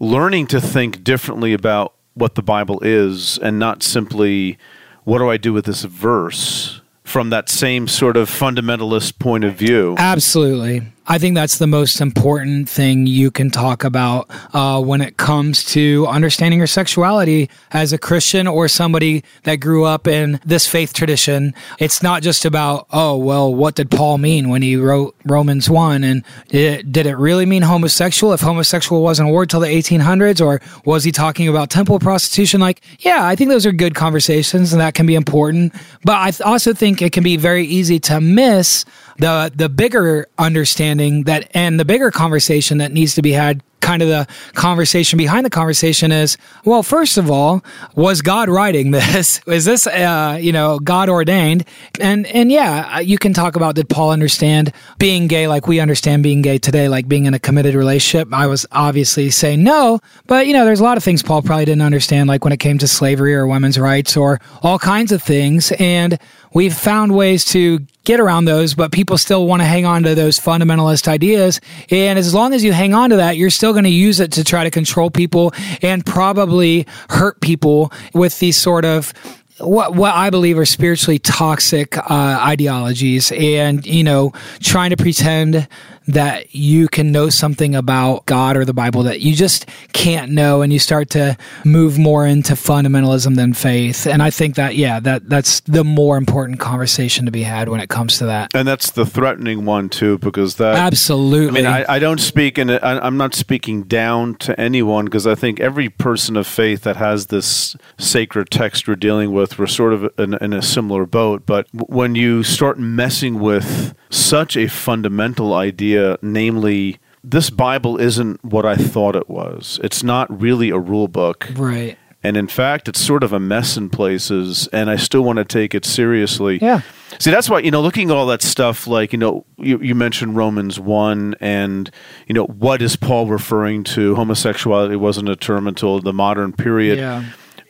learning 0.00 0.46
to 0.48 0.60
think 0.60 1.04
differently 1.04 1.52
about 1.52 1.93
what 2.14 2.34
the 2.34 2.42
Bible 2.42 2.80
is 2.82 3.38
and 3.38 3.58
not 3.58 3.82
simply 3.82 4.58
what 5.04 5.18
do 5.18 5.28
I 5.28 5.36
do 5.36 5.52
with 5.52 5.66
this 5.66 5.82
verse 5.82 6.80
from 7.02 7.30
that 7.30 7.48
same 7.48 7.86
sort 7.86 8.16
of 8.16 8.30
fundamentalist 8.30 9.18
point 9.18 9.44
of 9.44 9.54
view. 9.54 9.94
Absolutely. 9.98 10.82
I 11.06 11.18
think 11.18 11.34
that's 11.34 11.58
the 11.58 11.66
most 11.66 12.00
important 12.00 12.66
thing 12.66 13.06
you 13.06 13.30
can 13.30 13.50
talk 13.50 13.84
about 13.84 14.30
uh, 14.54 14.80
when 14.80 15.02
it 15.02 15.18
comes 15.18 15.62
to 15.72 16.06
understanding 16.06 16.58
your 16.58 16.66
sexuality 16.66 17.50
as 17.72 17.92
a 17.92 17.98
Christian 17.98 18.46
or 18.46 18.68
somebody 18.68 19.22
that 19.42 19.56
grew 19.56 19.84
up 19.84 20.06
in 20.06 20.40
this 20.46 20.66
faith 20.66 20.94
tradition. 20.94 21.52
It's 21.78 22.02
not 22.02 22.22
just 22.22 22.46
about, 22.46 22.86
oh, 22.90 23.18
well, 23.18 23.54
what 23.54 23.74
did 23.74 23.90
Paul 23.90 24.16
mean 24.16 24.48
when 24.48 24.62
he 24.62 24.76
wrote 24.76 25.14
Romans 25.26 25.68
1? 25.68 26.04
And 26.04 26.24
did 26.48 26.80
it, 26.80 26.92
did 26.92 27.04
it 27.04 27.16
really 27.16 27.44
mean 27.44 27.62
homosexual 27.62 28.32
if 28.32 28.40
homosexual 28.40 29.02
wasn't 29.02 29.28
a 29.28 29.32
word 29.32 29.50
till 29.50 29.60
the 29.60 29.66
1800s? 29.66 30.44
Or 30.44 30.62
was 30.86 31.04
he 31.04 31.12
talking 31.12 31.48
about 31.48 31.68
temple 31.68 31.98
prostitution? 31.98 32.62
Like, 32.62 32.80
yeah, 33.00 33.26
I 33.26 33.36
think 33.36 33.50
those 33.50 33.66
are 33.66 33.72
good 33.72 33.94
conversations 33.94 34.72
and 34.72 34.80
that 34.80 34.94
can 34.94 35.04
be 35.04 35.16
important. 35.16 35.74
But 36.02 36.16
I 36.16 36.30
th- 36.30 36.40
also 36.40 36.72
think 36.72 37.02
it 37.02 37.12
can 37.12 37.24
be 37.24 37.36
very 37.36 37.66
easy 37.66 38.00
to 38.00 38.22
miss 38.22 38.86
the 39.18 39.52
the 39.54 39.68
bigger 39.68 40.26
understanding 40.38 41.24
that 41.24 41.50
and 41.54 41.78
the 41.78 41.84
bigger 41.84 42.10
conversation 42.10 42.78
that 42.78 42.92
needs 42.92 43.14
to 43.14 43.22
be 43.22 43.32
had 43.32 43.62
kind 43.80 44.00
of 44.00 44.08
the 44.08 44.26
conversation 44.54 45.18
behind 45.18 45.44
the 45.44 45.50
conversation 45.50 46.10
is 46.10 46.38
well 46.64 46.82
first 46.82 47.18
of 47.18 47.30
all 47.30 47.62
was 47.94 48.22
god 48.22 48.48
writing 48.48 48.90
this? 48.92 49.40
Is 49.46 49.66
this 49.66 49.86
uh, 49.86 50.38
you 50.40 50.52
know 50.52 50.78
god 50.78 51.08
ordained? 51.10 51.64
And 52.00 52.26
and 52.28 52.50
yeah 52.50 53.00
you 53.00 53.18
can 53.18 53.34
talk 53.34 53.56
about 53.56 53.74
did 53.74 53.88
paul 53.88 54.10
understand 54.10 54.72
being 54.98 55.26
gay 55.26 55.48
like 55.48 55.66
we 55.66 55.80
understand 55.80 56.22
being 56.22 56.40
gay 56.40 56.56
today 56.56 56.88
like 56.88 57.08
being 57.08 57.26
in 57.26 57.34
a 57.34 57.38
committed 57.38 57.74
relationship? 57.74 58.32
I 58.32 58.46
was 58.46 58.66
obviously 58.72 59.30
saying 59.30 59.62
no 59.62 60.00
but 60.26 60.46
you 60.46 60.54
know 60.54 60.64
there's 60.64 60.80
a 60.80 60.84
lot 60.84 60.96
of 60.96 61.04
things 61.04 61.22
paul 61.22 61.42
probably 61.42 61.66
didn't 61.66 61.82
understand 61.82 62.28
like 62.28 62.42
when 62.42 62.54
it 62.54 62.60
came 62.60 62.78
to 62.78 62.88
slavery 62.88 63.34
or 63.34 63.46
women's 63.46 63.78
rights 63.78 64.16
or 64.16 64.40
all 64.62 64.78
kinds 64.78 65.12
of 65.12 65.22
things. 65.22 65.72
And 65.78 66.18
we've 66.54 66.74
found 66.74 67.14
ways 67.14 67.44
to 67.44 67.80
get 68.04 68.20
around 68.20 68.44
those, 68.44 68.74
but 68.74 68.92
people 68.92 69.18
still 69.18 69.46
want 69.46 69.60
to 69.60 69.66
hang 69.66 69.84
on 69.84 70.04
to 70.04 70.14
those 70.14 70.38
fundamentalist 70.38 71.08
ideas. 71.08 71.60
And 71.90 72.18
as 72.18 72.32
long 72.32 72.54
as 72.54 72.62
you 72.62 72.72
hang 72.72 72.94
on 72.94 73.10
to 73.10 73.16
that, 73.16 73.36
you're 73.36 73.50
still 73.50 73.72
going 73.72 73.84
to 73.84 73.90
use 73.90 74.20
it 74.20 74.32
to 74.32 74.44
try 74.44 74.64
to 74.64 74.70
control 74.70 75.10
people 75.10 75.52
and 75.82 76.04
probably 76.04 76.86
hurt 77.10 77.40
people 77.40 77.92
with 78.14 78.38
these 78.38 78.56
sort 78.56 78.84
of 78.84 79.12
what 79.58 79.94
what 79.94 80.12
I 80.14 80.30
believe 80.30 80.58
are 80.58 80.66
spiritually 80.66 81.18
toxic 81.20 81.96
uh, 81.96 82.38
ideologies, 82.42 83.30
and 83.32 83.86
you 83.86 84.02
know, 84.02 84.32
trying 84.60 84.90
to 84.90 84.96
pretend 84.96 85.68
that 86.06 86.54
you 86.54 86.88
can 86.88 87.12
know 87.12 87.30
something 87.30 87.74
about 87.74 88.26
God 88.26 88.56
or 88.56 88.64
the 88.64 88.74
Bible 88.74 89.02
that 89.04 89.20
you 89.20 89.34
just 89.34 89.66
can't 89.92 90.32
know, 90.32 90.62
and 90.62 90.72
you 90.72 90.78
start 90.78 91.10
to 91.10 91.36
move 91.64 91.98
more 91.98 92.26
into 92.26 92.54
fundamentalism 92.54 93.36
than 93.36 93.54
faith. 93.54 94.06
And 94.06 94.22
I 94.22 94.30
think 94.30 94.56
that 94.56 94.76
yeah, 94.76 95.00
that 95.00 95.28
that's 95.28 95.60
the 95.60 95.84
more 95.84 96.16
important 96.16 96.60
conversation 96.60 97.24
to 97.26 97.30
be 97.30 97.42
had 97.42 97.68
when 97.68 97.80
it 97.80 97.88
comes 97.88 98.18
to 98.18 98.26
that. 98.26 98.54
And 98.54 98.66
that's 98.66 98.90
the 98.90 99.06
threatening 99.06 99.64
one 99.64 99.88
too, 99.88 100.18
because 100.18 100.56
that 100.56 100.76
absolutely. 100.76 101.60
I 101.60 101.62
mean, 101.62 101.86
I, 101.88 101.94
I 101.94 101.98
don't 101.98 102.20
speak 102.20 102.58
in. 102.58 102.70
I, 102.70 102.98
I'm 102.98 103.16
not 103.16 103.34
speaking 103.34 103.84
down 103.84 104.34
to 104.36 104.58
anyone 104.60 105.04
because 105.06 105.26
I 105.26 105.34
think 105.34 105.60
every 105.60 105.88
person 105.88 106.36
of 106.36 106.46
faith 106.46 106.82
that 106.82 106.96
has 106.96 107.26
this 107.26 107.76
sacred 107.98 108.50
text 108.50 108.88
we're 108.88 108.96
dealing 108.96 109.32
with, 109.32 109.58
we're 109.58 109.66
sort 109.66 109.92
of 109.92 110.12
in, 110.18 110.34
in 110.34 110.52
a 110.52 110.62
similar 110.62 111.06
boat. 111.06 111.46
But 111.46 111.66
when 111.72 112.14
you 112.14 112.42
start 112.42 112.78
messing 112.78 113.40
with 113.40 113.94
such 114.10 114.56
a 114.56 114.68
fundamental 114.68 115.54
idea, 115.54 115.93
namely, 116.22 116.98
this 117.22 117.50
Bible 117.50 117.98
isn't 117.98 118.44
what 118.44 118.66
I 118.66 118.76
thought 118.76 119.16
it 119.16 119.28
was. 119.28 119.80
It's 119.82 120.02
not 120.02 120.40
really 120.40 120.70
a 120.70 120.78
rule 120.78 121.08
book. 121.08 121.48
Right. 121.54 121.96
And 122.22 122.38
in 122.38 122.48
fact, 122.48 122.88
it's 122.88 123.00
sort 123.00 123.22
of 123.22 123.34
a 123.34 123.38
mess 123.38 123.76
in 123.76 123.90
places, 123.90 124.66
and 124.72 124.88
I 124.88 124.96
still 124.96 125.22
want 125.22 125.36
to 125.36 125.44
take 125.44 125.74
it 125.74 125.84
seriously. 125.84 126.58
Yeah. 126.60 126.80
See, 127.18 127.30
that's 127.30 127.50
why, 127.50 127.58
you 127.58 127.70
know, 127.70 127.82
looking 127.82 128.10
at 128.10 128.16
all 128.16 128.26
that 128.28 128.40
stuff, 128.40 128.86
like, 128.86 129.12
you 129.12 129.18
know, 129.18 129.44
you, 129.58 129.78
you 129.80 129.94
mentioned 129.94 130.34
Romans 130.34 130.80
1, 130.80 131.34
and, 131.40 131.90
you 132.26 132.32
know, 132.32 132.46
what 132.46 132.80
is 132.80 132.96
Paul 132.96 133.26
referring 133.26 133.84
to? 133.84 134.14
Homosexuality 134.14 134.96
wasn't 134.96 135.28
a 135.28 135.36
term 135.36 135.68
until 135.68 136.00
the 136.00 136.14
modern 136.14 136.54
period. 136.54 136.98
Yeah. 136.98 137.24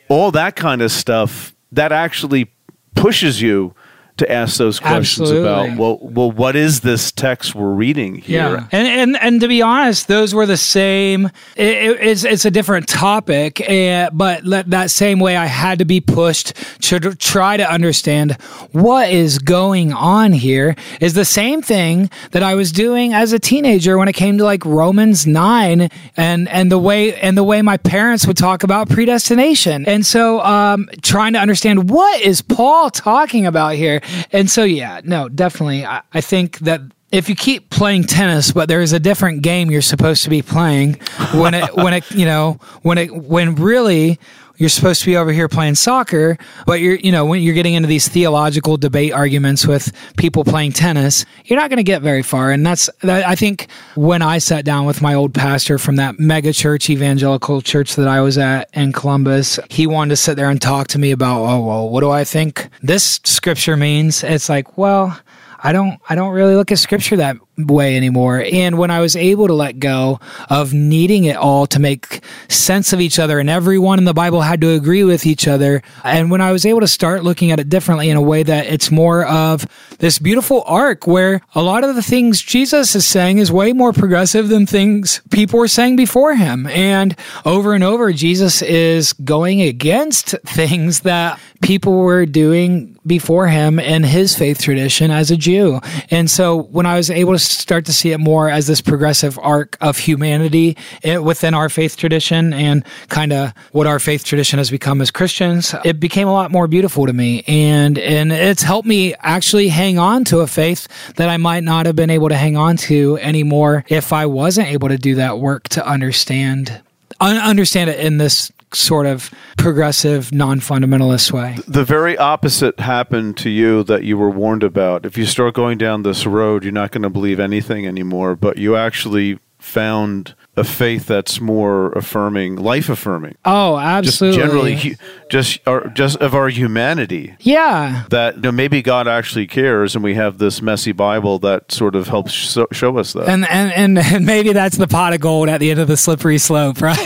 All 0.07 0.31
that 0.31 0.55
kind 0.55 0.81
of 0.81 0.89
stuff, 0.89 1.53
that 1.73 1.91
actually 1.91 2.49
pushes 2.95 3.41
you 3.41 3.75
to 4.17 4.31
ask 4.31 4.57
those 4.57 4.79
questions 4.79 5.29
Absolutely. 5.29 5.41
about 5.73 5.77
well 5.77 5.99
well 6.01 6.31
what 6.31 6.55
is 6.55 6.79
this 6.81 7.11
text 7.11 7.53
we're 7.53 7.73
reading 7.73 8.15
here 8.15 8.39
Yeah, 8.55 8.67
and 8.71 8.87
and 8.87 9.17
and 9.21 9.41
to 9.41 9.47
be 9.47 9.61
honest, 9.61 10.07
those 10.07 10.33
were 10.33 10.45
the 10.45 10.57
same. 10.57 11.25
It, 11.57 11.67
it- 11.67 12.01
it's 12.01 12.23
it's 12.23 12.45
a 12.45 12.51
different 12.51 12.87
topic, 12.87 13.61
uh, 13.69 14.09
but 14.13 14.43
le- 14.45 14.63
that 14.63 14.89
same 14.91 15.19
way 15.19 15.35
I 15.35 15.45
had 15.47 15.79
to 15.79 15.85
be 15.85 15.99
pushed 16.01 16.53
to 16.83 16.99
try 17.15 17.57
to 17.57 17.69
understand 17.69 18.33
what 18.71 19.09
is 19.09 19.37
going 19.39 19.91
on 19.93 20.31
here 20.33 20.75
is 21.01 21.13
the 21.13 21.25
same 21.25 21.61
thing 21.61 22.09
that 22.31 22.43
I 22.43 22.55
was 22.55 22.71
doing 22.71 23.13
as 23.13 23.33
a 23.33 23.39
teenager 23.39 23.97
when 23.97 24.07
it 24.07 24.13
came 24.13 24.37
to 24.37 24.43
like 24.43 24.63
Romans 24.65 25.25
nine 25.27 25.89
and 26.15 26.47
and 26.49 26.71
the 26.71 26.79
way 26.79 27.15
and 27.15 27.37
the 27.37 27.43
way 27.43 27.61
my 27.61 27.77
parents 27.77 28.25
would 28.27 28.37
talk 28.37 28.63
about 28.63 28.87
predestination, 28.89 29.85
and 29.87 30.05
so 30.05 30.39
um, 30.41 30.87
trying 31.01 31.33
to 31.33 31.39
understand 31.39 31.89
what 31.89 32.21
is 32.21 32.41
Paul 32.41 32.89
talking 32.91 33.45
about 33.45 33.75
here, 33.75 34.01
and 34.31 34.49
so 34.49 34.63
yeah, 34.63 35.01
no, 35.03 35.29
definitely, 35.29 35.85
I, 35.85 36.01
I 36.13 36.21
think 36.21 36.59
that 36.59 36.81
if 37.15 37.29
you 37.29 37.35
keep 37.35 37.69
playing 37.69 38.03
tennis, 38.03 38.51
but 38.51 38.67
there 38.67 38.81
is 38.81 38.91
a 38.91 38.99
different 38.99 39.41
game 39.41 39.71
you're 39.71 39.81
supposed 39.81 40.23
to 40.25 40.29
be 40.29 40.41
playing 40.41 40.95
when 41.33 41.53
it 41.53 41.73
when 41.75 41.93
it 41.93 42.09
you 42.11 42.25
know 42.25 42.59
when 42.81 42.97
it 42.97 43.15
when 43.15 43.55
really 43.55 44.19
you're 44.57 44.69
supposed 44.69 45.01
to 45.01 45.05
be 45.07 45.17
over 45.17 45.31
here 45.31 45.49
playing 45.49 45.75
soccer, 45.75 46.37
but 46.65 46.81
you're 46.81 46.95
you 46.95 47.13
know 47.13 47.25
when 47.25 47.41
you're 47.41 47.53
getting 47.53 47.73
into 47.73 47.87
these 47.87 48.09
theological 48.09 48.75
debate 48.75 49.13
arguments 49.13 49.65
with 49.65 49.93
people 50.17 50.43
playing 50.43 50.73
tennis, 50.73 51.25
you're 51.45 51.59
not 51.59 51.69
going 51.69 51.77
to 51.77 51.83
get 51.83 52.01
very 52.01 52.21
far. 52.21 52.51
And 52.51 52.65
that's 52.65 52.89
that, 53.01 53.25
I 53.25 53.35
think 53.35 53.67
when 53.95 54.21
I 54.21 54.39
sat 54.39 54.65
down 54.65 54.85
with 54.85 55.01
my 55.01 55.13
old 55.13 55.33
pastor 55.33 55.77
from 55.77 55.95
that 55.95 56.19
mega 56.19 56.51
church 56.51 56.89
evangelical 56.89 57.61
church 57.61 57.95
that 57.95 58.09
I 58.09 58.19
was 58.19 58.37
at 58.37 58.69
in 58.73 58.91
Columbus, 58.91 59.57
he 59.69 59.87
wanted 59.87 60.09
to 60.09 60.17
sit 60.17 60.35
there 60.35 60.49
and 60.49 60.61
talk 60.61 60.87
to 60.89 60.99
me 60.99 61.11
about 61.11 61.43
oh 61.43 61.63
well 61.63 61.89
what 61.89 62.01
do 62.01 62.09
I 62.09 62.25
think 62.25 62.67
this 62.81 63.21
scripture 63.23 63.77
means? 63.77 64.21
It's 64.21 64.49
like 64.49 64.77
well. 64.77 65.17
I 65.65 65.71
don't 65.71 65.99
I 66.07 66.13
don't 66.13 66.31
really 66.31 66.53
look 66.53 66.71
at 66.71 66.77
scripture 66.77 67.15
that 67.17 67.37
way 67.57 67.95
anymore. 67.95 68.43
And 68.51 68.77
when 68.77 68.91
I 68.91 68.99
was 68.99 69.15
able 69.15 69.47
to 69.47 69.53
let 69.53 69.79
go 69.79 70.19
of 70.49 70.73
needing 70.73 71.25
it 71.25 71.37
all 71.37 71.67
to 71.67 71.79
make 71.79 72.21
sense 72.49 72.93
of 72.93 73.01
each 73.01 73.19
other, 73.19 73.39
and 73.39 73.49
everyone 73.49 73.99
in 73.99 74.05
the 74.05 74.13
Bible 74.13 74.41
had 74.41 74.61
to 74.61 74.71
agree 74.71 75.03
with 75.03 75.25
each 75.25 75.47
other, 75.47 75.81
and 76.03 76.29
when 76.29 76.41
I 76.41 76.51
was 76.51 76.65
able 76.65 76.81
to 76.81 76.87
start 76.87 77.23
looking 77.23 77.51
at 77.51 77.59
it 77.59 77.69
differently 77.69 78.09
in 78.09 78.17
a 78.17 78.21
way 78.21 78.43
that 78.43 78.67
it's 78.67 78.91
more 78.91 79.25
of 79.25 79.65
this 79.99 80.19
beautiful 80.19 80.63
arc 80.65 81.07
where 81.07 81.41
a 81.53 81.61
lot 81.61 81.83
of 81.83 81.95
the 81.95 82.03
things 82.03 82.41
Jesus 82.41 82.95
is 82.95 83.05
saying 83.05 83.37
is 83.37 83.51
way 83.51 83.73
more 83.73 83.93
progressive 83.93 84.49
than 84.49 84.65
things 84.65 85.21
people 85.29 85.59
were 85.59 85.67
saying 85.67 85.95
before 85.95 86.35
him. 86.35 86.67
And 86.67 87.15
over 87.45 87.73
and 87.73 87.83
over, 87.83 88.11
Jesus 88.11 88.61
is 88.61 89.13
going 89.13 89.61
against 89.61 90.35
things 90.45 91.01
that 91.01 91.39
people 91.61 91.97
were 91.99 92.25
doing 92.25 92.97
before 93.05 93.47
him 93.47 93.79
in 93.79 94.03
his 94.03 94.35
faith 94.35 94.61
tradition 94.61 95.11
as 95.11 95.31
a 95.31 95.37
Jew. 95.37 95.79
And 96.09 96.29
so 96.29 96.63
when 96.63 96.85
I 96.85 96.95
was 96.95 97.09
able 97.09 97.33
to 97.33 97.39
start 97.51 97.85
to 97.85 97.93
see 97.93 98.11
it 98.11 98.19
more 98.19 98.49
as 98.49 98.67
this 98.67 98.81
progressive 98.81 99.39
arc 99.39 99.77
of 99.81 99.97
humanity 99.97 100.77
eh, 101.03 101.17
within 101.17 101.53
our 101.53 101.69
faith 101.69 101.97
tradition 101.97 102.53
and 102.53 102.83
kind 103.09 103.33
of 103.33 103.53
what 103.71 103.87
our 103.87 103.99
faith 103.99 104.23
tradition 104.23 104.57
has 104.59 104.69
become 104.69 105.01
as 105.01 105.11
Christians, 105.11 105.75
it 105.83 105.99
became 105.99 106.27
a 106.27 106.33
lot 106.33 106.51
more 106.51 106.67
beautiful 106.67 107.05
to 107.05 107.13
me. 107.13 107.43
And, 107.47 107.97
and 107.97 108.31
it's 108.31 108.63
helped 108.63 108.87
me 108.87 109.13
actually 109.19 109.67
hang 109.67 109.97
on 109.97 110.23
to 110.25 110.39
a 110.39 110.47
faith 110.47 110.87
that 111.15 111.29
I 111.29 111.37
might 111.37 111.63
not 111.63 111.85
have 111.85 111.95
been 111.95 112.09
able 112.09 112.29
to 112.29 112.35
hang 112.35 112.57
on 112.57 112.77
to 112.77 113.17
anymore 113.19 113.85
if 113.87 114.13
I 114.13 114.25
wasn't 114.25 114.67
able 114.67 114.89
to 114.89 114.97
do 114.97 115.15
that 115.15 115.39
work 115.39 115.69
to 115.69 115.85
understand 115.85 116.81
un- 117.19 117.37
understand 117.37 117.89
it 117.89 117.99
in 117.99 118.17
this 118.17 118.51
sort 118.73 119.05
of 119.05 119.31
progressive, 119.57 120.31
non 120.31 120.59
fundamentalist 120.59 121.31
way. 121.31 121.57
The 121.67 121.83
very 121.83 122.17
opposite 122.17 122.79
happened 122.79 123.37
to 123.37 123.49
you 123.49 123.83
that 123.83 124.03
you 124.03 124.17
were 124.17 124.29
warned 124.29 124.63
about. 124.63 125.05
If 125.05 125.17
you 125.17 125.25
start 125.25 125.53
going 125.53 125.77
down 125.77 126.03
this 126.03 126.25
road, 126.25 126.63
you're 126.63 126.73
not 126.73 126.91
going 126.91 127.03
to 127.03 127.09
believe 127.09 127.39
anything 127.39 127.85
anymore, 127.85 128.35
but 128.35 128.57
you 128.57 128.75
actually 128.75 129.39
found 129.59 130.35
a 130.57 130.63
faith 130.63 131.05
that's 131.05 131.41
more 131.41 131.91
affirming, 131.91 132.55
life 132.55 132.89
affirming. 132.89 133.35
Oh, 133.43 133.77
absolutely. 133.77 134.37
Just 134.37 134.51
generally, 134.51 134.97
just 135.29 135.67
our, 135.67 135.87
just 135.89 136.17
of 136.17 136.33
our 136.33 136.47
humanity. 136.47 137.35
Yeah. 137.41 138.05
That 138.09 138.35
you 138.35 138.41
know, 138.41 138.51
maybe 138.51 138.81
God 138.81 139.07
actually 139.07 139.47
cares, 139.47 139.95
and 139.95 140.03
we 140.03 140.13
have 140.15 140.37
this 140.37 140.61
messy 140.61 140.93
Bible 140.93 141.39
that 141.39 141.71
sort 141.71 141.95
of 141.95 142.07
helps 142.07 142.31
show, 142.31 142.67
show 142.71 142.97
us 142.97 143.13
that. 143.13 143.27
And, 143.27 143.45
and 143.49 143.71
and 143.73 143.97
and 143.97 144.25
maybe 144.25 144.53
that's 144.53 144.77
the 144.77 144.87
pot 144.87 145.13
of 145.13 145.19
gold 145.19 145.49
at 145.49 145.59
the 145.59 145.71
end 145.71 145.79
of 145.79 145.87
the 145.87 145.97
slippery 145.97 146.37
slope, 146.37 146.81
right? 146.81 146.97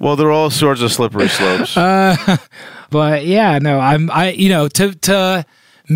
well, 0.00 0.16
there 0.16 0.28
are 0.28 0.32
all 0.32 0.50
sorts 0.50 0.82
of 0.82 0.92
slippery 0.92 1.28
slopes. 1.28 1.76
Uh, 1.92 2.36
but 2.90 3.24
yeah, 3.26 3.58
no, 3.58 3.78
I'm 3.78 4.10
I 4.10 4.30
you 4.30 4.48
know 4.48 4.68
to 4.68 4.94
to 4.94 5.44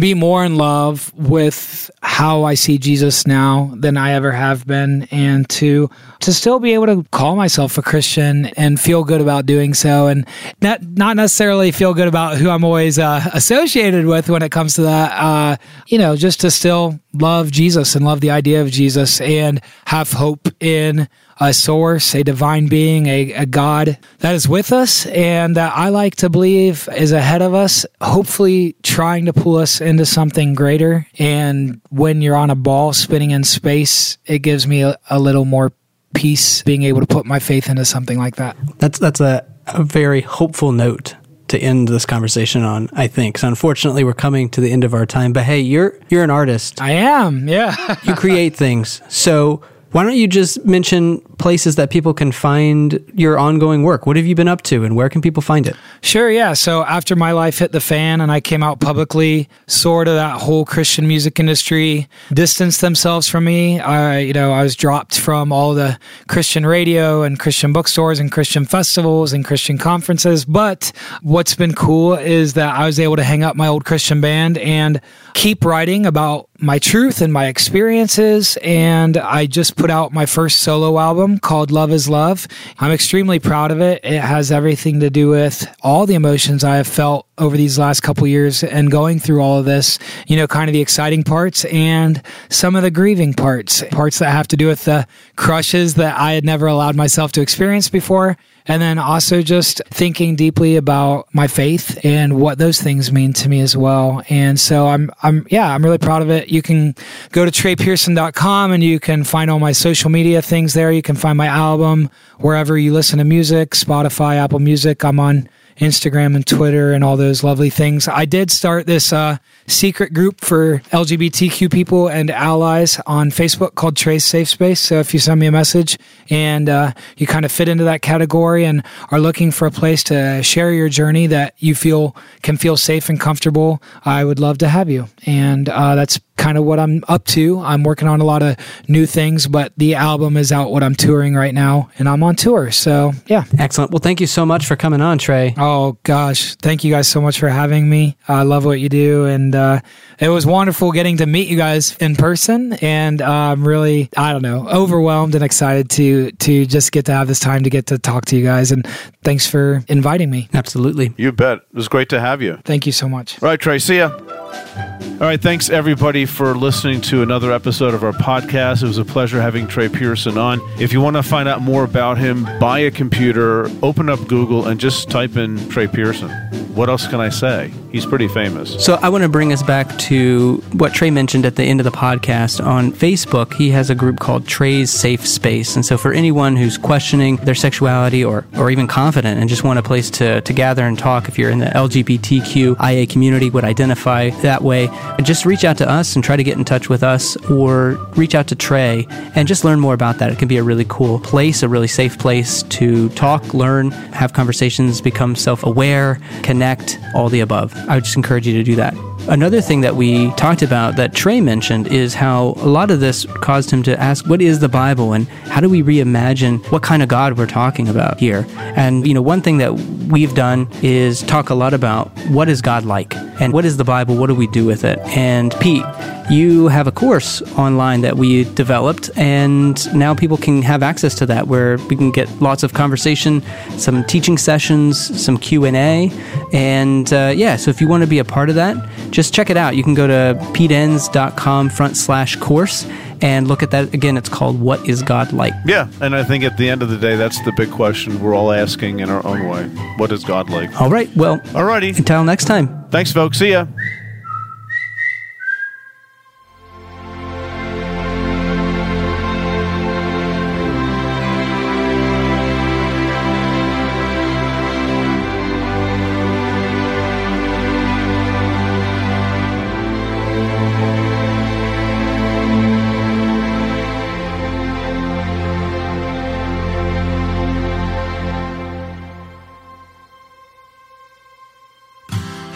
be 0.01 0.15
more 0.15 0.45
in 0.45 0.57
love 0.57 1.13
with 1.15 1.91
how 2.03 2.45
I 2.45 2.55
see 2.55 2.79
Jesus 2.79 3.27
now 3.27 3.73
than 3.75 3.97
I 3.97 4.13
ever 4.13 4.33
have 4.33 4.67
been 4.67 5.05
and 5.11 5.49
to 5.51 5.91
to 6.21 6.33
still 6.33 6.59
be 6.59 6.73
able 6.75 6.87
to 6.87 7.05
call 7.11 7.37
myself 7.37 7.79
a 7.79 7.83
Christian 7.83 8.47
and 8.57 8.81
feel 8.81 9.05
good 9.05 9.21
about 9.21 9.47
doing 9.47 9.75
so 9.75 10.07
and 10.07 10.27
not 10.63 10.83
not 10.83 11.17
necessarily 11.17 11.73
feel 11.73 11.95
good 11.95 12.09
about 12.09 12.39
who 12.39 12.51
I'm 12.51 12.65
always 12.65 12.99
uh, 12.99 13.29
associated 13.35 14.07
with 14.07 14.29
when 14.29 14.43
it 14.43 14.51
comes 14.51 14.75
to 14.75 14.83
that 14.83 15.13
uh, 15.13 15.57
you 15.87 15.99
know 15.99 16.17
just 16.17 16.41
to 16.41 16.51
still 16.51 16.99
love 17.13 17.51
Jesus 17.51 17.95
and 17.95 18.05
love 18.05 18.21
the 18.21 18.31
idea 18.31 18.63
of 18.63 18.71
Jesus 18.71 19.21
and 19.21 19.61
have 19.87 20.13
hope 20.13 20.49
in 20.61 21.09
a 21.39 21.53
source, 21.53 22.15
a 22.15 22.25
divine 22.25 22.67
being, 22.67 23.07
a, 23.07 23.33
a 23.33 23.47
God 23.47 23.99
that 24.19 24.35
is 24.35 24.49
with 24.49 24.73
us 24.73 25.07
and 25.07 25.57
that 25.57 25.77
I 25.77 25.91
like 25.91 26.17
to 26.17 26.31
believe 26.31 26.89
is 26.97 27.13
ahead 27.13 27.43
of 27.43 27.55
us, 27.55 27.85
hopefully 28.01 28.75
trying 28.83 29.27
to 29.27 29.33
pull 29.33 29.57
us 29.57 29.81
into 29.81 30.07
something 30.07 30.55
greater. 30.55 31.07
And 31.19 31.81
when 31.91 32.23
you're 32.23 32.37
on 32.37 32.51
a 32.51 32.55
ball 32.55 32.93
spinning 32.93 33.33
in 33.33 33.45
space, 33.45 34.17
it 34.27 34.41
gives 34.41 34.67
me 34.67 34.83
a, 34.83 34.97
a 35.11 35.19
little 35.19 35.45
more 35.45 35.73
peace 36.15 36.63
being 36.63 36.83
able 36.85 37.01
to 37.01 37.07
put 37.07 37.27
my 37.27 37.39
faith 37.39 37.69
into 37.69 37.85
something 37.85 38.19
like 38.19 38.37
that. 38.37 38.57
That's 38.79 38.99
that's 38.99 39.21
a, 39.21 39.47
a 39.67 39.83
very 39.83 40.23
hopeful 40.23 40.73
note 40.73 41.15
to 41.49 41.59
end 41.59 41.89
this 41.89 42.07
conversation 42.07 42.63
on, 42.63 42.89
I 42.93 43.07
think. 43.07 43.39
So 43.39 43.49
unfortunately 43.49 44.03
we're 44.03 44.15
coming 44.15 44.49
to 44.51 44.61
the 44.61 44.73
end 44.73 44.85
of 44.85 44.95
our 44.95 45.07
time. 45.07 45.33
But 45.33 45.45
hey, 45.45 45.61
you're 45.61 45.99
you're 46.09 46.25
an 46.25 46.31
artist. 46.31 46.81
I 46.81 46.93
am, 46.93 47.49
yeah. 47.49 47.97
you 48.05 48.15
create 48.15 48.57
things. 48.57 49.03
So 49.09 49.63
why 49.97 50.03
don't 50.03 50.19
you 50.19 50.29
just 50.29 50.63
mention 50.67 51.21
places 51.39 51.77
that 51.77 51.89
people 51.89 52.13
can 52.13 52.31
find 52.31 53.03
your 53.15 53.39
ongoing 53.39 53.83
work? 53.83 54.05
What 54.05 54.17
have 54.17 54.27
you 54.27 54.35
been 54.35 54.47
up 54.47 54.61
to 54.65 54.85
and 54.85 54.95
where 54.95 55.09
can 55.09 55.23
people 55.23 55.41
find 55.41 55.67
it? 55.67 55.75
Sure, 56.03 56.31
yeah. 56.31 56.53
So 56.53 56.85
after 56.85 57.17
my 57.17 57.33
life 57.33 57.61
hit 57.61 57.73
the 57.73 57.81
fan 57.81 58.21
and 58.21 58.31
I 58.31 58.43
came 58.43 58.63
out 58.63 58.79
publicly, 58.79 59.49
sort 59.69 60.07
of 60.07 60.15
that 60.17 60.39
whole 60.39 60.67
Christian 60.67 61.09
music 61.09 61.41
industry 61.41 62.09
distanced 62.31 62.83
themselves 62.83 63.27
from 63.27 63.45
me. 63.45 63.81
I, 63.81 64.19
you 64.19 64.35
know, 64.35 64.53
I 64.53 64.65
was 64.65 64.77
dropped 64.77 65.19
from 65.19 65.51
all 65.51 65.73
the 65.73 65.99
Christian 66.29 66.67
radio 66.67 67.23
and 67.23 67.41
Christian 67.41 67.73
bookstores 67.73 68.21
and 68.21 68.31
Christian 68.31 68.67
festivals 68.67 69.33
and 69.33 69.47
Christian 69.47 69.79
conferences. 69.79 70.45
But 70.45 70.93
what's 71.23 71.55
been 71.55 71.73
cool 71.73 72.17
is 72.17 72.53
that 72.53 72.77
I 72.77 72.85
was 72.85 73.01
able 73.01 73.17
to 73.17 73.25
hang 73.25 73.43
up 73.43 73.57
my 73.57 73.67
old 73.67 73.87
Christian 73.87 74.21
band 74.21 74.59
and 74.59 75.01
keep 75.33 75.65
writing 75.65 76.05
about 76.05 76.51
my 76.59 76.79
truth 76.79 77.21
and 77.21 77.33
my 77.33 77.47
experiences. 77.47 78.57
And 78.63 79.17
I 79.17 79.47
just 79.47 79.77
put 79.77 79.91
out 79.91 80.13
my 80.13 80.27
first 80.27 80.61
solo 80.61 80.99
album 80.99 81.39
called 81.39 81.71
Love 81.71 81.91
is 81.91 82.09
Love. 82.09 82.47
I'm 82.79 82.93
extremely 82.93 83.39
proud 83.39 83.71
of 83.71 83.81
it. 83.81 84.01
It 84.05 84.21
has 84.21 84.51
everything 84.51 85.01
to 85.01 85.11
do 85.11 85.29
with 85.29 85.67
all 85.83 86.07
the 86.07 86.15
emotions 86.15 86.65
I 86.65 86.77
have 86.77 86.87
felt 86.87 87.27
over 87.39 87.57
these 87.57 87.79
last 87.79 88.01
couple 88.01 88.27
years 88.27 88.63
and 88.63 88.91
going 88.91 89.19
through 89.19 89.41
all 89.41 89.59
of 89.59 89.65
this, 89.65 89.99
you 90.27 90.37
know, 90.37 90.47
kind 90.47 90.69
of 90.69 90.73
the 90.73 90.81
exciting 90.81 91.23
parts 91.23 91.65
and 91.67 92.23
some 92.49 92.77
of 92.77 92.83
the 92.83 92.91
grieving 92.91 93.35
parts, 93.35 93.83
parts 93.91 94.19
that 94.19 94.31
have 94.31 94.49
to 94.49 94.57
do 94.57 94.67
with 94.67 94.85
the 94.85 95.07
crushes 95.37 95.95
that 95.95 96.19
I 96.19 96.33
had 96.33 96.45
never 96.45 96.67
allowed 96.67 96.97
myself 96.97 97.33
to 97.33 97.43
experience 97.43 97.89
before 97.89 98.37
and 98.69 98.83
then 98.83 98.99
also 98.99 99.43
just 99.43 99.81
thinking 99.91 100.37
deeply 100.37 100.77
about 100.77 101.29
my 101.33 101.47
faith 101.47 101.99
and 102.05 102.41
what 102.41 102.59
those 102.59 102.81
things 102.81 103.13
mean 103.13 103.33
to 103.35 103.49
me 103.49 103.61
as 103.61 103.77
well. 103.77 104.23
And 104.29 104.59
so 104.59 104.89
I'm, 104.89 105.11
I'm, 105.23 105.47
yeah, 105.51 105.73
I'm 105.73 105.85
really 105.85 105.99
proud 105.99 106.23
of 106.23 106.31
it. 106.31 106.49
You 106.49 106.63
can 106.63 106.95
go 107.31 107.45
to 107.45 107.51
treypearson.com 107.51 108.73
and 108.73 108.83
you 108.83 108.99
can 108.99 109.25
find 109.25 109.51
all 109.51 109.61
my 109.61 109.73
social 109.73 110.11
media 110.11 110.43
things 110.43 110.75
there. 110.75 110.91
You 110.91 111.03
can 111.03 111.17
find 111.17 111.39
my 111.39 111.47
album 111.47 112.11
wherever 112.39 112.77
you 112.77 112.93
listen 112.93 113.19
to 113.19 113.25
music, 113.25 113.71
Spotify, 113.71 114.37
Apple 114.37 114.59
Music. 114.59 115.05
I'm 115.05 115.21
on 115.21 115.49
Instagram 115.79 116.35
and 116.35 116.47
Twitter 116.47 116.93
and 116.93 117.05
all 117.05 117.17
those 117.17 117.45
lovely 117.45 117.71
things. 117.71 118.09
I 118.09 118.25
did 118.25 118.51
start 118.51 118.87
this 118.87 119.13
uh, 119.13 119.39
secret 119.67 120.13
group 120.15 120.41
for 120.41 120.79
LGBTQ 120.91 121.71
people 121.71 122.09
and 122.09 122.31
allies 122.31 123.01
on 123.07 123.31
Facebook 123.31 123.75
called 123.75 123.97
Trey's 123.97 124.25
Safe 124.25 124.49
Space. 124.49 124.81
So 124.81 124.99
if 124.99 125.13
you 125.13 125.21
send 125.21 125.41
me 125.41 125.47
a 125.47 125.53
message 125.53 125.99
and 126.31 126.69
uh, 126.69 126.93
you 127.17 127.27
kind 127.27 127.45
of 127.45 127.53
fit 127.53 127.69
into 127.69 127.85
that 127.85 128.03
category 128.03 128.65
and 128.65 128.83
are 129.11 129.21
looking 129.21 129.51
for 129.51 129.67
a 129.67 129.71
place 129.71 130.03
to 130.05 130.43
share 130.43 130.73
your 130.73 130.89
journey 130.89 131.27
that 131.27 131.55
you 131.59 131.75
feel 131.75 132.17
can 132.43 132.57
feel 132.57 132.77
safe 132.77 133.09
and 133.09 133.21
comfortable, 133.21 133.83
I 134.05 134.25
would 134.25 134.39
love 134.39 134.59
to 134.59 134.69
have 134.69 134.89
you. 134.89 135.09
And 135.27 135.69
uh, 135.69 135.95
that's 135.95 136.19
kind 136.37 136.59
of 136.59 136.65
what 136.65 136.79
I'm 136.79 137.03
up 137.09 137.25
to. 137.27 137.61
I'm 137.61 137.83
working 137.83 138.09
on 138.09 138.21
a 138.21 138.25
lot 138.25 138.43
of 138.43 138.57
new 138.89 139.07
things, 139.07 139.47
but 139.47 139.73
the 139.77 139.95
album 139.95 140.37
is 140.37 140.53
out 140.53 140.71
what 140.71 140.83
I'm 140.83 140.95
touring 140.95 141.35
right 141.35 141.55
now 141.55 141.91
and 141.99 142.09
I'm 142.09 142.23
on 142.23 142.37
tour. 142.37 142.71
So, 142.71 143.13
yeah. 143.27 143.45
Excellent. 143.59 143.91
Well, 143.91 144.01
thank 144.01 144.21
you 144.21 144.27
so 144.27 144.47
much 144.47 144.67
for 144.67 144.77
coming 144.77 145.01
on, 145.01 145.19
Trey. 145.19 145.55
Oh, 145.57 145.99
gosh. 146.03 146.55
Thank 146.57 146.85
you 146.85 146.93
guys 146.93 147.09
so 147.09 147.21
much 147.21 147.39
for 147.39 147.49
having 147.49 147.89
me. 147.89 148.17
I 148.29 148.43
love 148.43 148.65
what 148.65 148.81
you 148.81 148.89
do. 148.89 149.25
And 149.27 149.55
uh, 149.55 149.81
it 150.19 150.29
was 150.29 150.47
wonderful 150.47 150.93
getting 150.93 151.17
to 151.19 151.27
meet 151.27 151.49
you 151.49 151.57
guys 151.57 151.97
in 151.97 152.17
person. 152.17 152.75
And 152.75 153.23
uh, 153.23 153.31
I'm 153.31 153.67
really, 153.67 154.11
I 154.17 154.33
don't 154.33 154.43
know, 154.43 154.69
overwhelmed 154.69 155.35
and 155.35 155.45
excited 155.45 155.91
to, 155.91 156.33
to 156.33 156.67
just 156.67 156.93
get 156.93 157.07
to 157.07 157.13
have 157.13 157.29
this 157.29 157.41
time 157.41 157.65
to 157.65 157.71
get 157.71 157.87
to 157.87 157.99
talk 157.99 158.27
to 158.27 158.37
you 158.37 158.45
guys. 158.45 158.73
And 158.73 158.87
thanks 159.23 159.47
for 159.47 159.83
inviting 159.89 160.31
me. 160.31 160.49
Absolutely. 160.55 161.15
You 161.17 161.33
bet. 161.33 161.59
It 161.59 161.75
was 161.75 161.89
great 161.89 162.09
to 162.11 162.21
have 162.21 162.43
you. 162.43 162.59
Thank 162.65 162.87
you 162.87 162.93
so 162.93 163.09
much. 163.09 163.43
All 163.43 163.49
right, 163.49 163.61
Trey. 163.61 163.79
See 163.79 163.99
ya. 163.99 164.96
All 165.19 165.27
right, 165.27 165.41
thanks 165.41 165.71
everybody 165.71 166.27
for 166.27 166.55
listening 166.55 167.01
to 167.03 167.23
another 167.23 167.51
episode 167.51 167.95
of 167.95 168.05
our 168.05 168.13
podcast. 168.13 168.83
It 168.83 168.87
was 168.87 168.99
a 168.99 169.05
pleasure 169.05 169.41
having 169.41 169.67
Trey 169.67 169.89
Pearson 169.89 170.37
on. 170.37 170.61
If 170.79 170.93
you 170.93 171.01
want 171.01 171.17
to 171.17 171.23
find 171.23 171.49
out 171.49 171.63
more 171.63 171.85
about 171.85 172.19
him, 172.19 172.45
buy 172.61 172.81
a 172.81 172.91
computer, 172.91 173.71
open 173.83 174.11
up 174.11 174.29
Google, 174.29 174.67
and 174.67 174.79
just 174.79 175.09
type 175.09 175.39
in 175.39 175.71
Trey 175.71 175.87
Pearson. 175.87 176.29
What 176.77 176.91
else 176.91 177.09
can 177.09 177.21
I 177.21 177.31
say? 177.31 177.73
He's 177.91 178.05
pretty 178.05 178.29
famous. 178.29 178.85
So 178.85 178.99
I 179.01 179.09
want 179.09 179.23
to 179.23 179.31
bring 179.31 179.51
us 179.55 179.63
back 179.63 179.97
to 180.01 180.63
what 180.73 180.93
Trey 180.93 181.11
mentioned 181.11 181.47
at 181.47 181.57
the 181.57 181.63
end 181.63 181.81
of 181.81 181.85
the 181.85 181.91
podcast. 181.91 182.63
On 182.63 182.93
Facebook, 182.93 183.55
he 183.55 183.71
has 183.71 183.89
a 183.89 183.95
group 183.95 184.19
called 184.21 184.47
Trey's 184.47 184.93
Safe 184.93 185.27
Space. 185.27 185.75
And 185.75 185.87
so 185.87 185.97
for 185.97 186.13
anyone 186.13 186.55
who's 186.55 186.77
questioning 186.77 187.37
their 187.37 187.55
sexuality 187.55 188.23
or, 188.23 188.47
or 188.59 188.71
even 188.71 188.87
confident 188.87 189.41
and 189.41 189.49
just 189.49 189.65
want 189.65 189.79
a 189.79 189.83
place 189.83 190.11
to, 190.11 190.43
to 190.43 190.53
gather 190.53 190.85
and 190.85 190.99
talk, 190.99 191.29
if 191.29 191.39
you're 191.39 191.49
in 191.49 191.61
the 191.61 191.67
LGBTQIA 191.69 193.09
community, 193.09 193.49
would 193.49 193.65
identify 193.65 194.29
that 194.43 194.61
way, 194.61 194.89
just 195.23 195.45
reach 195.45 195.65
out 195.65 195.79
to 195.79 195.89
us 195.89 196.15
and 196.15 196.25
try 196.25 196.37
to 196.37 196.45
get 196.45 196.57
in 196.57 196.65
touch 196.65 196.89
with 196.89 197.03
us 197.03 197.37
or 197.51 197.93
reach 198.17 198.35
out 198.35 198.47
to 198.49 198.55
Trey 198.55 199.07
and 199.35 199.49
just 199.49 199.65
learn 199.65 199.81
more 199.81 199.95
about 199.95 200.19
that. 200.19 200.31
It 200.31 200.39
can 200.39 200.49
be 200.49 200.57
a 200.57 200.63
really 200.63 200.87
cool 200.89 201.19
place, 201.21 201.63
a 201.63 201.69
really 201.69 201.89
safe 201.89 202.19
place 202.19 202.63
to 202.65 203.09
talk, 203.11 203.55
learn, 203.55 203.91
have 204.13 204.33
conversations, 204.33 205.01
become 205.01 205.35
self 205.35 205.65
aware, 205.65 206.21
connect, 206.43 206.99
all 207.15 207.29
the 207.29 207.41
above. 207.41 207.75
I 207.89 207.97
would 207.97 208.05
just 208.05 208.17
encourage 208.17 208.47
you 208.47 208.55
to 208.55 208.63
do 208.63 208.77
that. 208.77 208.95
Another 209.29 209.61
thing 209.61 209.81
that 209.81 209.97
we 209.97 210.31
talked 210.33 210.63
about 210.63 210.95
that 210.97 211.13
Trey 211.13 211.41
mentioned 211.41 211.89
is 211.89 212.15
how 212.15 212.55
a 212.59 212.69
lot 212.69 212.93
of 212.93 213.01
this 213.01 213.27
caused 213.41 213.73
him 213.73 213.83
to 213.83 214.01
ask, 214.01 214.25
what 214.29 214.41
is 214.41 214.61
the 214.61 214.69
Bible 214.69 215.15
and 215.15 215.27
how 215.49 215.61
do 215.61 215.69
we 215.69 215.83
reimagine 215.83 216.65
what 216.71 216.85
kind 216.85 217.03
of 217.03 217.09
God 217.09 217.37
we're 217.37 217.47
talking 217.47 217.89
about 217.89 218.21
here? 218.21 218.47
And, 218.77 219.05
you 219.05 219.15
know, 219.15 219.23
one 219.23 219.43
thing 219.43 219.59
that 219.59 219.75
we've 219.75 220.35
done 220.37 220.69
is 220.81 221.23
talk 221.23 221.51
a 221.51 221.55
lot 221.55 221.75
about 221.75 222.09
what 222.29 222.49
is 222.49 222.63
God 222.63 222.85
like 222.85 223.17
and 223.41 223.53
what 223.53 223.65
is 223.65 223.79
the 223.79 223.85
Bible? 223.85 224.17
What 224.17 224.29
do 224.29 224.35
we 224.37 224.47
do 224.47 224.65
with 224.65 224.85
it? 224.85 224.96
And 225.07 225.55
Pete, 225.61 225.85
you 226.29 226.67
have 226.69 226.87
a 226.87 226.93
course 226.93 227.41
online 227.57 228.01
that 228.01 228.17
we 228.17 228.45
developed 228.55 229.11
and 229.17 229.95
now 229.95 230.13
people 230.13 230.37
can 230.37 230.61
have 230.63 230.83
access 230.83 231.15
to 231.15 231.25
that 231.27 231.47
where 231.47 231.77
we 231.89 231.95
can 231.95 232.11
get 232.11 232.29
lots 232.43 232.65
of 232.65 232.73
conversation 232.75 233.41
some 233.79 234.03
teaching 234.07 234.37
sessions 234.37 234.99
some 235.25 235.39
q&a 235.39 236.11
and 236.53 237.13
uh, 237.13 237.33
yeah 237.37 237.55
so 237.55 237.71
if 237.71 237.81
you 237.81 237.87
want 237.87 238.03
to 238.03 238.09
be 238.09 238.19
a 238.19 238.25
part 238.25 238.49
of 238.49 238.57
that 238.57 238.77
just 239.13 239.33
check 239.33 239.51
it 239.51 239.57
out 239.57 239.77
you 239.77 239.85
can 239.85 239.95
go 239.95 240.09
to 240.09 240.37
peteenns.com 240.53 241.69
front 241.69 241.97
slash 241.97 242.35
course 242.37 242.85
and 243.23 243.47
look 243.47 243.63
at 243.63 243.71
that 243.71 243.95
again 243.95 244.17
it's 244.17 244.29
called 244.29 244.61
what 244.61 244.85
is 244.89 245.03
god 245.05 245.33
like 245.33 245.55
Yeah, 245.65 245.87
and 246.01 246.15
I 246.15 246.25
think 246.25 246.43
at 246.43 246.57
the 246.57 246.69
end 246.69 246.83
of 246.83 246.91
the 246.91 246.99
day, 246.99 247.15
that's 247.15 247.43
the 247.45 247.53
big 247.53 247.71
question 247.71 248.21
we're 248.21 248.35
all 248.35 248.51
asking 248.53 248.99
in 249.01 249.11
our 249.11 249.25
own 249.25 249.49
way. 249.49 249.65
What 249.97 250.11
is 250.11 250.25
God 250.25 250.51
like? 250.51 250.81
all 250.81 250.91
right 250.91 251.09
well 251.17 251.39
Alrighty. 251.55 251.97
until 251.97 252.25
next 252.25 252.47
time 252.47 252.85
Thanks, 252.91 253.13
folks. 253.13 253.39
See 253.39 253.51
ya. 253.53 253.67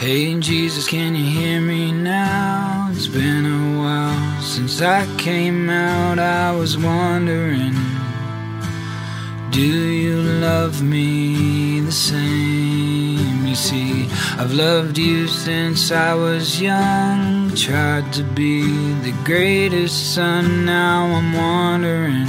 Hey 0.00 0.34
Jesus, 0.40 0.88
can 0.88 1.14
you 1.14 1.26
hear 1.26 1.60
me 1.60 1.92
now? 1.92 2.88
It's 2.90 3.06
been 3.06 3.44
a 3.44 3.78
while 3.78 4.40
since 4.40 4.80
I 4.80 5.04
came 5.18 5.68
out. 5.68 6.18
I 6.18 6.52
was 6.56 6.78
wondering, 6.78 7.74
do 9.50 9.60
you 9.60 10.22
love 10.40 10.80
me 10.82 11.80
the 11.80 11.92
same? 11.92 13.44
You 13.46 13.54
see, 13.54 14.08
I've 14.38 14.54
loved 14.54 14.96
you 14.96 15.28
since 15.28 15.92
I 15.92 16.14
was 16.14 16.62
young. 16.62 17.54
Tried 17.54 18.10
to 18.14 18.22
be 18.22 18.62
the 19.02 19.14
greatest 19.26 20.14
son. 20.14 20.64
Now 20.64 21.14
I'm 21.14 21.34
wondering, 21.34 22.26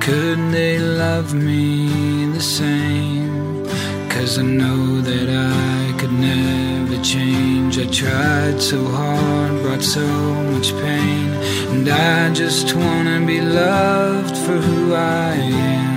could 0.00 0.52
they 0.52 0.78
love 0.78 1.34
me 1.34 2.26
the 2.26 2.40
same? 2.40 3.66
Cause 4.10 4.36
I 4.36 4.42
know 4.42 5.00
that 5.00 5.28
I 5.28 5.87
could 5.98 6.12
never 6.12 6.96
change. 7.02 7.76
I 7.76 7.86
tried 7.86 8.62
so 8.62 8.84
hard, 8.84 9.62
brought 9.62 9.82
so 9.82 10.06
much 10.52 10.70
pain. 10.82 11.32
And 11.72 11.88
I 11.88 12.32
just 12.32 12.72
wanna 12.74 13.20
be 13.26 13.40
loved 13.40 14.36
for 14.44 14.58
who 14.66 14.94
I 14.94 15.34
am. 15.74 15.88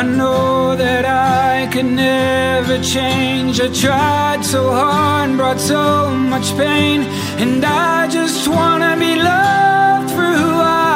I 0.00 0.02
know 0.18 0.76
that 0.76 1.04
I 1.04 1.66
could 1.72 1.90
never 2.08 2.76
change. 2.94 3.60
I 3.60 3.68
tried 3.84 4.44
so 4.44 4.70
hard, 4.70 5.36
brought 5.36 5.58
so 5.58 6.10
much 6.32 6.48
pain. 6.56 7.00
And 7.42 7.64
I 7.64 8.06
just 8.06 8.46
wanna 8.46 8.94
be 8.96 9.16
loved 9.16 10.10
for 10.16 10.30
who 10.40 10.52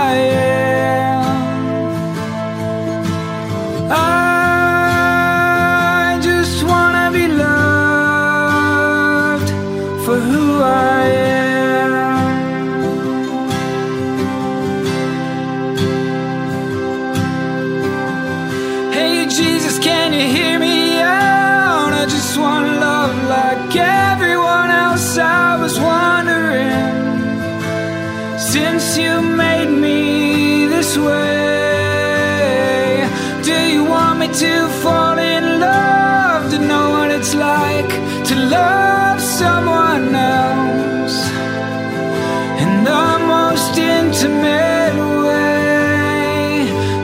I 0.07 0.13
am. 0.39 1.25
I 3.91 4.32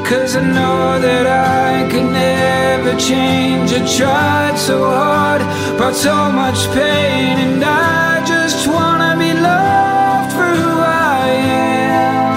Cause 0.08 0.36
I 0.36 0.40
know 0.40 0.98
that 0.98 1.26
I 1.26 1.86
could 1.90 2.10
never 2.10 2.96
change. 2.98 3.74
I 3.74 3.80
tried 3.98 4.56
so 4.56 4.76
hard, 4.88 5.42
brought 5.76 5.94
so 5.94 6.32
much 6.32 6.60
pain, 6.72 7.36
and 7.46 7.62
I 7.62 8.24
just 8.24 8.66
wanna 8.66 9.16
be 9.18 9.34
loved 9.34 10.32
for 10.32 10.50
who 10.60 10.72
I 10.80 11.28
am. 11.60 12.34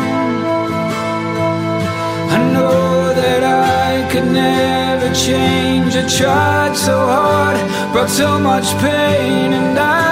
I 2.36 2.40
know 2.52 3.14
that 3.14 3.44
I 3.46 4.06
could 4.12 4.30
never 4.34 5.10
change. 5.14 5.96
I 5.96 6.06
tried 6.20 6.76
so 6.76 6.98
hard, 7.16 7.58
brought 7.94 8.10
so 8.10 8.38
much 8.38 8.68
pain, 8.80 9.54
and 9.54 9.80
I 9.80 10.11